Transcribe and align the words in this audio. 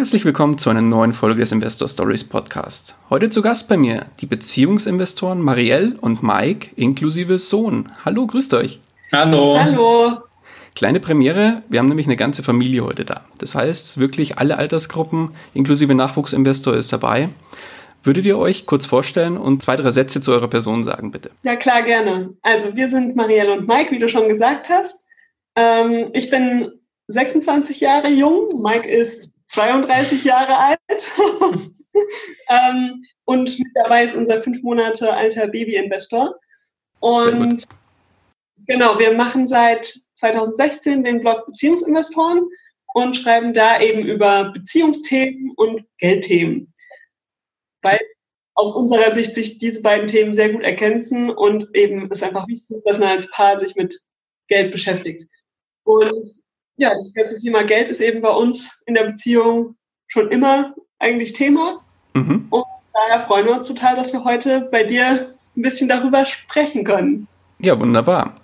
Herzlich 0.00 0.24
willkommen 0.24 0.56
zu 0.56 0.70
einer 0.70 0.80
neuen 0.80 1.12
Folge 1.12 1.40
des 1.40 1.52
Investor 1.52 1.86
Stories 1.86 2.24
Podcast. 2.24 2.94
Heute 3.10 3.28
zu 3.28 3.42
Gast 3.42 3.68
bei 3.68 3.76
mir 3.76 4.06
die 4.22 4.24
Beziehungsinvestoren 4.24 5.42
Marielle 5.42 5.98
und 6.00 6.22
Mike 6.22 6.70
inklusive 6.74 7.38
Sohn. 7.38 7.92
Hallo, 8.02 8.26
grüßt 8.26 8.54
euch. 8.54 8.80
Hallo. 9.12 9.58
Hallo. 9.60 10.16
Kleine 10.74 11.00
Premiere, 11.00 11.64
wir 11.68 11.80
haben 11.80 11.88
nämlich 11.88 12.06
eine 12.06 12.16
ganze 12.16 12.42
Familie 12.42 12.82
heute 12.82 13.04
da. 13.04 13.26
Das 13.36 13.54
heißt, 13.54 13.98
wirklich 13.98 14.38
alle 14.38 14.56
Altersgruppen 14.56 15.32
inklusive 15.52 15.94
Nachwuchsinvestor 15.94 16.74
ist 16.76 16.94
dabei. 16.94 17.28
Würdet 18.02 18.24
ihr 18.24 18.38
euch 18.38 18.64
kurz 18.64 18.86
vorstellen 18.86 19.36
und 19.36 19.60
zwei, 19.60 19.76
drei 19.76 19.90
Sätze 19.90 20.22
zu 20.22 20.32
eurer 20.32 20.48
Person 20.48 20.82
sagen, 20.82 21.10
bitte? 21.10 21.30
Ja, 21.42 21.56
klar, 21.56 21.82
gerne. 21.82 22.30
Also 22.40 22.74
wir 22.74 22.88
sind 22.88 23.16
Marielle 23.16 23.52
und 23.52 23.68
Mike, 23.68 23.90
wie 23.90 23.98
du 23.98 24.08
schon 24.08 24.30
gesagt 24.30 24.70
hast. 24.70 25.04
Ähm, 25.56 26.08
ich 26.14 26.30
bin 26.30 26.72
26 27.08 27.80
Jahre 27.80 28.08
jung, 28.08 28.48
Mike 28.62 28.88
ist 28.88 29.39
32 29.60 30.24
Jahre 30.24 30.56
alt. 30.56 30.78
ähm, 32.48 32.98
und 33.24 33.58
mit 33.58 33.68
dabei 33.74 34.04
ist 34.04 34.16
unser 34.16 34.42
fünf 34.42 34.62
Monate 34.62 35.12
alter 35.12 35.48
Baby-Investor. 35.48 36.34
Und 37.00 37.66
genau, 38.66 38.98
wir 38.98 39.14
machen 39.14 39.46
seit 39.46 39.84
2016 40.14 41.04
den 41.04 41.20
Blog 41.20 41.46
Beziehungsinvestoren 41.46 42.48
und 42.94 43.16
schreiben 43.16 43.52
da 43.52 43.80
eben 43.80 44.02
über 44.02 44.50
Beziehungsthemen 44.52 45.52
und 45.56 45.84
Geldthemen. 45.98 46.72
Weil 47.82 48.00
aus 48.54 48.74
unserer 48.74 49.12
Sicht 49.12 49.34
sich 49.34 49.58
diese 49.58 49.82
beiden 49.82 50.06
Themen 50.06 50.32
sehr 50.32 50.50
gut 50.50 50.62
ergänzen 50.62 51.30
und 51.30 51.68
eben 51.74 52.10
ist 52.10 52.22
einfach 52.22 52.46
wichtig, 52.48 52.82
dass 52.84 52.98
man 52.98 53.08
als 53.08 53.30
Paar 53.30 53.58
sich 53.58 53.74
mit 53.74 53.98
Geld 54.48 54.72
beschäftigt. 54.72 55.26
Und 55.84 56.40
ja, 56.80 56.94
das 56.94 57.12
ganze 57.14 57.36
Thema 57.36 57.62
Geld 57.62 57.90
ist 57.90 58.00
eben 58.00 58.20
bei 58.20 58.30
uns 58.30 58.82
in 58.86 58.94
der 58.94 59.04
Beziehung 59.04 59.74
schon 60.06 60.28
immer 60.30 60.74
eigentlich 60.98 61.32
Thema. 61.32 61.80
Mhm. 62.14 62.46
Und 62.50 62.64
daher 62.94 63.20
freuen 63.20 63.46
wir 63.46 63.54
uns 63.54 63.68
total, 63.68 63.96
dass 63.96 64.12
wir 64.12 64.24
heute 64.24 64.68
bei 64.72 64.82
dir 64.82 65.28
ein 65.56 65.62
bisschen 65.62 65.88
darüber 65.88 66.24
sprechen 66.24 66.84
können. 66.84 67.28
Ja, 67.58 67.78
wunderbar. 67.78 68.40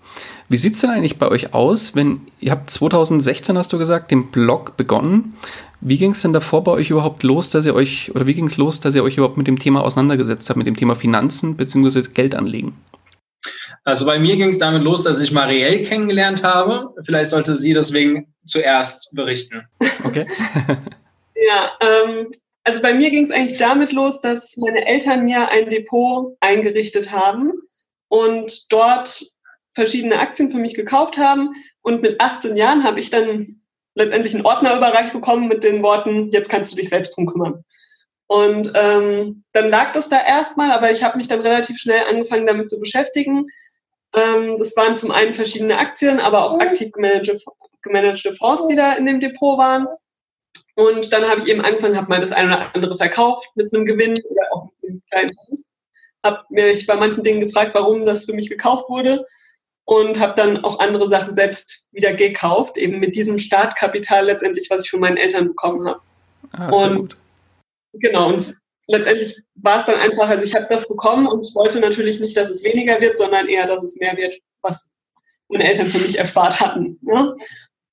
Wie 0.48 0.58
sieht 0.58 0.74
es 0.74 0.80
denn 0.80 0.90
eigentlich 0.90 1.18
bei 1.18 1.28
euch 1.28 1.54
aus, 1.54 1.94
wenn 1.94 2.20
ihr 2.38 2.52
habt 2.52 2.70
2016, 2.70 3.56
hast 3.58 3.72
du 3.72 3.78
gesagt, 3.78 4.10
den 4.10 4.26
Blog 4.26 4.76
begonnen. 4.76 5.34
Wie 5.80 5.98
ging 5.98 6.12
es 6.12 6.22
denn 6.22 6.32
davor 6.32 6.62
bei 6.62 6.72
euch 6.72 6.90
überhaupt 6.90 7.22
los, 7.22 7.50
dass 7.50 7.66
ihr 7.66 7.74
euch, 7.74 8.14
oder 8.14 8.26
wie 8.26 8.34
ging 8.34 8.46
es 8.46 8.56
los, 8.56 8.80
dass 8.80 8.94
ihr 8.94 9.02
euch 9.02 9.16
überhaupt 9.16 9.36
mit 9.36 9.46
dem 9.46 9.58
Thema 9.58 9.82
auseinandergesetzt 9.82 10.48
habt, 10.48 10.56
mit 10.56 10.66
dem 10.66 10.76
Thema 10.76 10.94
Finanzen 10.94 11.56
bzw. 11.56 12.02
Geldanlegen? 12.12 12.74
Also 13.86 14.04
bei 14.04 14.18
mir 14.18 14.36
ging 14.36 14.48
es 14.48 14.58
damit 14.58 14.82
los, 14.82 15.04
dass 15.04 15.20
ich 15.20 15.30
Marielle 15.30 15.82
kennengelernt 15.82 16.42
habe. 16.42 16.92
Vielleicht 17.04 17.30
sollte 17.30 17.54
sie 17.54 17.72
deswegen 17.72 18.34
zuerst 18.44 19.14
berichten. 19.14 19.62
Okay. 20.04 20.26
ja, 21.36 21.70
ähm, 21.80 22.28
also 22.64 22.82
bei 22.82 22.94
mir 22.94 23.10
ging 23.10 23.22
es 23.22 23.30
eigentlich 23.30 23.58
damit 23.58 23.92
los, 23.92 24.20
dass 24.20 24.56
meine 24.56 24.84
Eltern 24.88 25.24
mir 25.24 25.50
ein 25.50 25.70
Depot 25.70 26.36
eingerichtet 26.40 27.12
haben 27.12 27.52
und 28.08 28.72
dort 28.72 29.24
verschiedene 29.72 30.18
Aktien 30.18 30.50
für 30.50 30.58
mich 30.58 30.74
gekauft 30.74 31.16
haben. 31.16 31.50
Und 31.80 32.02
mit 32.02 32.20
18 32.20 32.56
Jahren 32.56 32.82
habe 32.82 32.98
ich 32.98 33.10
dann 33.10 33.60
letztendlich 33.94 34.34
einen 34.34 34.46
Ordner 34.46 34.76
überreicht 34.76 35.12
bekommen 35.12 35.46
mit 35.46 35.62
den 35.62 35.84
Worten, 35.84 36.28
jetzt 36.30 36.48
kannst 36.48 36.72
du 36.72 36.76
dich 36.76 36.88
selbst 36.88 37.16
drum 37.16 37.26
kümmern. 37.26 37.64
Und 38.26 38.72
ähm, 38.74 39.44
dann 39.52 39.70
lag 39.70 39.92
das 39.92 40.08
da 40.08 40.20
erstmal, 40.20 40.72
aber 40.72 40.90
ich 40.90 41.04
habe 41.04 41.16
mich 41.18 41.28
dann 41.28 41.40
relativ 41.40 41.78
schnell 41.78 42.02
angefangen 42.10 42.48
damit 42.48 42.68
zu 42.68 42.80
beschäftigen, 42.80 43.46
das 44.16 44.76
waren 44.76 44.96
zum 44.96 45.10
einen 45.10 45.34
verschiedene 45.34 45.78
Aktien, 45.78 46.20
aber 46.20 46.44
auch 46.44 46.58
aktiv 46.58 46.90
gemanagte, 46.92 47.38
gemanagte 47.82 48.32
Fonds, 48.32 48.66
die 48.66 48.76
da 48.76 48.94
in 48.94 49.04
dem 49.04 49.20
Depot 49.20 49.58
waren. 49.58 49.86
Und 50.74 51.12
dann 51.12 51.28
habe 51.28 51.40
ich 51.40 51.48
eben 51.48 51.60
angefangen, 51.60 51.96
habe 51.96 52.08
mal 52.08 52.20
das 52.20 52.32
eine 52.32 52.48
oder 52.48 52.74
andere 52.74 52.96
verkauft 52.96 53.48
mit 53.56 53.74
einem 53.74 53.84
Gewinn 53.84 54.12
oder 54.12 54.42
auch 54.52 54.68
mit 54.80 54.90
einem 54.90 55.02
kleinen 55.10 55.30
Verlust. 55.34 55.66
Habe 56.24 56.44
mich 56.48 56.86
bei 56.86 56.96
manchen 56.96 57.24
Dingen 57.24 57.40
gefragt, 57.40 57.74
warum 57.74 58.04
das 58.04 58.24
für 58.24 58.32
mich 58.32 58.48
gekauft 58.48 58.88
wurde 58.88 59.24
und 59.84 60.18
habe 60.18 60.34
dann 60.34 60.64
auch 60.64 60.80
andere 60.80 61.08
Sachen 61.08 61.34
selbst 61.34 61.86
wieder 61.92 62.12
gekauft, 62.12 62.76
eben 62.76 62.98
mit 62.98 63.14
diesem 63.14 63.38
Startkapital 63.38 64.24
letztendlich, 64.24 64.68
was 64.70 64.84
ich 64.84 64.90
von 64.90 65.00
meinen 65.00 65.16
Eltern 65.16 65.48
bekommen 65.48 65.86
habe. 65.86 66.00
Ah, 66.52 66.70
und 66.70 66.96
gut. 66.96 67.16
genau, 67.92 68.28
und 68.30 68.56
letztendlich 68.88 69.42
war 69.56 69.78
es 69.78 69.86
dann 69.86 70.00
einfach, 70.00 70.28
also 70.28 70.44
ich 70.44 70.54
habe 70.54 70.66
das 70.68 70.88
bekommen 70.88 71.26
und 71.26 71.44
ich 71.44 71.54
wollte 71.54 71.80
natürlich 71.80 72.20
nicht, 72.20 72.36
dass 72.36 72.50
es 72.50 72.64
weniger 72.64 73.00
wird, 73.00 73.18
sondern 73.18 73.48
eher, 73.48 73.66
dass 73.66 73.82
es 73.82 73.96
mehr 73.96 74.16
wird, 74.16 74.36
was 74.62 74.90
meine 75.48 75.64
Eltern 75.64 75.86
für 75.86 75.98
mich 75.98 76.18
erspart 76.18 76.60
hatten. 76.60 76.98
Ne? 77.02 77.34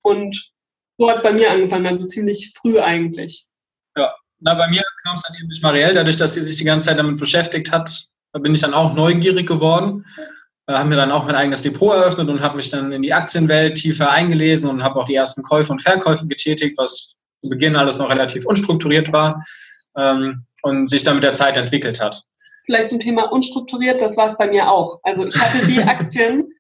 Und 0.02 0.52
so 0.98 1.10
hat 1.10 1.18
es 1.18 1.24
bei 1.24 1.34
mir 1.34 1.52
angefangen, 1.52 1.86
also 1.88 2.06
ziemlich 2.08 2.54
früh 2.56 2.80
eigentlich. 2.80 3.48
Ja, 3.98 4.14
na, 4.40 4.54
bei 4.56 4.68
mir 4.70 4.84
kam 5.04 5.16
es 5.16 5.24
dann 5.24 5.36
eben 5.38 5.50
durch 5.50 5.62
Marielle, 5.62 5.94
dadurch, 5.94 6.18
dass 6.18 6.34
sie 6.34 6.42
sich 6.42 6.58
die 6.58 6.64
ganze 6.64 6.88
Zeit 6.90 7.00
damit 7.00 7.20
beschäftigt 7.20 7.72
hat, 7.72 8.08
da 8.34 8.40
bin 8.40 8.54
ich 8.54 8.62
dann 8.62 8.74
auch 8.74 8.94
neugierig 8.94 9.48
geworden. 9.48 10.06
Äh, 10.68 10.74
habe 10.74 10.90
mir 10.90 10.96
dann 10.96 11.12
auch 11.12 11.26
mein 11.26 11.36
eigenes 11.36 11.62
Depot 11.62 11.94
eröffnet 11.94 12.30
und 12.30 12.42
habe 12.42 12.56
mich 12.56 12.70
dann 12.70 12.92
in 12.92 13.02
die 13.02 13.14
Aktienwelt 13.14 13.76
tiefer 13.76 14.10
eingelesen 14.10 14.70
und 14.70 14.84
habe 14.84 15.00
auch 15.00 15.06
die 15.06 15.16
ersten 15.16 15.44
Käufe 15.44 15.72
und 15.72 15.82
Verkäufe 15.82 16.26
getätigt, 16.26 16.78
was 16.78 17.16
zu 17.44 17.50
Beginn 17.50 17.76
alles 17.76 17.98
noch 17.98 18.10
relativ 18.10 18.46
unstrukturiert 18.46 19.12
war. 19.12 19.44
Ähm, 19.98 20.46
und 20.64 20.90
sich 20.90 21.04
dann 21.04 21.16
mit 21.16 21.24
der 21.24 21.34
Zeit 21.34 21.58
entwickelt 21.58 22.02
hat. 22.02 22.24
Vielleicht 22.66 22.90
zum 22.90 23.00
Thema 23.00 23.32
unstrukturiert, 23.32 24.02
das 24.02 24.16
war 24.16 24.28
es 24.28 24.38
bei 24.38 24.48
mir 24.48 24.70
auch. 24.70 25.00
Also 25.04 25.26
ich 25.26 25.38
hatte 25.38 25.66
die 25.68 25.82
Aktien, 25.84 26.54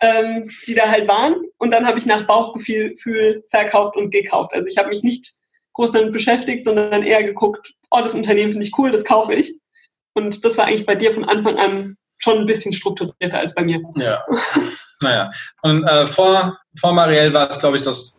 ähm, 0.00 0.48
die 0.66 0.74
da 0.74 0.88
halt 0.88 1.08
waren 1.08 1.34
und 1.58 1.70
dann 1.72 1.86
habe 1.86 1.98
ich 1.98 2.06
nach 2.06 2.26
Bauchgefühl 2.26 3.44
verkauft 3.50 3.96
und 3.96 4.10
gekauft. 4.10 4.52
Also 4.54 4.68
ich 4.68 4.78
habe 4.78 4.88
mich 4.88 5.02
nicht 5.02 5.32
groß 5.74 5.92
damit 5.92 6.12
beschäftigt, 6.12 6.64
sondern 6.64 7.02
eher 7.02 7.24
geguckt, 7.24 7.74
oh, 7.90 8.00
das 8.02 8.14
Unternehmen 8.14 8.52
finde 8.52 8.66
ich 8.66 8.78
cool, 8.78 8.90
das 8.90 9.04
kaufe 9.04 9.34
ich. 9.34 9.54
Und 10.14 10.44
das 10.44 10.56
war 10.58 10.66
eigentlich 10.66 10.86
bei 10.86 10.94
dir 10.94 11.12
von 11.12 11.24
Anfang 11.24 11.58
an 11.58 11.96
schon 12.18 12.38
ein 12.38 12.46
bisschen 12.46 12.72
strukturierter 12.72 13.38
als 13.38 13.54
bei 13.54 13.62
mir. 13.62 13.80
Ja, 13.96 14.24
naja. 15.00 15.30
Und 15.62 15.84
äh, 15.84 16.06
vor, 16.06 16.58
vor 16.78 16.92
Marielle 16.92 17.32
war 17.32 17.48
es, 17.48 17.58
glaube 17.58 17.76
ich, 17.76 17.82
das 17.82 18.18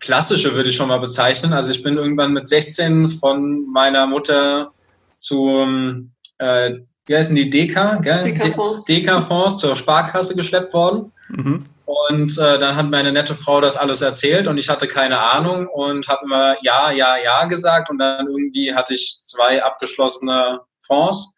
klassische, 0.00 0.54
würde 0.54 0.70
ich 0.70 0.76
schon 0.76 0.88
mal 0.88 0.98
bezeichnen. 0.98 1.52
Also 1.52 1.70
ich 1.70 1.82
bin 1.82 1.96
irgendwann 1.96 2.32
mit 2.32 2.48
16 2.48 3.08
von 3.08 3.70
meiner 3.70 4.06
Mutter 4.06 4.72
zum, 5.18 6.12
äh, 6.38 6.72
wie 7.06 7.16
heißen 7.16 7.36
die, 7.36 7.50
DK, 7.50 8.00
DK-Fonds. 8.02 8.84
DK-Fonds 8.86 9.58
zur 9.58 9.76
Sparkasse 9.76 10.34
geschleppt 10.34 10.72
worden. 10.72 11.12
Mhm. 11.28 11.66
Und 11.84 12.38
äh, 12.38 12.58
dann 12.58 12.76
hat 12.76 12.88
meine 12.88 13.12
nette 13.12 13.34
Frau 13.34 13.60
das 13.60 13.76
alles 13.76 14.00
erzählt 14.00 14.46
und 14.46 14.58
ich 14.58 14.68
hatte 14.68 14.86
keine 14.86 15.18
Ahnung 15.18 15.66
und 15.66 16.08
habe 16.08 16.24
immer 16.24 16.56
ja, 16.62 16.92
ja, 16.92 17.16
ja 17.16 17.46
gesagt 17.46 17.90
und 17.90 17.98
dann 17.98 18.28
irgendwie 18.28 18.74
hatte 18.74 18.94
ich 18.94 19.18
zwei 19.22 19.62
abgeschlossene 19.62 20.60
Fonds 20.78 21.34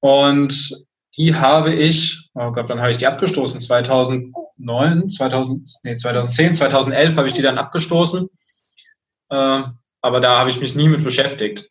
und 0.00 0.84
die 1.16 1.36
habe 1.36 1.72
ich, 1.72 2.28
oh 2.34 2.50
Gott, 2.50 2.68
wann 2.68 2.80
habe 2.80 2.90
ich 2.90 2.96
die 2.96 3.06
abgestoßen? 3.06 3.60
2009, 4.62 5.10
2000, 5.10 5.70
nee, 5.84 5.96
2010, 5.96 6.54
2011 6.54 7.16
habe 7.16 7.28
ich 7.28 7.34
die 7.34 7.42
dann 7.42 7.58
abgestoßen. 7.58 8.28
Äh, 9.30 9.62
aber 10.00 10.20
da 10.20 10.38
habe 10.38 10.50
ich 10.50 10.60
mich 10.60 10.74
nie 10.74 10.88
mit 10.88 11.04
beschäftigt. 11.04 11.68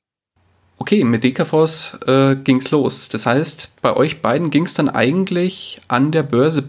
Okay, 0.77 1.04
mit 1.04 1.24
DKVs 1.24 1.98
äh, 2.07 2.36
ging 2.36 2.57
es 2.57 2.71
los. 2.71 3.10
Das 3.10 3.25
heißt, 3.25 3.69
bei 3.81 3.95
euch 3.95 4.21
beiden 4.21 4.50
ging 4.50 4.66
es 4.66 4.74
dann 4.74 4.89
eigentlich 4.89 5.80
an 5.88 6.12
der 6.12 6.24
Börse 6.24 6.63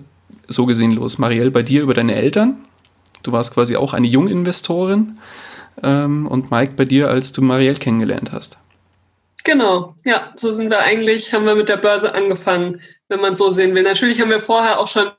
so 0.49 0.67
gesehen 0.67 0.91
los. 0.91 1.19
Marielle, 1.19 1.51
bei 1.51 1.63
dir 1.63 1.83
über 1.83 1.95
deine 1.95 2.15
Eltern. 2.15 2.65
Du 3.23 3.33
warst 3.33 3.55
quasi 3.55 3.77
auch 3.77 3.95
eine 3.95 4.07
Junginvestorin. 4.07 5.19
Ähm, 5.83 6.27
und 6.27 6.51
Mike 6.51 6.75
bei 6.77 6.85
dir, 6.85 7.09
als 7.09 7.33
du 7.33 7.41
Marielle 7.41 7.79
kennengelernt 7.79 8.33
hast. 8.33 8.59
Genau, 9.45 9.97
ja, 10.05 10.33
so 10.37 10.53
sind 10.53 10.71
wir 10.71 10.81
eigentlich, 10.81 11.33
haben 11.33 11.47
wir 11.47 11.57
mit 11.57 11.69
der 11.69 11.77
Börse 11.77 12.15
angefangen, 12.15 12.81
wenn 13.09 13.21
man 13.21 13.35
so 13.35 13.51
sehen 13.51 13.75
will. 13.75 13.83
Natürlich 13.83 14.21
haben 14.21 14.31
wir 14.31 14.41
vorher 14.41 14.79
auch 14.79 14.87
schon 14.87 15.11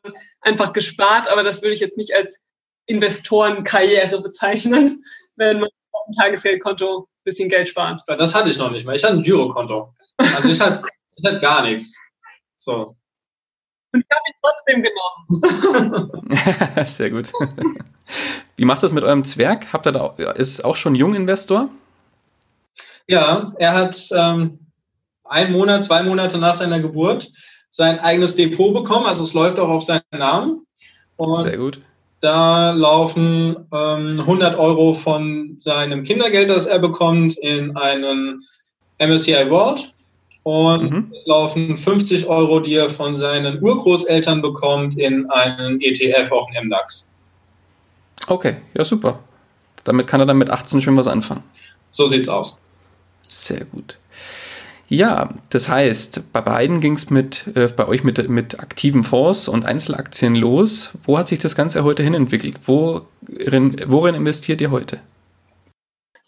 einfach 0.44 0.74
gespart, 0.74 1.28
aber 1.28 1.44
das 1.44 1.62
würde 1.62 1.74
ich 1.74 1.80
jetzt 1.80 1.98
nicht 1.98 2.16
als 2.16 2.40
Investorenkarriere 2.86 4.22
bezeichnen, 4.22 5.04
wenn 5.36 5.60
man 5.60 5.70
auf 5.92 6.06
dem 6.08 6.14
Tagesgeldkonto 6.16 7.02
ein 7.02 7.06
bisschen 7.24 7.50
Geld 7.50 7.70
spart. 7.70 8.02
Ja, 8.08 8.16
das 8.16 8.36
hatte 8.36 8.50
ich 8.50 8.58
noch 8.58 8.72
nicht 8.72 8.86
mal. 8.86 8.96
Ich 8.96 9.04
hatte 9.04 9.16
ein 9.16 9.22
Girokonto. 9.22 9.94
Also 10.18 10.50
ich 10.50 10.60
hatte, 10.60 10.84
ich 11.16 11.26
hatte 11.26 11.40
gar 11.40 11.64
nichts. 11.64 11.98
So. 12.58 12.96
Und 13.94 14.04
ich 14.04 14.08
habe 14.12 14.22
ihn 14.28 14.34
trotzdem 14.42 14.84
genommen. 14.84 15.16
Sehr 16.88 17.12
gut. 17.12 17.32
Wie 18.56 18.66
macht 18.66 18.84
das 18.84 18.92
mit 18.92 19.04
eurem 19.04 19.24
Zwerg? 19.24 19.72
Habt 19.72 19.86
ihr 19.86 19.92
da, 19.92 20.08
ist 20.34 20.66
auch 20.66 20.76
schon 20.76 20.96
Junginvestor? 20.96 21.70
Ja, 23.08 23.54
er 23.58 23.74
hat 23.74 24.10
ähm, 24.12 24.60
einen 25.24 25.52
Monat, 25.52 25.84
zwei 25.84 26.04
Monate 26.04 26.38
nach 26.38 26.54
seiner 26.56 26.80
Geburt 26.80 27.32
sein 27.74 28.00
eigenes 28.00 28.36
Depot 28.36 28.72
bekommen. 28.72 29.08
Also 29.08 29.24
es 29.24 29.34
läuft 29.34 29.60
auch 29.60 29.68
auf 29.68 29.82
seinen 29.82 30.04
Namen. 30.12 30.66
Und 31.18 31.42
Sehr 31.42 31.58
gut. 31.58 31.82
Da 32.22 32.72
laufen 32.72 33.58
ähm, 33.74 34.20
100 34.20 34.58
Euro 34.58 34.94
von 34.94 35.56
seinem 35.58 36.04
Kindergeld, 36.04 36.52
das 36.52 36.68
er 36.68 36.80
bekommt, 36.80 37.38
in 37.40 37.76
einen 37.76 38.40
MSCI 39.00 39.50
World. 39.50 39.92
Und 40.44 40.92
mhm. 40.92 41.12
es 41.16 41.26
laufen 41.26 41.76
50 41.76 42.28
Euro, 42.28 42.60
die 42.60 42.76
er 42.76 42.90
von 42.90 43.16
seinen 43.16 43.62
Urgroßeltern 43.62 44.42
bekommt, 44.42 44.98
in 45.00 45.30
einen 45.32 45.82
ETF, 45.82 46.32
auch 46.32 46.48
einen 46.54 46.68
MDAX. 46.68 47.12
Okay, 48.28 48.58
ja 48.78 48.84
super. 48.84 49.20
Damit 49.84 50.06
kann 50.06 50.20
er 50.20 50.28
dann 50.28 50.38
mit 50.38 50.50
18 50.50 50.80
schon 50.80 50.96
was 50.96 51.08
anfangen. 51.08 51.44
So 51.90 52.06
sieht's 52.06 52.30
aus. 52.30 52.62
Sehr 53.28 53.66
gut. 53.66 53.98
Ja, 54.94 55.34
das 55.50 55.70
heißt, 55.70 56.32
bei 56.34 56.42
beiden 56.42 56.80
ging 56.80 56.94
es 56.94 57.10
mit, 57.10 57.48
äh, 57.56 57.68
bei 57.76 57.88
euch 57.88 58.04
mit, 58.04 58.30
mit 58.30 58.60
aktiven 58.60 59.04
Fonds 59.04 59.48
und 59.48 59.66
Einzelaktien 59.66 60.36
los. 60.36 60.92
Wo 61.04 61.18
hat 61.18 61.28
sich 61.28 61.40
das 61.40 61.56
Ganze 61.56 61.84
heute 61.84 62.04
hin 62.04 62.14
entwickelt? 62.14 62.60
Worin, 62.68 63.76
worin 63.88 64.14
investiert 64.14 64.62
ihr 64.62 64.70
heute? 64.70 65.00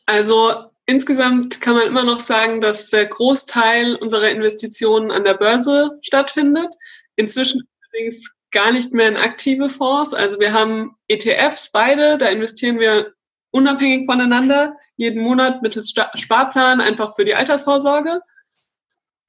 Also 0.07 0.51
insgesamt 0.87 1.61
kann 1.61 1.75
man 1.75 1.85
immer 1.85 2.03
noch 2.03 2.19
sagen, 2.19 2.59
dass 2.59 2.89
der 2.89 3.05
Großteil 3.05 3.97
unserer 3.97 4.29
Investitionen 4.29 5.11
an 5.11 5.25
der 5.25 5.35
Börse 5.35 5.91
stattfindet. 6.01 6.73
Inzwischen 7.17 7.61
allerdings 7.91 8.33
gar 8.49 8.71
nicht 8.71 8.91
mehr 8.93 9.09
in 9.09 9.15
aktive 9.15 9.69
Fonds. 9.69 10.15
Also 10.15 10.39
wir 10.39 10.53
haben 10.53 10.95
ETFs 11.07 11.71
beide, 11.71 12.17
da 12.17 12.29
investieren 12.29 12.79
wir 12.79 13.13
unabhängig 13.51 14.07
voneinander, 14.07 14.73
jeden 14.95 15.21
Monat 15.21 15.61
mittels 15.61 15.93
Sparplan 16.15 16.81
einfach 16.81 17.13
für 17.13 17.25
die 17.25 17.35
Altersvorsorge. 17.35 18.21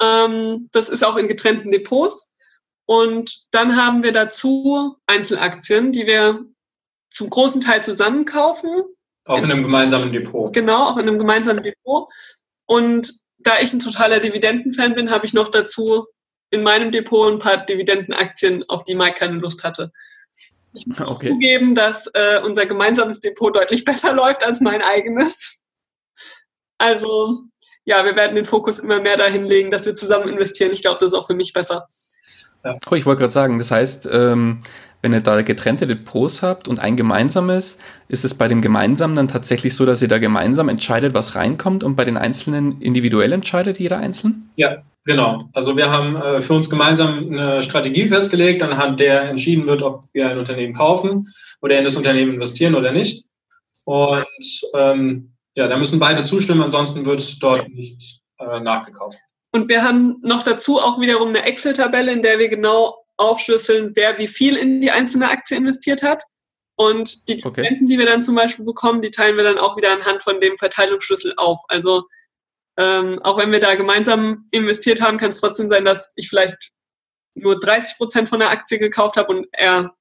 Ähm, 0.03 0.69
das 0.73 0.89
ist 0.89 1.05
auch 1.05 1.17
in 1.17 1.29
getrennten 1.29 1.71
Depots. 1.71 2.33
Und 2.87 3.53
dann 3.53 3.77
haben 3.77 4.03
wir 4.03 4.13
dazu 4.13 4.97
Einzelaktien, 5.07 5.93
die 5.93 6.07
wir 6.07 6.45
zum 7.11 7.31
großen 7.31 7.61
Teil 7.61 7.83
zusammenkaufen. 7.83 8.85
Auch 9.25 9.39
in 9.39 9.51
einem 9.51 9.63
gemeinsamen 9.63 10.13
Depot. 10.13 10.53
Genau, 10.53 10.89
auch 10.89 10.97
in 10.97 11.09
einem 11.09 11.19
gemeinsamen 11.19 11.63
Depot. 11.63 12.09
Und 12.67 13.13
da 13.39 13.59
ich 13.61 13.73
ein 13.73 13.81
totaler 13.81 14.21
Dividendenfan 14.21 14.95
bin, 14.95 15.11
habe 15.11 15.27
ich 15.27 15.33
noch 15.33 15.49
dazu 15.49 16.07
in 16.51 16.63
meinem 16.63 16.93
Depot 16.93 17.33
ein 17.33 17.39
paar 17.39 17.65
Dividendenaktien, 17.65 18.65
auf 18.69 18.85
die 18.85 18.95
Mike 18.95 19.17
keine 19.19 19.39
Lust 19.39 19.65
hatte. 19.65 19.93
Ich 20.75 20.87
muss 20.87 21.01
okay. 21.01 21.31
zugeben, 21.31 21.75
dass 21.75 22.07
äh, 22.15 22.41
unser 22.45 22.67
gemeinsames 22.67 23.21
Depot 23.21 23.55
deutlich 23.55 23.85
besser 23.87 24.13
läuft 24.13 24.45
als 24.45 24.61
mein 24.61 24.83
eigenes. 24.83 25.61
Also 26.79 27.45
ja, 27.87 28.05
wir 28.05 28.17
werden 28.17 28.35
den 28.35 28.45
Fokus 28.45 28.81
immer 28.81 29.01
mehr 29.01 29.17
dahin 29.17 29.45
legen, 29.45 29.71
dass 29.71 29.87
wir 29.87 29.95
zusammen 29.95 30.29
investieren. 30.29 30.73
Ich 30.73 30.83
glaube, 30.83 30.99
das 31.01 31.13
ist 31.13 31.19
auch 31.19 31.27
für 31.27 31.35
mich 31.35 31.53
besser. 31.53 31.87
Ja. 32.65 32.77
Oh, 32.91 32.95
ich 32.97 33.07
wollte 33.07 33.21
gerade 33.21 33.33
sagen, 33.33 33.59
das 33.59 33.71
heißt, 33.71 34.09
ähm, 34.13 34.61
wenn 35.03 35.13
ihr 35.13 35.21
da 35.21 35.41
getrennte 35.43 35.87
Depots 35.87 36.43
habt 36.43 36.67
und 36.67 36.81
ein 36.81 36.97
gemeinsames, 36.97 37.79
ist 38.09 38.25
es 38.25 38.35
bei 38.35 38.49
dem 38.49 38.61
gemeinsamen 38.61 39.15
dann 39.15 39.29
tatsächlich 39.29 39.77
so, 39.77 39.87
dass 39.87 40.03
ihr 40.03 40.09
da 40.09 40.19
gemeinsam 40.19 40.69
entscheidet, 40.69 41.15
was 41.15 41.37
reinkommt 41.37 41.85
und 41.85 41.95
bei 41.95 42.05
den 42.05 42.17
einzelnen 42.17 42.81
individuell 42.81 43.33
entscheidet 43.33 43.79
jeder 43.79 43.99
einzeln? 43.99 44.51
Ja, 44.57 44.79
genau. 45.05 45.49
Also 45.53 45.77
wir 45.77 45.93
haben 45.93 46.17
äh, 46.17 46.41
für 46.41 46.55
uns 46.55 46.69
gemeinsam 46.69 47.31
eine 47.31 47.63
Strategie 47.63 48.09
festgelegt, 48.09 48.65
anhand 48.65 48.99
der 48.99 49.29
entschieden 49.29 49.69
wird, 49.69 49.83
ob 49.83 50.03
wir 50.13 50.29
ein 50.29 50.39
Unternehmen 50.39 50.75
kaufen 50.75 51.25
oder 51.63 51.79
in 51.79 51.85
das 51.85 51.97
Unternehmen 51.97 52.35
investieren 52.35 52.75
oder 52.75 52.91
nicht. 52.91 53.25
Und 53.85 54.27
ähm, 54.75 55.36
ja, 55.57 55.69
da 55.69 55.77
müssen 55.77 55.99
beide 55.99 56.23
zustimmen, 56.23 56.63
ansonsten 56.63 57.07
wird 57.07 57.43
dort 57.43 57.69
nicht 57.69 58.21
äh, 58.39 58.61
nachgekauft. 58.61 59.19
Und 59.53 59.69
wir 59.69 59.83
haben 59.83 60.19
noch 60.23 60.43
dazu 60.43 60.79
auch 60.79 61.01
wiederum 61.01 61.29
eine 61.29 61.45
Excel-Tabelle, 61.45 62.13
in 62.13 62.23
der 62.23 62.39
wir 62.39 62.49
genau 62.49 63.07
aufschlüsseln, 63.17 63.93
wer 63.95 64.19
wie 64.19 64.29
viel 64.29 64.57
in 64.57 64.83
die 64.83 64.91
einzelne 64.91 65.31
Aktie 65.31 65.57
investiert 65.57 66.03
hat. 66.03 66.23
Und 66.79 67.27
die 67.29 67.37
Dividenden, 67.37 67.87
okay. 67.87 67.87
die 67.87 67.99
wir 67.99 68.05
dann 68.05 68.23
zum 68.23 68.35
Beispiel 68.35 68.67
bekommen, 68.67 69.01
die 69.01 69.11
teilen 69.11 69.39
wir 69.39 69.45
dann 69.45 69.57
auch 69.57 69.79
wieder 69.79 69.93
anhand 69.93 70.23
von 70.23 70.41
dem 70.41 70.59
Verteilungsschlüssel 70.59 71.33
auf. 71.39 71.59
Also 71.69 72.05
ähm, 72.77 73.19
auch 73.23 73.39
wenn 73.39 73.51
wir 73.51 73.61
da 73.61 73.75
gemeinsam 73.77 74.47
investiert 74.51 75.01
haben, 75.01 75.17
kann 75.17 75.31
es 75.31 75.41
trotzdem 75.41 75.71
sein, 75.71 75.87
dass 75.87 76.13
ich 76.17 76.29
vielleicht 76.29 76.73
nur 77.35 77.59
30 77.59 77.97
Prozent 77.97 78.29
von 78.29 78.41
der 78.41 78.51
Aktie 78.51 78.79
gekauft 78.79 79.17
habe 79.17 79.35
und 79.35 79.47
er 79.53 79.95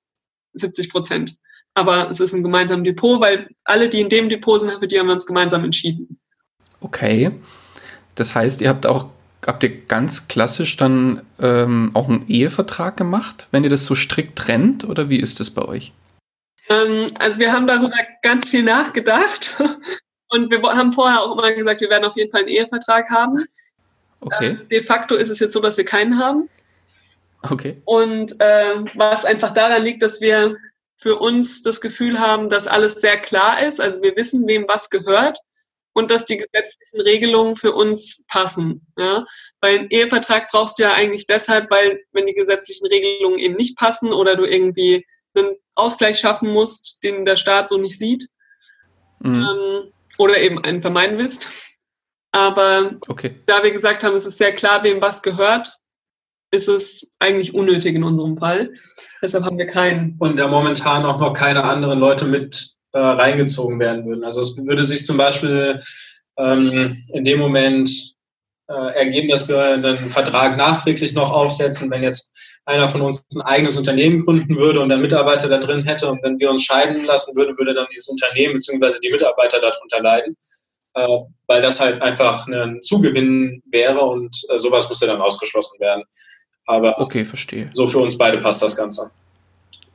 70 0.53 0.89
Prozent 0.89 1.37
aber 1.75 2.09
es 2.09 2.19
ist 2.19 2.33
ein 2.33 2.41
gemeinsames 2.41 2.85
Depot, 2.85 3.19
weil 3.19 3.49
alle, 3.65 3.89
die 3.89 4.01
in 4.01 4.09
dem 4.09 4.29
Depot 4.29 4.59
sind, 4.59 4.79
für 4.79 4.87
die 4.87 4.97
haben 4.97 5.07
wir 5.07 5.13
uns 5.13 5.25
gemeinsam 5.25 5.63
entschieden. 5.63 6.17
Okay. 6.79 7.31
Das 8.15 8.33
heißt, 8.33 8.61
ihr 8.61 8.69
habt 8.69 8.85
auch, 8.85 9.09
habt 9.45 9.63
ihr 9.63 9.85
ganz 9.85 10.27
klassisch 10.27 10.77
dann 10.77 11.21
ähm, 11.39 11.91
auch 11.93 12.07
einen 12.07 12.27
Ehevertrag 12.27 12.95
gemacht, 12.97 13.47
wenn 13.51 13.63
ihr 13.63 13.69
das 13.69 13.85
so 13.85 13.93
strikt 13.93 14.37
trennt, 14.37 14.85
oder 14.85 15.09
wie 15.09 15.19
ist 15.19 15.39
das 15.39 15.49
bei 15.51 15.63
euch? 15.63 15.91
Ähm, 16.69 17.07
also 17.19 17.39
wir 17.39 17.51
haben 17.51 17.67
darüber 17.67 17.97
ganz 18.21 18.49
viel 18.49 18.63
nachgedacht 18.63 19.55
und 20.29 20.49
wir 20.49 20.61
haben 20.61 20.93
vorher 20.93 21.21
auch 21.21 21.37
immer 21.37 21.51
gesagt, 21.51 21.81
wir 21.81 21.89
werden 21.89 22.05
auf 22.05 22.15
jeden 22.15 22.31
Fall 22.31 22.41
einen 22.41 22.49
Ehevertrag 22.49 23.09
haben. 23.09 23.45
Okay. 24.21 24.47
Ähm, 24.47 24.67
de 24.71 24.81
facto 24.81 25.15
ist 25.15 25.29
es 25.29 25.41
jetzt 25.41 25.53
so, 25.53 25.61
dass 25.61 25.77
wir 25.77 25.85
keinen 25.85 26.17
haben. 26.17 26.49
Okay. 27.41 27.79
Und 27.85 28.39
äh, 28.39 28.77
was 28.95 29.25
einfach 29.25 29.51
daran 29.51 29.83
liegt, 29.83 30.01
dass 30.01 30.21
wir 30.21 30.55
für 30.95 31.17
uns 31.17 31.61
das 31.61 31.81
Gefühl 31.81 32.19
haben, 32.19 32.49
dass 32.49 32.67
alles 32.67 33.01
sehr 33.01 33.17
klar 33.17 33.61
ist. 33.65 33.81
Also 33.81 34.01
wir 34.01 34.15
wissen, 34.15 34.47
wem 34.47 34.65
was 34.67 34.89
gehört 34.89 35.37
und 35.93 36.11
dass 36.11 36.25
die 36.25 36.37
gesetzlichen 36.37 37.01
Regelungen 37.01 37.55
für 37.55 37.73
uns 37.73 38.25
passen. 38.27 38.85
Ja? 38.97 39.25
Weil 39.61 39.79
einen 39.79 39.89
Ehevertrag 39.89 40.49
brauchst 40.49 40.77
du 40.77 40.83
ja 40.83 40.93
eigentlich 40.93 41.25
deshalb, 41.25 41.69
weil 41.71 42.01
wenn 42.11 42.25
die 42.25 42.33
gesetzlichen 42.33 42.87
Regelungen 42.87 43.39
eben 43.39 43.55
nicht 43.55 43.77
passen 43.77 44.13
oder 44.13 44.35
du 44.35 44.45
irgendwie 44.45 45.05
einen 45.35 45.55
Ausgleich 45.75 46.19
schaffen 46.19 46.51
musst, 46.51 47.03
den 47.03 47.25
der 47.25 47.37
Staat 47.37 47.67
so 47.69 47.77
nicht 47.77 47.97
sieht 47.97 48.27
mhm. 49.19 49.41
ähm, 49.41 49.93
oder 50.17 50.37
eben 50.37 50.63
einen 50.63 50.81
vermeiden 50.81 51.17
willst. 51.17 51.47
Aber 52.31 52.97
okay. 53.07 53.41
da 53.45 53.63
wir 53.63 53.71
gesagt 53.71 54.03
haben, 54.03 54.15
es 54.15 54.25
ist 54.25 54.37
sehr 54.37 54.53
klar, 54.53 54.83
wem 54.83 55.01
was 55.01 55.21
gehört, 55.21 55.77
ist 56.55 56.67
es 56.67 57.11
eigentlich 57.19 57.53
unnötig 57.53 57.95
in 57.95 58.03
unserem 58.03 58.37
Fall. 58.37 58.71
Deshalb 59.21 59.43
haben 59.43 59.57
wir 59.57 59.67
keinen. 59.67 60.15
Und 60.19 60.39
da 60.39 60.47
momentan 60.47 61.05
auch 61.05 61.19
noch 61.19 61.33
keine 61.33 61.63
anderen 61.63 61.99
Leute 61.99 62.25
mit 62.25 62.75
äh, 62.93 62.99
reingezogen 62.99 63.79
werden 63.79 64.05
würden. 64.05 64.23
Also 64.23 64.41
es 64.41 64.57
würde 64.57 64.83
sich 64.83 65.05
zum 65.05 65.17
Beispiel 65.17 65.79
ähm, 66.37 66.95
in 67.13 67.23
dem 67.23 67.39
Moment 67.39 67.89
äh, 68.67 68.95
ergeben, 68.95 69.29
dass 69.29 69.47
wir 69.47 69.61
einen 69.61 70.09
Vertrag 70.09 70.57
nachträglich 70.57 71.13
noch 71.13 71.31
aufsetzen, 71.31 71.91
wenn 71.91 72.01
jetzt 72.01 72.59
einer 72.65 72.87
von 72.87 73.01
uns 73.01 73.27
ein 73.35 73.41
eigenes 73.41 73.77
Unternehmen 73.77 74.19
gründen 74.19 74.57
würde 74.57 74.81
und 74.81 74.91
ein 74.91 75.01
Mitarbeiter 75.01 75.47
da 75.47 75.59
drin 75.59 75.85
hätte 75.85 76.09
und 76.09 76.23
wenn 76.23 76.39
wir 76.39 76.49
uns 76.49 76.63
scheiden 76.63 77.05
lassen 77.05 77.35
würden, 77.35 77.57
würde 77.57 77.73
dann 77.73 77.87
dieses 77.91 78.07
Unternehmen 78.07 78.55
bzw. 78.55 78.99
die 79.03 79.11
Mitarbeiter 79.11 79.59
darunter 79.61 80.01
leiden, 80.01 80.35
äh, 80.95 81.19
weil 81.47 81.61
das 81.61 81.79
halt 81.79 82.01
einfach 82.01 82.47
ein 82.47 82.81
Zugewinn 82.81 83.61
wäre 83.69 84.01
und 84.01 84.35
äh, 84.49 84.57
sowas 84.57 84.89
müsste 84.89 85.07
dann 85.07 85.21
ausgeschlossen 85.21 85.79
werden. 85.79 86.03
Aber 86.65 86.99
okay, 86.99 87.25
verstehe. 87.25 87.69
so 87.73 87.85
für 87.87 87.99
uns 87.99 88.17
beide 88.17 88.37
passt 88.39 88.61
das 88.61 88.75
Ganze. 88.75 89.11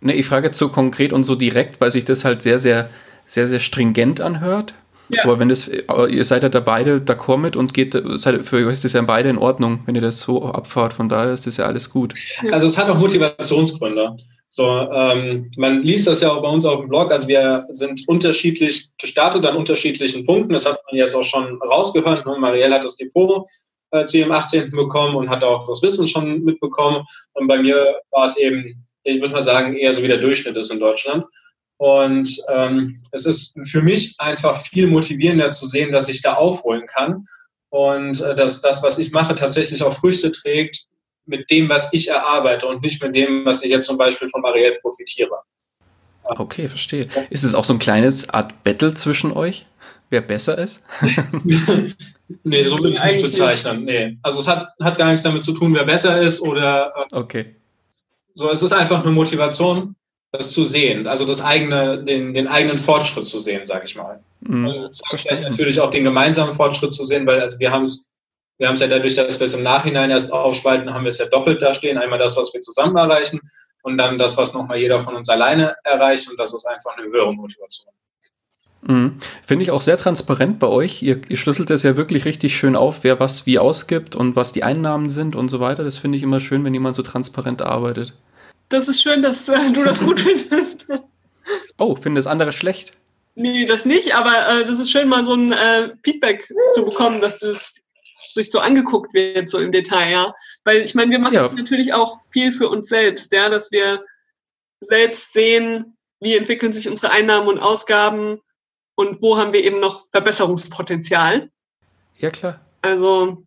Ne, 0.01 0.15
ich 0.15 0.27
frage 0.27 0.49
jetzt 0.49 0.59
so 0.59 0.69
konkret 0.69 1.13
und 1.13 1.25
so 1.25 1.35
direkt, 1.35 1.81
weil 1.81 1.93
sich 1.93 2.05
das 2.05 2.25
halt 2.25 2.43
sehr, 2.43 2.59
sehr, 2.59 2.89
sehr, 3.27 3.47
sehr 3.47 3.61
stringent 3.61 4.21
anhört. 4.21 4.75
Ja. 5.13 5.25
Aber 5.25 5.39
wenn 5.39 5.49
das, 5.49 5.69
ihr 5.69 6.25
seid 6.25 6.45
ja 6.45 6.49
da 6.49 6.61
beide 6.61 6.99
d'accord 6.99 7.39
mit 7.39 7.57
und 7.57 7.75
geht, 7.75 8.01
seid, 8.17 8.47
für 8.47 8.65
euch 8.65 8.73
ist 8.73 8.85
das 8.85 8.93
ja 8.93 9.03
beide 9.03 9.29
in 9.29 9.39
Ordnung, 9.39 9.81
wenn 9.87 9.97
ihr 9.97 10.01
das 10.01 10.21
so 10.21 10.45
abfahrt. 10.45 10.93
Von 10.93 11.09
daher 11.09 11.33
ist 11.33 11.47
das 11.47 11.57
ja 11.57 11.67
alles 11.67 11.91
gut. 11.91 12.15
Also 12.53 12.69
es 12.69 12.79
hat 12.79 12.89
auch 12.89 12.99
Motivationsgründe. 12.99 14.17
So, 14.51 14.67
ähm, 14.67 15.51
man 15.57 15.83
liest 15.83 16.07
das 16.07 16.23
ja 16.23 16.31
auch 16.31 16.43
bei 16.43 16.49
uns 16.49 16.65
auf 16.65 16.81
dem 16.81 16.89
Blog. 16.89 17.13
Also 17.13 17.29
wir 17.29 17.67
sind 17.71 18.07
unterschiedlich 18.09 18.89
gestartet 18.99 19.47
an 19.47 19.57
unterschiedlichen 19.57 20.25
Punkten. 20.25 20.53
Das 20.53 20.67
hat 20.67 20.81
man 20.87 20.97
jetzt 20.97 21.15
auch 21.15 21.25
schon 21.25 21.61
rausgehört. 21.63 22.27
Ne? 22.27 22.37
Marielle 22.39 22.75
hat 22.75 22.85
das 22.85 22.97
Depot 22.97 23.47
äh, 23.91 24.05
zu 24.05 24.19
ihrem 24.19 24.33
18. 24.33 24.71
bekommen 24.71 25.17
und 25.17 25.31
hat 25.31 25.45
auch 25.45 25.67
das 25.67 25.83
Wissen 25.83 26.07
schon 26.07 26.43
mitbekommen. 26.45 27.05
Und 27.33 27.49
bei 27.49 27.59
mir 27.59 28.01
war 28.11 28.25
es 28.25 28.37
eben, 28.37 28.87
ich 29.05 29.21
würde 29.21 29.35
mal 29.35 29.43
sagen, 29.43 29.75
eher 29.75 29.93
so 29.93 30.03
wie 30.03 30.09
der 30.09 30.19
Durchschnitt 30.19 30.57
ist 30.57 30.71
in 30.71 30.81
Deutschland. 30.81 31.25
Und 31.79 32.37
ähm, 32.53 32.95
es 33.13 33.25
ist 33.25 33.59
für 33.69 33.81
mich 33.81 34.15
einfach 34.19 34.55
viel 34.55 34.87
motivierender 34.87 35.51
zu 35.51 35.67
sehen, 35.67 35.93
dass 35.93 36.09
ich 36.09 36.21
da 36.21 36.35
aufholen 36.35 36.85
kann 36.87 37.25
und 37.71 38.21
äh, 38.21 38.35
dass 38.35 38.61
das, 38.61 38.83
was 38.83 38.99
ich 38.99 39.13
mache, 39.13 39.35
tatsächlich 39.35 39.83
auch 39.83 39.95
Früchte 39.95 40.31
trägt 40.31 40.85
mit 41.25 41.51
dem, 41.51 41.69
was 41.71 41.93
ich 41.93 42.09
erarbeite 42.09 42.67
und 42.67 42.83
nicht 42.83 43.03
mit 43.03 43.15
dem, 43.15 43.47
was 43.47 43.63
ich 43.63 43.71
jetzt 43.71 43.87
zum 43.87 43.97
Beispiel 43.97 44.29
von 44.29 44.43
Marielle 44.43 44.77
profitiere. 44.83 45.37
Okay, 46.25 46.69
verstehe. 46.69 47.09
Ist 47.31 47.45
es 47.45 47.55
auch 47.55 47.65
so 47.65 47.73
ein 47.73 47.79
kleines 47.79 48.29
Art 48.29 48.63
Battle 48.63 48.93
zwischen 48.95 49.33
euch? 49.33 49.65
wer 50.11 50.21
besser 50.21 50.59
ist? 50.59 50.81
nee, 52.45 52.65
so 52.65 52.79
will 52.79 52.93
ich 52.93 52.99
es 52.99 53.05
nicht 53.05 53.23
bezeichnen. 53.23 53.85
Nee. 53.85 54.19
Also 54.23 54.41
es 54.41 54.49
hat, 54.49 54.69
hat 54.81 54.99
gar 54.99 55.07
nichts 55.07 55.23
damit 55.23 55.45
zu 55.45 55.53
tun, 55.53 55.75
wer 55.75 55.85
besser 55.85 56.21
ist 56.21 56.41
oder. 56.41 56.93
Äh, 57.13 57.17
okay. 57.17 57.57
So, 58.35 58.51
es 58.51 58.63
ist 58.63 58.73
einfach 58.73 59.03
eine 59.03 59.11
Motivation. 59.11 59.95
das 60.33 60.53
zu 60.53 60.65
sehen, 60.65 61.09
also 61.09 61.27
das 61.27 61.41
eigene, 61.43 62.05
den, 62.05 62.33
den 62.35 62.47
eigenen 62.47 62.79
Fortschritt 62.79 63.25
zu 63.25 63.41
sehen, 63.41 63.65
sage 63.65 63.85
ich 63.85 63.97
mal. 63.97 64.21
Mhm, 64.41 64.89
vielleicht 65.17 65.43
natürlich 65.43 65.81
auch 65.81 65.91
den 65.91 66.05
gemeinsamen 66.05 66.53
Fortschritt 66.53 66.93
zu 66.93 67.05
sehen, 67.05 67.27
weil 67.27 67.41
also 67.41 67.59
wir 67.59 67.71
haben 67.71 67.83
es 67.83 68.11
wir 68.61 68.69
haben 68.69 68.75
es 68.75 68.81
ja 68.81 68.89
dadurch, 68.89 69.15
dass 69.15 69.41
wir 69.41 69.47
es 69.47 69.55
im 69.55 69.63
Nachhinein 69.63 70.11
erst 70.11 70.35
aufspalten, 70.35 70.93
haben 70.93 71.05
wir 71.05 71.09
es 71.09 71.19
ja 71.19 71.25
doppelt 71.25 71.63
da 71.63 71.73
stehen. 71.73 71.97
Einmal 71.97 72.19
das, 72.19 72.37
was 72.37 72.53
wir 72.53 72.61
zusammen 72.61 72.95
erreichen 72.95 73.41
und 73.83 73.97
dann 73.97 74.19
das, 74.19 74.37
was 74.37 74.53
nochmal 74.53 74.77
jeder 74.77 74.99
von 74.99 75.17
uns 75.17 75.31
alleine 75.31 75.75
erreicht. 75.85 76.29
Und 76.31 76.39
das 76.39 76.53
ist 76.53 76.67
einfach 76.67 76.95
eine 76.99 77.07
höhere 77.07 77.33
Motivation. 77.33 77.91
Mhm. 78.83 79.19
Finde 79.47 79.63
ich 79.63 79.71
auch 79.71 79.83
sehr 79.83 79.97
transparent 79.97 80.59
bei 80.59 80.67
euch. 80.67 81.03
Ihr, 81.03 81.21
ihr 81.29 81.37
schlüsselt 81.37 81.71
das 81.71 81.83
ja 81.83 81.97
wirklich 81.97 82.25
richtig 82.25 82.57
schön 82.57 82.77
auf, 82.77 82.99
wer 83.03 83.21
was 83.21 83.47
wie 83.47 83.59
ausgibt 83.59 84.17
und 84.17 84.37
was 84.37 84.53
die 84.53 84.63
Einnahmen 84.63 85.11
sind 85.11 85.37
und 85.37 85.49
so 85.49 85.61
weiter. 85.61 85.85
Das 85.85 85.99
finde 85.99 86.17
ich 86.17 86.25
immer 86.25 86.41
schön, 86.41 86.65
wenn 86.65 86.75
jemand 86.75 86.97
so 86.97 87.03
transparent 87.03 87.63
arbeitet. 87.63 88.15
Das 88.71 88.89
ist 88.89 89.03
schön, 89.03 89.21
dass 89.23 89.49
äh, 89.49 89.73
du 89.73 89.85
das 89.85 90.05
gut 90.05 90.21
findest. 90.21 90.87
Oh, 91.79 91.97
finde 91.97 92.19
das 92.19 92.27
andere 92.27 92.53
schlecht? 92.53 92.93
Nee, 93.35 93.65
das 93.65 93.85
nicht, 93.85 94.15
aber 94.15 94.49
äh, 94.49 94.65
das 94.65 94.81
ist 94.81 94.91
schön, 94.91 95.09
mal 95.09 95.25
so 95.25 95.35
ein 95.35 95.53
äh, 95.53 95.91
Feedback 96.05 96.49
zu 96.75 96.85
bekommen, 96.85 97.21
dass 97.21 97.39
du 97.39 97.49
es 97.49 97.83
sich 98.19 98.51
so 98.51 98.61
angeguckt 98.61 99.15
wird, 99.15 99.49
so 99.49 99.59
im 99.59 99.73
Detail, 99.73 100.11
ja. 100.11 100.35
Weil 100.65 100.83
ich 100.83 100.95
meine, 100.95 101.11
wir 101.11 101.19
machen 101.19 101.35
ja. 101.35 101.49
natürlich 101.49 101.93
auch 101.93 102.19
viel 102.31 102.53
für 102.53 102.69
uns 102.69 102.89
selbst, 102.89 103.33
ja, 103.33 103.49
dass 103.49 103.73
wir 103.73 104.05
selbst 104.81 105.33
sehen, 105.33 105.97
wie 106.21 106.37
entwickeln 106.37 106.73
sich 106.73 106.89
unsere 106.89 107.13
Einnahmen 107.13 107.49
und 107.49 107.59
Ausgaben 107.59 108.41
und 109.01 109.23
wo 109.23 109.39
haben 109.39 109.55
wir 109.55 109.65
eben 109.65 109.81
noch 109.81 110.03
Verbesserungspotenzial. 110.13 111.51
Ja, 112.19 112.29
klar. 112.29 112.61
Also, 112.83 113.45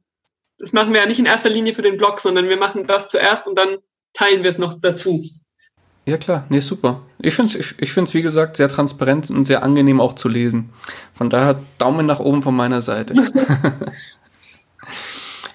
das 0.57 0.73
machen 0.73 0.93
wir 0.93 1.01
ja 1.01 1.05
nicht 1.05 1.19
in 1.19 1.27
erster 1.27 1.51
Linie 1.51 1.75
für 1.75 1.83
den 1.83 1.95
Blog, 1.95 2.19
sondern 2.19 2.49
wir 2.49 2.57
machen 2.57 2.87
das 2.87 3.07
zuerst 3.07 3.47
und 3.47 3.55
dann 3.55 3.77
teilen 4.13 4.41
wir 4.41 4.49
es 4.49 4.57
noch 4.57 4.73
dazu. 4.81 5.23
Ja 6.05 6.17
klar, 6.17 6.47
nee, 6.49 6.59
super. 6.59 7.03
Ich 7.19 7.35
finde 7.35 7.59
es, 7.59 7.67
ich, 7.67 7.75
ich 7.79 7.93
find's, 7.93 8.15
wie 8.15 8.23
gesagt, 8.23 8.57
sehr 8.57 8.67
transparent 8.67 9.29
und 9.29 9.45
sehr 9.45 9.61
angenehm 9.63 10.01
auch 10.01 10.15
zu 10.15 10.27
lesen. 10.27 10.71
Von 11.13 11.29
daher 11.29 11.61
Daumen 11.77 12.07
nach 12.07 12.19
oben 12.19 12.41
von 12.41 12.55
meiner 12.55 12.81
Seite. 12.81 13.13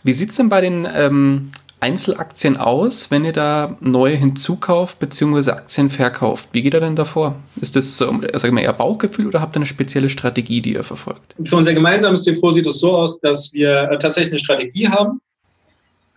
Wie 0.04 0.12
sieht 0.12 0.30
es 0.30 0.36
denn 0.36 0.48
bei 0.48 0.60
den 0.60 0.86
ähm, 0.90 1.50
Einzelaktien 1.80 2.56
aus, 2.56 3.10
wenn 3.10 3.24
ihr 3.24 3.32
da 3.32 3.76
neue 3.80 4.16
hinzukauft 4.16 4.98
bzw. 4.98 5.52
Aktien 5.52 5.90
verkauft? 5.90 6.48
Wie 6.52 6.62
geht 6.62 6.74
ihr 6.74 6.80
denn 6.80 6.96
davor? 6.96 7.36
Ist 7.60 7.76
das 7.76 8.00
ähm, 8.00 8.26
sag 8.34 8.52
mal, 8.52 8.62
eher 8.62 8.72
Bauchgefühl 8.72 9.26
oder 9.26 9.40
habt 9.40 9.54
ihr 9.54 9.58
eine 9.58 9.66
spezielle 9.66 10.08
Strategie, 10.08 10.60
die 10.60 10.74
ihr 10.74 10.82
verfolgt? 10.82 11.34
Für 11.44 11.56
unser 11.56 11.74
gemeinsames 11.74 12.22
Depot 12.22 12.52
sieht 12.52 12.66
es 12.66 12.80
so 12.80 12.96
aus, 12.96 13.20
dass 13.20 13.52
wir 13.52 13.90
äh, 13.90 13.98
tatsächlich 13.98 14.32
eine 14.32 14.38
Strategie 14.38 14.88
haben. 14.88 15.20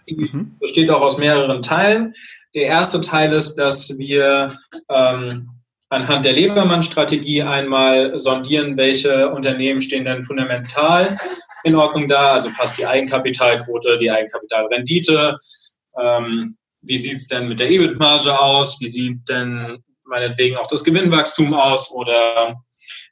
Die 0.10 0.16
mhm. 0.16 0.56
besteht 0.60 0.90
auch 0.90 1.02
aus 1.02 1.18
mehreren 1.18 1.62
Teilen. 1.62 2.16
Der 2.56 2.64
erste 2.64 3.00
Teil 3.00 3.32
ist, 3.34 3.56
dass 3.56 3.98
wir 3.98 4.56
ähm, 4.90 5.50
anhand 5.90 6.26
der 6.26 6.34
Lebermann-Strategie 6.34 7.44
einmal 7.44 8.18
sondieren, 8.20 8.78
welche 8.78 9.30
Unternehmen 9.30 9.82
stehen 9.82 10.06
denn 10.06 10.24
fundamental 10.24 11.18
in 11.64 11.76
Ordnung 11.76 12.08
da. 12.08 12.34
Also 12.34 12.50
passt 12.56 12.78
die 12.78 12.86
Eigenkapitalquote, 12.86 13.98
die 13.98 14.12
Eigenkapitalrendite. 14.12 15.36
Ähm, 16.00 16.56
wie 16.82 16.98
sieht 16.98 17.16
es 17.16 17.28
denn 17.28 17.48
mit 17.48 17.60
der 17.60 17.70
EBIT-Marge 17.70 18.38
aus? 18.40 18.80
Wie 18.82 18.88
sieht 18.88 19.28
denn 19.30 19.84
meinetwegen 20.06 20.58
auch 20.58 20.68
das 20.68 20.84
Gewinnwachstum 20.84 21.54
aus? 21.54 21.92
Oder 21.92 22.62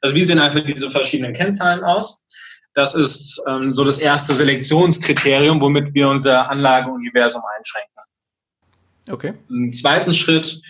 also 0.00 0.14
wie 0.14 0.24
sehen 0.24 0.38
einfach 0.38 0.60
diese 0.60 0.90
verschiedenen 0.90 1.32
Kennzahlen 1.32 1.84
aus? 1.84 2.24
Das 2.74 2.94
ist 2.94 3.42
ähm, 3.48 3.70
so 3.70 3.84
das 3.84 3.98
erste 3.98 4.32
Selektionskriterium, 4.32 5.60
womit 5.60 5.92
wir 5.94 6.08
unser 6.08 6.48
Anlageuniversum 6.48 7.42
einschränken. 7.56 7.90
Okay. 9.08 9.34
Im 9.48 9.72
zweiten 9.72 10.14
Schritt 10.14 10.60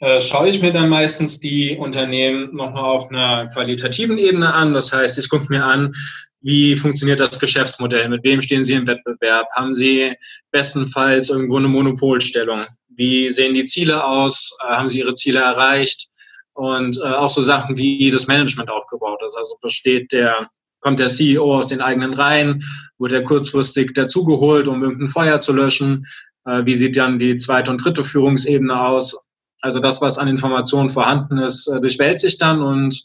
äh, 0.00 0.20
schaue 0.20 0.48
ich 0.48 0.60
mir 0.60 0.72
dann 0.72 0.88
meistens 0.88 1.38
die 1.38 1.76
Unternehmen 1.76 2.54
nochmal 2.54 2.84
auf 2.84 3.10
einer 3.10 3.48
qualitativen 3.48 4.18
Ebene 4.18 4.52
an. 4.52 4.74
Das 4.74 4.92
heißt, 4.92 5.18
ich 5.18 5.28
gucke 5.28 5.46
mir 5.48 5.64
an, 5.64 5.92
wie 6.40 6.76
funktioniert 6.76 7.20
das 7.20 7.40
Geschäftsmodell? 7.40 8.08
Mit 8.08 8.22
wem 8.22 8.40
stehen 8.40 8.64
Sie 8.64 8.74
im 8.74 8.86
Wettbewerb? 8.86 9.48
Haben 9.56 9.74
Sie 9.74 10.14
bestenfalls 10.52 11.30
irgendwo 11.30 11.58
eine 11.58 11.68
Monopolstellung? 11.68 12.66
Wie 12.88 13.30
sehen 13.30 13.54
die 13.54 13.64
Ziele 13.64 14.04
aus? 14.04 14.56
Äh, 14.62 14.74
haben 14.74 14.88
Sie 14.88 15.00
Ihre 15.00 15.14
Ziele 15.14 15.40
erreicht? 15.40 16.08
Und 16.52 16.98
äh, 16.98 17.06
auch 17.06 17.28
so 17.28 17.42
Sachen 17.42 17.76
wie 17.76 18.10
das 18.10 18.26
Management 18.26 18.70
aufgebaut 18.70 19.20
ist. 19.26 19.36
Also 19.36 19.56
besteht 19.60 20.12
der, 20.12 20.48
kommt 20.80 20.98
der 20.98 21.08
CEO 21.08 21.56
aus 21.56 21.68
den 21.68 21.80
eigenen 21.80 22.14
Reihen? 22.14 22.62
Wird 22.98 23.12
er 23.12 23.24
kurzfristig 23.24 23.94
dazugeholt, 23.94 24.68
um 24.68 24.82
irgendein 24.82 25.08
Feuer 25.08 25.40
zu 25.40 25.52
löschen? 25.52 26.04
Äh, 26.44 26.64
wie 26.64 26.74
sieht 26.74 26.96
dann 26.96 27.18
die 27.18 27.36
zweite 27.36 27.70
und 27.70 27.84
dritte 27.84 28.04
Führungsebene 28.04 28.80
aus? 28.80 29.26
Also 29.60 29.80
das, 29.80 30.00
was 30.00 30.18
an 30.18 30.28
Informationen 30.28 30.88
vorhanden 30.88 31.38
ist, 31.38 31.66
durchwält 31.66 32.20
sich 32.20 32.38
dann 32.38 32.62
und 32.62 33.02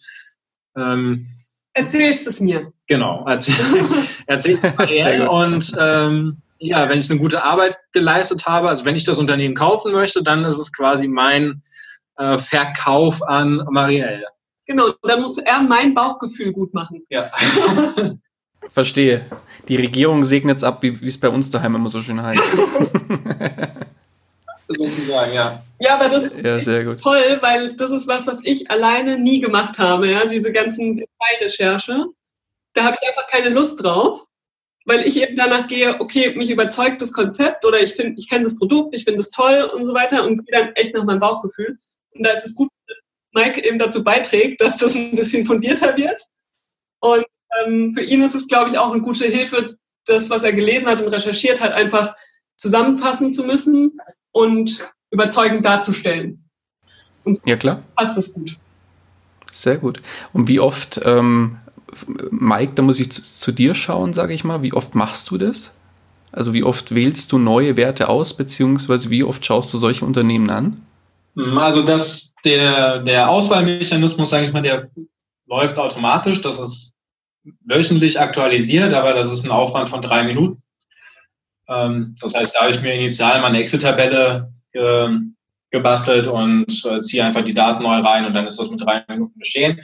ähm, 0.77 1.19
erzählst 1.73 2.27
es 2.27 2.39
mir. 2.39 2.71
Genau, 2.87 3.25
erzähl, 3.27 3.55
erzähl 4.27 4.59
es 4.61 5.29
Und 5.29 5.75
ähm, 5.79 6.37
ja, 6.59 6.87
wenn 6.89 6.99
ich 6.99 7.09
eine 7.09 7.19
gute 7.19 7.43
Arbeit 7.43 7.77
geleistet 7.91 8.45
habe, 8.45 8.69
also 8.69 8.85
wenn 8.85 8.95
ich 8.95 9.05
das 9.05 9.19
Unternehmen 9.19 9.55
kaufen 9.55 9.91
möchte, 9.91 10.23
dann 10.23 10.45
ist 10.45 10.57
es 10.57 10.71
quasi 10.71 11.07
mein 11.07 11.61
äh, 12.17 12.37
Verkauf 12.37 13.21
an 13.27 13.65
Marielle. 13.69 14.27
Genau, 14.65 14.93
dann 15.01 15.21
muss 15.21 15.37
er 15.37 15.61
mein 15.61 15.93
Bauchgefühl 15.93 16.53
gut 16.53 16.73
machen. 16.73 17.03
Ja. 17.09 17.29
Verstehe. 18.71 19.25
Die 19.67 19.75
Regierung 19.75 20.23
segnet 20.23 20.57
es 20.57 20.63
ab, 20.63 20.81
wie 20.83 21.05
es 21.05 21.19
bei 21.19 21.29
uns 21.29 21.49
daheim 21.49 21.75
immer 21.75 21.89
so 21.89 22.01
schön 22.01 22.21
heißt. 22.21 22.93
sozusagen, 24.67 25.33
ja. 25.33 25.63
Ja, 25.79 25.95
aber 25.95 26.09
das 26.09 26.37
ja, 26.37 26.57
ist 26.57 27.01
toll, 27.01 27.39
weil 27.41 27.75
das 27.75 27.91
ist 27.91 28.07
was, 28.07 28.27
was 28.27 28.41
ich 28.43 28.71
alleine 28.71 29.19
nie 29.19 29.41
gemacht 29.41 29.79
habe, 29.79 30.09
ja, 30.09 30.25
diese 30.25 30.53
ganzen 30.53 30.95
Detailrecherche. 30.95 32.05
Da 32.73 32.83
habe 32.83 32.97
ich 32.99 33.07
einfach 33.07 33.27
keine 33.27 33.49
Lust 33.49 33.83
drauf, 33.83 34.25
weil 34.85 35.05
ich 35.05 35.21
eben 35.21 35.35
danach 35.35 35.67
gehe, 35.67 35.99
okay, 35.99 36.33
mich 36.35 36.49
überzeugt 36.49 37.01
das 37.01 37.13
Konzept 37.13 37.65
oder 37.65 37.81
ich 37.81 37.93
finde, 37.93 38.15
ich 38.17 38.29
kenne 38.29 38.45
das 38.45 38.57
Produkt, 38.57 38.95
ich 38.95 39.03
finde 39.03 39.21
es 39.21 39.31
toll 39.31 39.69
und 39.75 39.85
so 39.85 39.93
weiter 39.93 40.23
und 40.23 40.45
gehe 40.45 40.57
dann 40.57 40.73
echt 40.75 40.93
nach 40.93 41.03
meinem 41.03 41.19
Bauchgefühl. 41.19 41.77
Und 42.11 42.25
da 42.25 42.31
ist 42.31 42.45
es 42.45 42.55
gut, 42.55 42.69
dass 42.87 42.97
Mike 43.33 43.65
eben 43.65 43.79
dazu 43.79 44.03
beiträgt, 44.03 44.61
dass 44.61 44.77
das 44.77 44.95
ein 44.95 45.15
bisschen 45.15 45.45
fundierter 45.45 45.97
wird. 45.97 46.21
Und 46.99 47.25
ähm, 47.65 47.91
für 47.93 48.03
ihn 48.03 48.21
ist 48.21 48.35
es, 48.35 48.47
glaube 48.47 48.69
ich, 48.69 48.77
auch 48.77 48.91
eine 48.91 49.01
gute 49.01 49.25
Hilfe, 49.25 49.77
das, 50.05 50.29
was 50.29 50.43
er 50.43 50.53
gelesen 50.53 50.87
hat 50.87 51.01
und 51.01 51.09
recherchiert 51.09 51.61
hat, 51.61 51.73
einfach 51.73 52.15
zusammenfassen 52.57 53.31
zu 53.31 53.43
müssen 53.45 53.99
und 54.31 54.91
überzeugend 55.11 55.65
darzustellen. 55.65 56.43
Und 57.23 57.39
ja, 57.45 57.55
klar. 57.55 57.83
Passt 57.95 58.17
das 58.17 58.33
gut. 58.33 58.57
Sehr 59.51 59.77
gut. 59.77 60.01
Und 60.33 60.47
wie 60.47 60.59
oft, 60.59 60.99
ähm, 61.03 61.57
Mike, 62.31 62.73
da 62.75 62.81
muss 62.81 62.99
ich 62.99 63.11
zu, 63.11 63.21
zu 63.21 63.51
dir 63.51 63.75
schauen, 63.75 64.13
sage 64.13 64.33
ich 64.33 64.43
mal, 64.43 64.61
wie 64.61 64.73
oft 64.73 64.95
machst 64.95 65.29
du 65.29 65.37
das? 65.37 65.71
Also 66.31 66.51
wie 66.53 66.63
oft 66.63 66.95
wählst 66.95 67.31
du 67.31 67.37
neue 67.37 67.77
Werte 67.77 68.09
aus, 68.09 68.33
beziehungsweise 68.33 69.11
wie 69.11 69.23
oft 69.23 69.45
schaust 69.45 69.71
du 69.71 69.77
solche 69.77 70.03
Unternehmen 70.03 70.49
an? 70.49 70.81
Also 71.35 71.83
das, 71.83 72.33
der, 72.43 72.99
der 72.99 73.29
Auswahlmechanismus, 73.29 74.29
sage 74.29 74.45
ich 74.45 74.53
mal, 74.53 74.63
der 74.63 74.89
läuft 75.45 75.77
automatisch. 75.77 76.41
Das 76.41 76.59
ist 76.59 76.93
wöchentlich 77.65 78.19
aktualisiert, 78.19 78.93
aber 78.93 79.13
das 79.13 79.31
ist 79.31 79.45
ein 79.45 79.51
Aufwand 79.51 79.89
von 79.89 80.01
drei 80.01 80.23
Minuten. 80.23 80.62
Ähm, 81.69 82.15
das 82.21 82.35
heißt, 82.35 82.55
da 82.55 82.61
habe 82.61 82.71
ich 82.71 82.81
mir 82.81 82.93
initial 82.93 83.41
mal 83.41 83.47
eine 83.47 83.59
Excel-Tabelle 83.59 84.51
äh, 84.73 85.09
gebastelt 85.71 86.27
und 86.27 86.85
äh, 86.85 87.01
ziehe 87.01 87.23
einfach 87.23 87.43
die 87.43 87.53
Daten 87.53 87.83
neu 87.83 87.99
rein 87.99 88.25
und 88.25 88.33
dann 88.33 88.45
ist 88.45 88.59
das 88.59 88.69
mit 88.69 88.81
drei 88.81 89.03
Minuten 89.07 89.37
geschehen. 89.39 89.81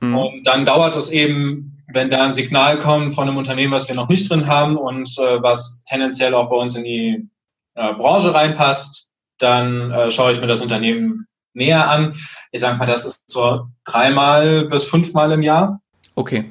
Mhm. 0.00 0.16
Und 0.16 0.46
dann 0.46 0.64
dauert 0.64 0.96
es 0.96 1.10
eben, 1.10 1.76
wenn 1.92 2.10
da 2.10 2.24
ein 2.24 2.34
Signal 2.34 2.78
kommt 2.78 3.14
von 3.14 3.28
einem 3.28 3.36
Unternehmen, 3.36 3.72
was 3.72 3.88
wir 3.88 3.96
noch 3.96 4.08
nicht 4.08 4.30
drin 4.30 4.46
haben 4.46 4.76
und 4.76 5.08
äh, 5.18 5.42
was 5.42 5.82
tendenziell 5.84 6.34
auch 6.34 6.48
bei 6.48 6.56
uns 6.56 6.76
in 6.76 6.84
die 6.84 7.28
äh, 7.74 7.94
Branche 7.94 8.32
reinpasst, 8.32 9.10
dann 9.38 9.90
äh, 9.90 10.10
schaue 10.10 10.32
ich 10.32 10.40
mir 10.40 10.46
das 10.46 10.60
Unternehmen 10.60 11.26
näher 11.54 11.88
an. 11.88 12.14
Ich 12.52 12.60
sage 12.60 12.78
mal, 12.78 12.86
das 12.86 13.04
ist 13.04 13.28
so 13.28 13.66
dreimal 13.84 14.66
bis 14.66 14.84
fünfmal 14.84 15.32
im 15.32 15.42
Jahr. 15.42 15.80
Okay. 16.14 16.44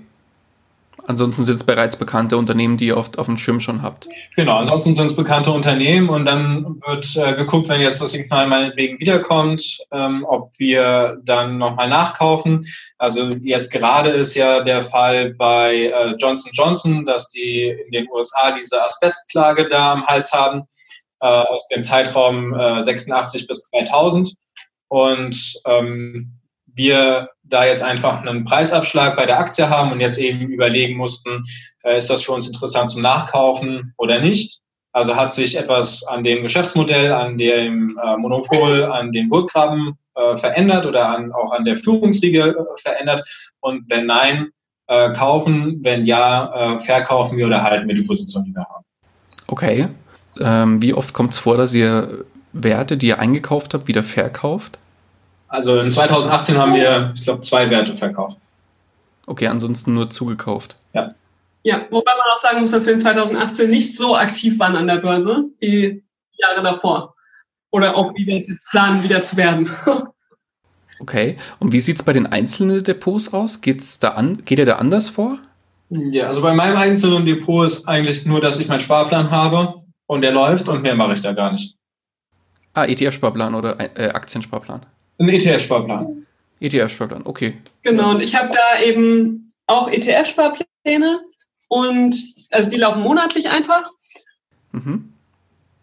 Ansonsten 1.10 1.44
sind 1.44 1.56
es 1.56 1.64
bereits 1.64 1.96
bekannte 1.96 2.38
Unternehmen, 2.38 2.78
die 2.78 2.86
ihr 2.86 2.98
oft 2.98 3.18
auf 3.18 3.26
dem 3.26 3.40
Schirm 3.40 3.60
schon 3.60 3.82
habt. 3.82 4.08
Genau, 4.36 4.58
ansonsten 4.58 4.94
sind 4.94 5.08
es 5.08 5.16
bekannte 5.16 5.52
Unternehmen 5.52 6.08
und 6.08 6.26
dann 6.26 6.80
wird 6.86 7.18
äh, 7.18 7.34
geguckt, 7.34 7.68
wenn 7.68 7.82
jetzt 7.82 8.00
das 8.00 8.12
Signal 8.12 8.46
meinetwegen 8.48 9.00
wiederkommt, 9.00 9.80
ähm, 9.92 10.24
ob 10.30 10.52
wir 10.60 11.20
dann 11.24 11.58
nochmal 11.58 11.90
nachkaufen. 11.90 12.64
Also 13.00 13.28
jetzt 13.42 13.72
gerade 13.72 14.12
ist 14.12 14.36
ja 14.36 14.62
der 14.62 14.84
Fall 14.84 15.34
bei 15.34 15.86
äh, 15.86 16.14
Johnson 16.20 16.52
Johnson, 16.54 17.06
dass 17.06 17.30
die 17.30 17.64
in 17.64 17.92
den 17.92 18.08
USA 18.12 18.52
diese 18.52 18.84
Asbestklage 18.84 19.68
da 19.68 19.94
am 19.94 20.06
Hals 20.06 20.32
haben, 20.32 20.66
äh, 21.22 21.26
aus 21.26 21.68
dem 21.70 21.84
Zeitraum 21.84 22.54
86 22.54 23.42
äh, 23.42 23.46
bis 23.48 23.64
2000. 23.64 24.36
Und 24.90 25.60
ähm, 25.66 26.40
wir 26.68 27.30
da 27.50 27.66
jetzt 27.66 27.84
einfach 27.84 28.22
einen 28.22 28.46
Preisabschlag 28.46 29.16
bei 29.16 29.26
der 29.26 29.40
Aktie 29.40 29.70
haben 29.70 29.92
und 29.92 30.00
jetzt 30.00 30.18
eben 30.18 30.48
überlegen 30.50 30.98
mussten, 30.98 31.44
äh, 31.84 31.98
ist 31.98 32.10
das 32.10 32.24
für 32.24 32.32
uns 32.32 32.48
interessant 32.48 32.92
zum 32.92 33.02
Nachkaufen 33.02 33.94
oder 33.98 34.20
nicht. 34.20 34.60
Also 34.92 35.16
hat 35.16 35.34
sich 35.34 35.58
etwas 35.58 36.06
an 36.08 36.24
dem 36.24 36.44
Geschäftsmodell, 36.44 37.12
an 37.14 37.38
dem 37.38 37.98
äh, 38.04 38.18
Monopol, 38.18 38.84
an 38.86 39.12
den 39.12 39.30
Burggraben 39.30 39.94
äh, 40.16 40.36
verändert 40.36 40.86
oder 40.86 41.10
an, 41.10 41.32
auch 41.32 41.52
an 41.54 41.66
der 41.66 41.78
Führungsriege 41.78 42.56
verändert? 42.82 43.22
Und 43.60 43.84
wenn 43.90 44.06
nein, 44.06 44.50
kaufen, 45.16 45.82
wenn 45.84 46.04
ja, 46.08 46.80
verkaufen 46.80 47.38
wir 47.38 47.46
oder 47.46 47.62
halten 47.62 47.88
wir 47.88 47.94
die 47.94 48.08
Position, 48.08 48.46
die 48.46 48.56
wir 48.56 48.66
haben. 48.66 48.84
Okay. 49.46 49.88
Ähm, 50.40 50.82
wie 50.82 50.96
oft 50.96 51.14
kommt 51.14 51.34
es 51.34 51.38
vor, 51.38 51.58
dass 51.58 51.76
ihr 51.76 52.26
Werte, 52.54 52.98
die 52.98 53.10
ihr 53.10 53.20
eingekauft 53.20 53.76
habt, 53.76 53.88
wieder 53.88 54.02
verkauft? 54.02 54.80
Also 55.50 55.78
in 55.78 55.92
2018 55.92 56.58
haben 56.58 56.74
wir, 56.74 57.12
ich 57.14 57.24
glaube, 57.24 57.42
zwei 57.42 57.70
Werte 57.70 57.96
verkauft. 57.96 58.38
Okay, 59.28 59.48
ansonsten 59.48 59.94
nur 59.94 60.10
zugekauft. 60.10 60.78
Ja. 60.94 61.14
Ja, 61.64 61.82
wobei 61.90 62.12
man 62.12 62.26
auch 62.34 62.38
sagen 62.38 62.62
muss, 62.62 62.72
dass 62.72 62.86
wir 62.86 62.94
in 62.94 63.02
2018 63.02 63.70
nicht 63.70 63.98
so 63.98 64.16
aktiv 64.16 64.58
waren 64.60 64.76
an 64.76 64.88
der 64.88 64.98
Börse 64.98 65.46
wie 65.60 66.02
Jahre 66.38 66.64
davor. 66.64 67.16
Oder 67.72 67.96
auch 67.98 68.14
wie 68.16 68.26
wir 68.26 68.38
es 68.38 68.48
jetzt 68.48 68.70
planen, 68.70 69.04
wieder 69.04 69.24
zu 69.24 69.36
werden. 69.36 69.70
Okay. 71.02 71.38
Und 71.60 71.72
wie 71.72 71.80
sieht 71.80 71.96
es 71.96 72.04
bei 72.04 72.12
den 72.12 72.28
einzelnen 72.28 72.84
Depots 72.84 73.32
aus? 73.34 73.62
Geht's 73.62 74.00
da 74.00 74.10
an, 74.10 74.44
geht 74.44 74.60
ihr 74.60 74.66
da 74.66 74.76
anders 74.76 75.10
vor? 75.10 75.40
Ja, 75.90 76.28
also 76.28 76.42
bei 76.42 76.54
meinem 76.54 76.76
einzelnen 76.76 77.26
Depot 77.26 77.66
ist 77.66 77.88
eigentlich 77.88 78.26
nur, 78.26 78.42
dass 78.42 78.60
ich 78.60 78.68
meinen 78.68 78.82
Sparplan 78.82 79.32
habe 79.32 79.82
und 80.08 80.22
der 80.22 80.32
läuft 80.32 80.68
und 80.68 80.84
mehr 80.84 80.96
mache 80.96 81.14
ich 81.14 81.22
da 81.22 81.32
gar 81.32 81.54
nicht. 81.54 81.78
Ah, 82.74 82.84
ETF-Sparplan 82.84 83.56
oder 83.56 83.80
äh, 83.98 84.10
Aktiensparplan? 84.10 84.86
Ein 85.20 85.30
ETF-Sparplan. 85.30 86.26
ETF-Sparplan, 86.62 87.26
okay. 87.26 87.58
Genau, 87.84 88.12
und 88.12 88.22
ich 88.22 88.36
habe 88.36 88.50
da 88.52 88.82
eben 88.82 89.52
auch 89.68 89.90
ETF-Sparpläne 89.90 91.22
und 91.68 92.16
also 92.52 92.70
die 92.70 92.78
laufen 92.78 93.02
monatlich 93.02 93.50
einfach. 93.50 93.90
Mhm. 94.72 95.14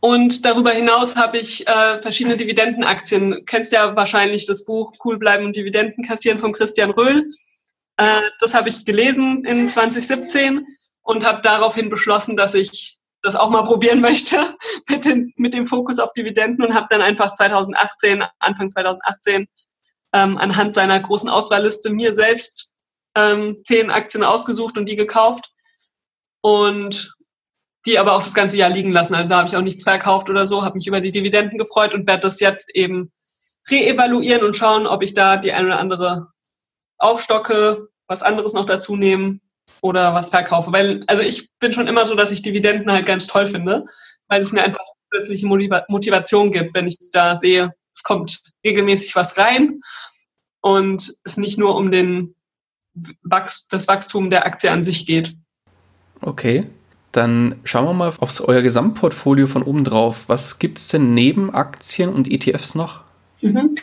Und 0.00 0.45
darüber 0.45 0.71
hinaus 0.71 1.16
habe 1.16 1.38
ich 1.38 1.66
äh, 1.66 1.99
verschiedene 1.99 2.37
Dividendenaktien. 2.37 3.31
Du 3.31 3.43
kennst 3.45 3.73
ja 3.73 3.97
wahrscheinlich 3.97 4.47
das 4.47 4.64
Buch 4.64 4.93
Cool 5.05 5.19
bleiben 5.19 5.45
und 5.47 5.57
Dividenden 5.57 6.05
kassieren 6.05 6.38
von 6.38 6.52
Christian 6.52 6.90
Röhl. 6.90 7.31
Äh, 7.97 8.21
das 8.40 8.55
habe 8.55 8.69
ich 8.69 8.85
gelesen 8.85 9.45
in 9.45 9.66
2017 9.66 10.66
und 11.02 11.26
habe 11.26 11.40
daraufhin 11.43 11.88
beschlossen, 11.88 12.37
dass 12.37 12.55
ich 12.55 12.96
das 13.26 13.37
auch 13.37 13.50
mal 13.50 13.64
probieren 13.64 14.00
möchte 14.00 14.37
mit, 14.88 15.04
den, 15.04 15.33
mit 15.37 15.52
dem 15.52 15.66
Fokus 15.66 15.99
auf 15.99 16.12
Dividenden 16.12 16.64
und 16.64 16.75
habe 16.75 16.87
dann 16.88 17.02
einfach 17.02 17.33
2018, 17.35 18.25
Anfang 18.38 18.71
2018, 18.71 19.47
ähm, 20.12 20.38
anhand 20.38 20.73
seiner 20.73 20.99
großen 21.00 21.28
Auswahlliste 21.28 21.90
mir 21.90 22.14
selbst 22.14 22.73
ähm, 23.16 23.56
zehn 23.64 23.90
Aktien 23.90 24.25
ausgesucht 24.25 24.78
und 24.78 24.88
die 24.88 24.97
gekauft 24.97 25.50
und 26.40 27.14
die 27.87 27.99
aber 27.99 28.14
auch 28.14 28.23
das 28.23 28.35
ganze 28.35 28.56
Jahr 28.56 28.71
liegen 28.71 28.90
lassen. 28.90 29.14
Also 29.14 29.35
habe 29.35 29.49
ich 29.49 29.56
auch 29.56 29.62
nichts 29.62 29.85
verkauft 29.85 30.30
oder 30.30 30.47
so, 30.47 30.64
habe 30.64 30.76
mich 30.76 30.87
über 30.87 31.00
die 31.00 31.11
Dividenden 31.12 31.59
gefreut 31.59 31.95
und 31.95 32.06
werde 32.06 32.21
das 32.21 32.40
jetzt 32.40 32.75
eben 32.75 33.12
reevaluieren 33.71 34.45
und 34.45 34.56
schauen, 34.56 34.87
ob 34.87 35.02
ich 35.02 35.14
da 35.14 35.37
die 35.37 35.52
eine 35.52 35.68
oder 35.68 35.78
andere 35.78 36.28
aufstocke, 36.99 37.88
was 38.06 38.23
anderes 38.23 38.54
noch 38.54 38.64
dazu 38.64 38.97
nehmen 38.97 39.40
oder 39.82 40.14
was 40.14 40.30
verkaufe. 40.30 40.73
Weil, 40.73 41.04
also 41.06 41.23
ich 41.23 41.50
bin 41.58 41.73
schon 41.73 41.87
immer 41.87 42.06
so, 42.06 42.14
dass 42.14 42.32
ich 42.32 42.42
Dividenden 42.42 42.90
halt 42.90 43.06
ganz 43.06 43.26
toll 43.26 43.46
finde, 43.46 43.87
weil 44.28 44.40
es 44.40 44.52
mir 44.52 44.62
einfach 44.62 44.85
plötzliche 45.11 45.46
Motivation 45.46 46.52
gibt, 46.52 46.75
wenn 46.75 46.87
ich 46.87 46.99
da 47.12 47.37
sehe, 47.37 47.73
es 47.94 48.02
kommt 48.02 48.40
regelmäßig 48.64 49.14
was 49.14 49.38
rein 49.38 49.80
und 50.61 51.12
es 51.25 51.37
nicht 51.37 51.58
nur 51.58 51.76
um 51.76 51.90
den 51.90 52.35
Wachs 53.23 53.68
das 53.68 53.88
Wachstum 53.88 54.30
der 54.30 54.46
Aktie 54.46 54.70
an 54.70 54.85
sich 54.85 55.06
geht. 55.06 55.37
Okay. 56.20 56.66
Dann 57.12 57.61
schauen 57.64 57.87
wir 57.87 57.94
mal 57.94 58.12
auf 58.18 58.46
euer 58.46 58.62
Gesamtportfolio 58.62 59.46
von 59.46 59.62
oben 59.62 59.85
drauf. 59.85 60.25
Was 60.26 60.58
gibt 60.58 60.78
es 60.78 60.88
denn 60.88 61.14
neben 61.14 61.54
Aktien 61.54 62.11
und 62.11 62.30
ETFs 62.30 62.75
noch? 62.75 63.04
Mhm. 63.40 63.76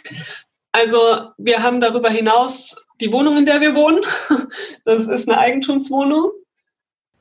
Also 0.71 1.31
wir 1.37 1.63
haben 1.63 1.79
darüber 1.79 2.09
hinaus 2.09 2.75
die 3.03 3.12
Wohnung, 3.12 3.38
in 3.38 3.45
der 3.45 3.62
wir 3.62 3.75
wohnen. 3.75 4.01
Das 4.86 5.07
ist 5.07 5.29
eine 5.29 5.38
Eigentumswohnung. 5.38 6.32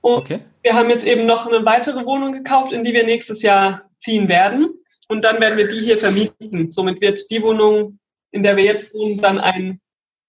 Und 0.01 0.15
okay. 0.15 0.41
wir 0.63 0.75
haben 0.75 0.91
jetzt 0.91 1.07
eben 1.07 1.27
noch 1.27 1.47
eine 1.47 1.65
weitere 1.65 2.05
Wohnung 2.05 2.33
gekauft, 2.33 2.73
in 2.73 2.83
die 2.83 2.93
wir 2.93 3.05
nächstes 3.05 3.43
Jahr 3.43 3.89
ziehen 3.99 4.29
werden. 4.29 4.69
Und 5.09 5.23
dann 5.25 5.41
werden 5.41 5.59
wir 5.59 5.69
die 5.69 5.79
hier 5.79 5.97
vermieten. 5.97 6.71
Somit 6.71 7.01
wird 7.01 7.31
die 7.31 7.43
Wohnung, 7.43 7.99
in 8.33 8.43
der 8.43 8.57
wir 8.57 8.65
jetzt 8.65 8.95
wohnen, 8.95 9.19
dann 9.19 9.39
ein, 9.39 9.81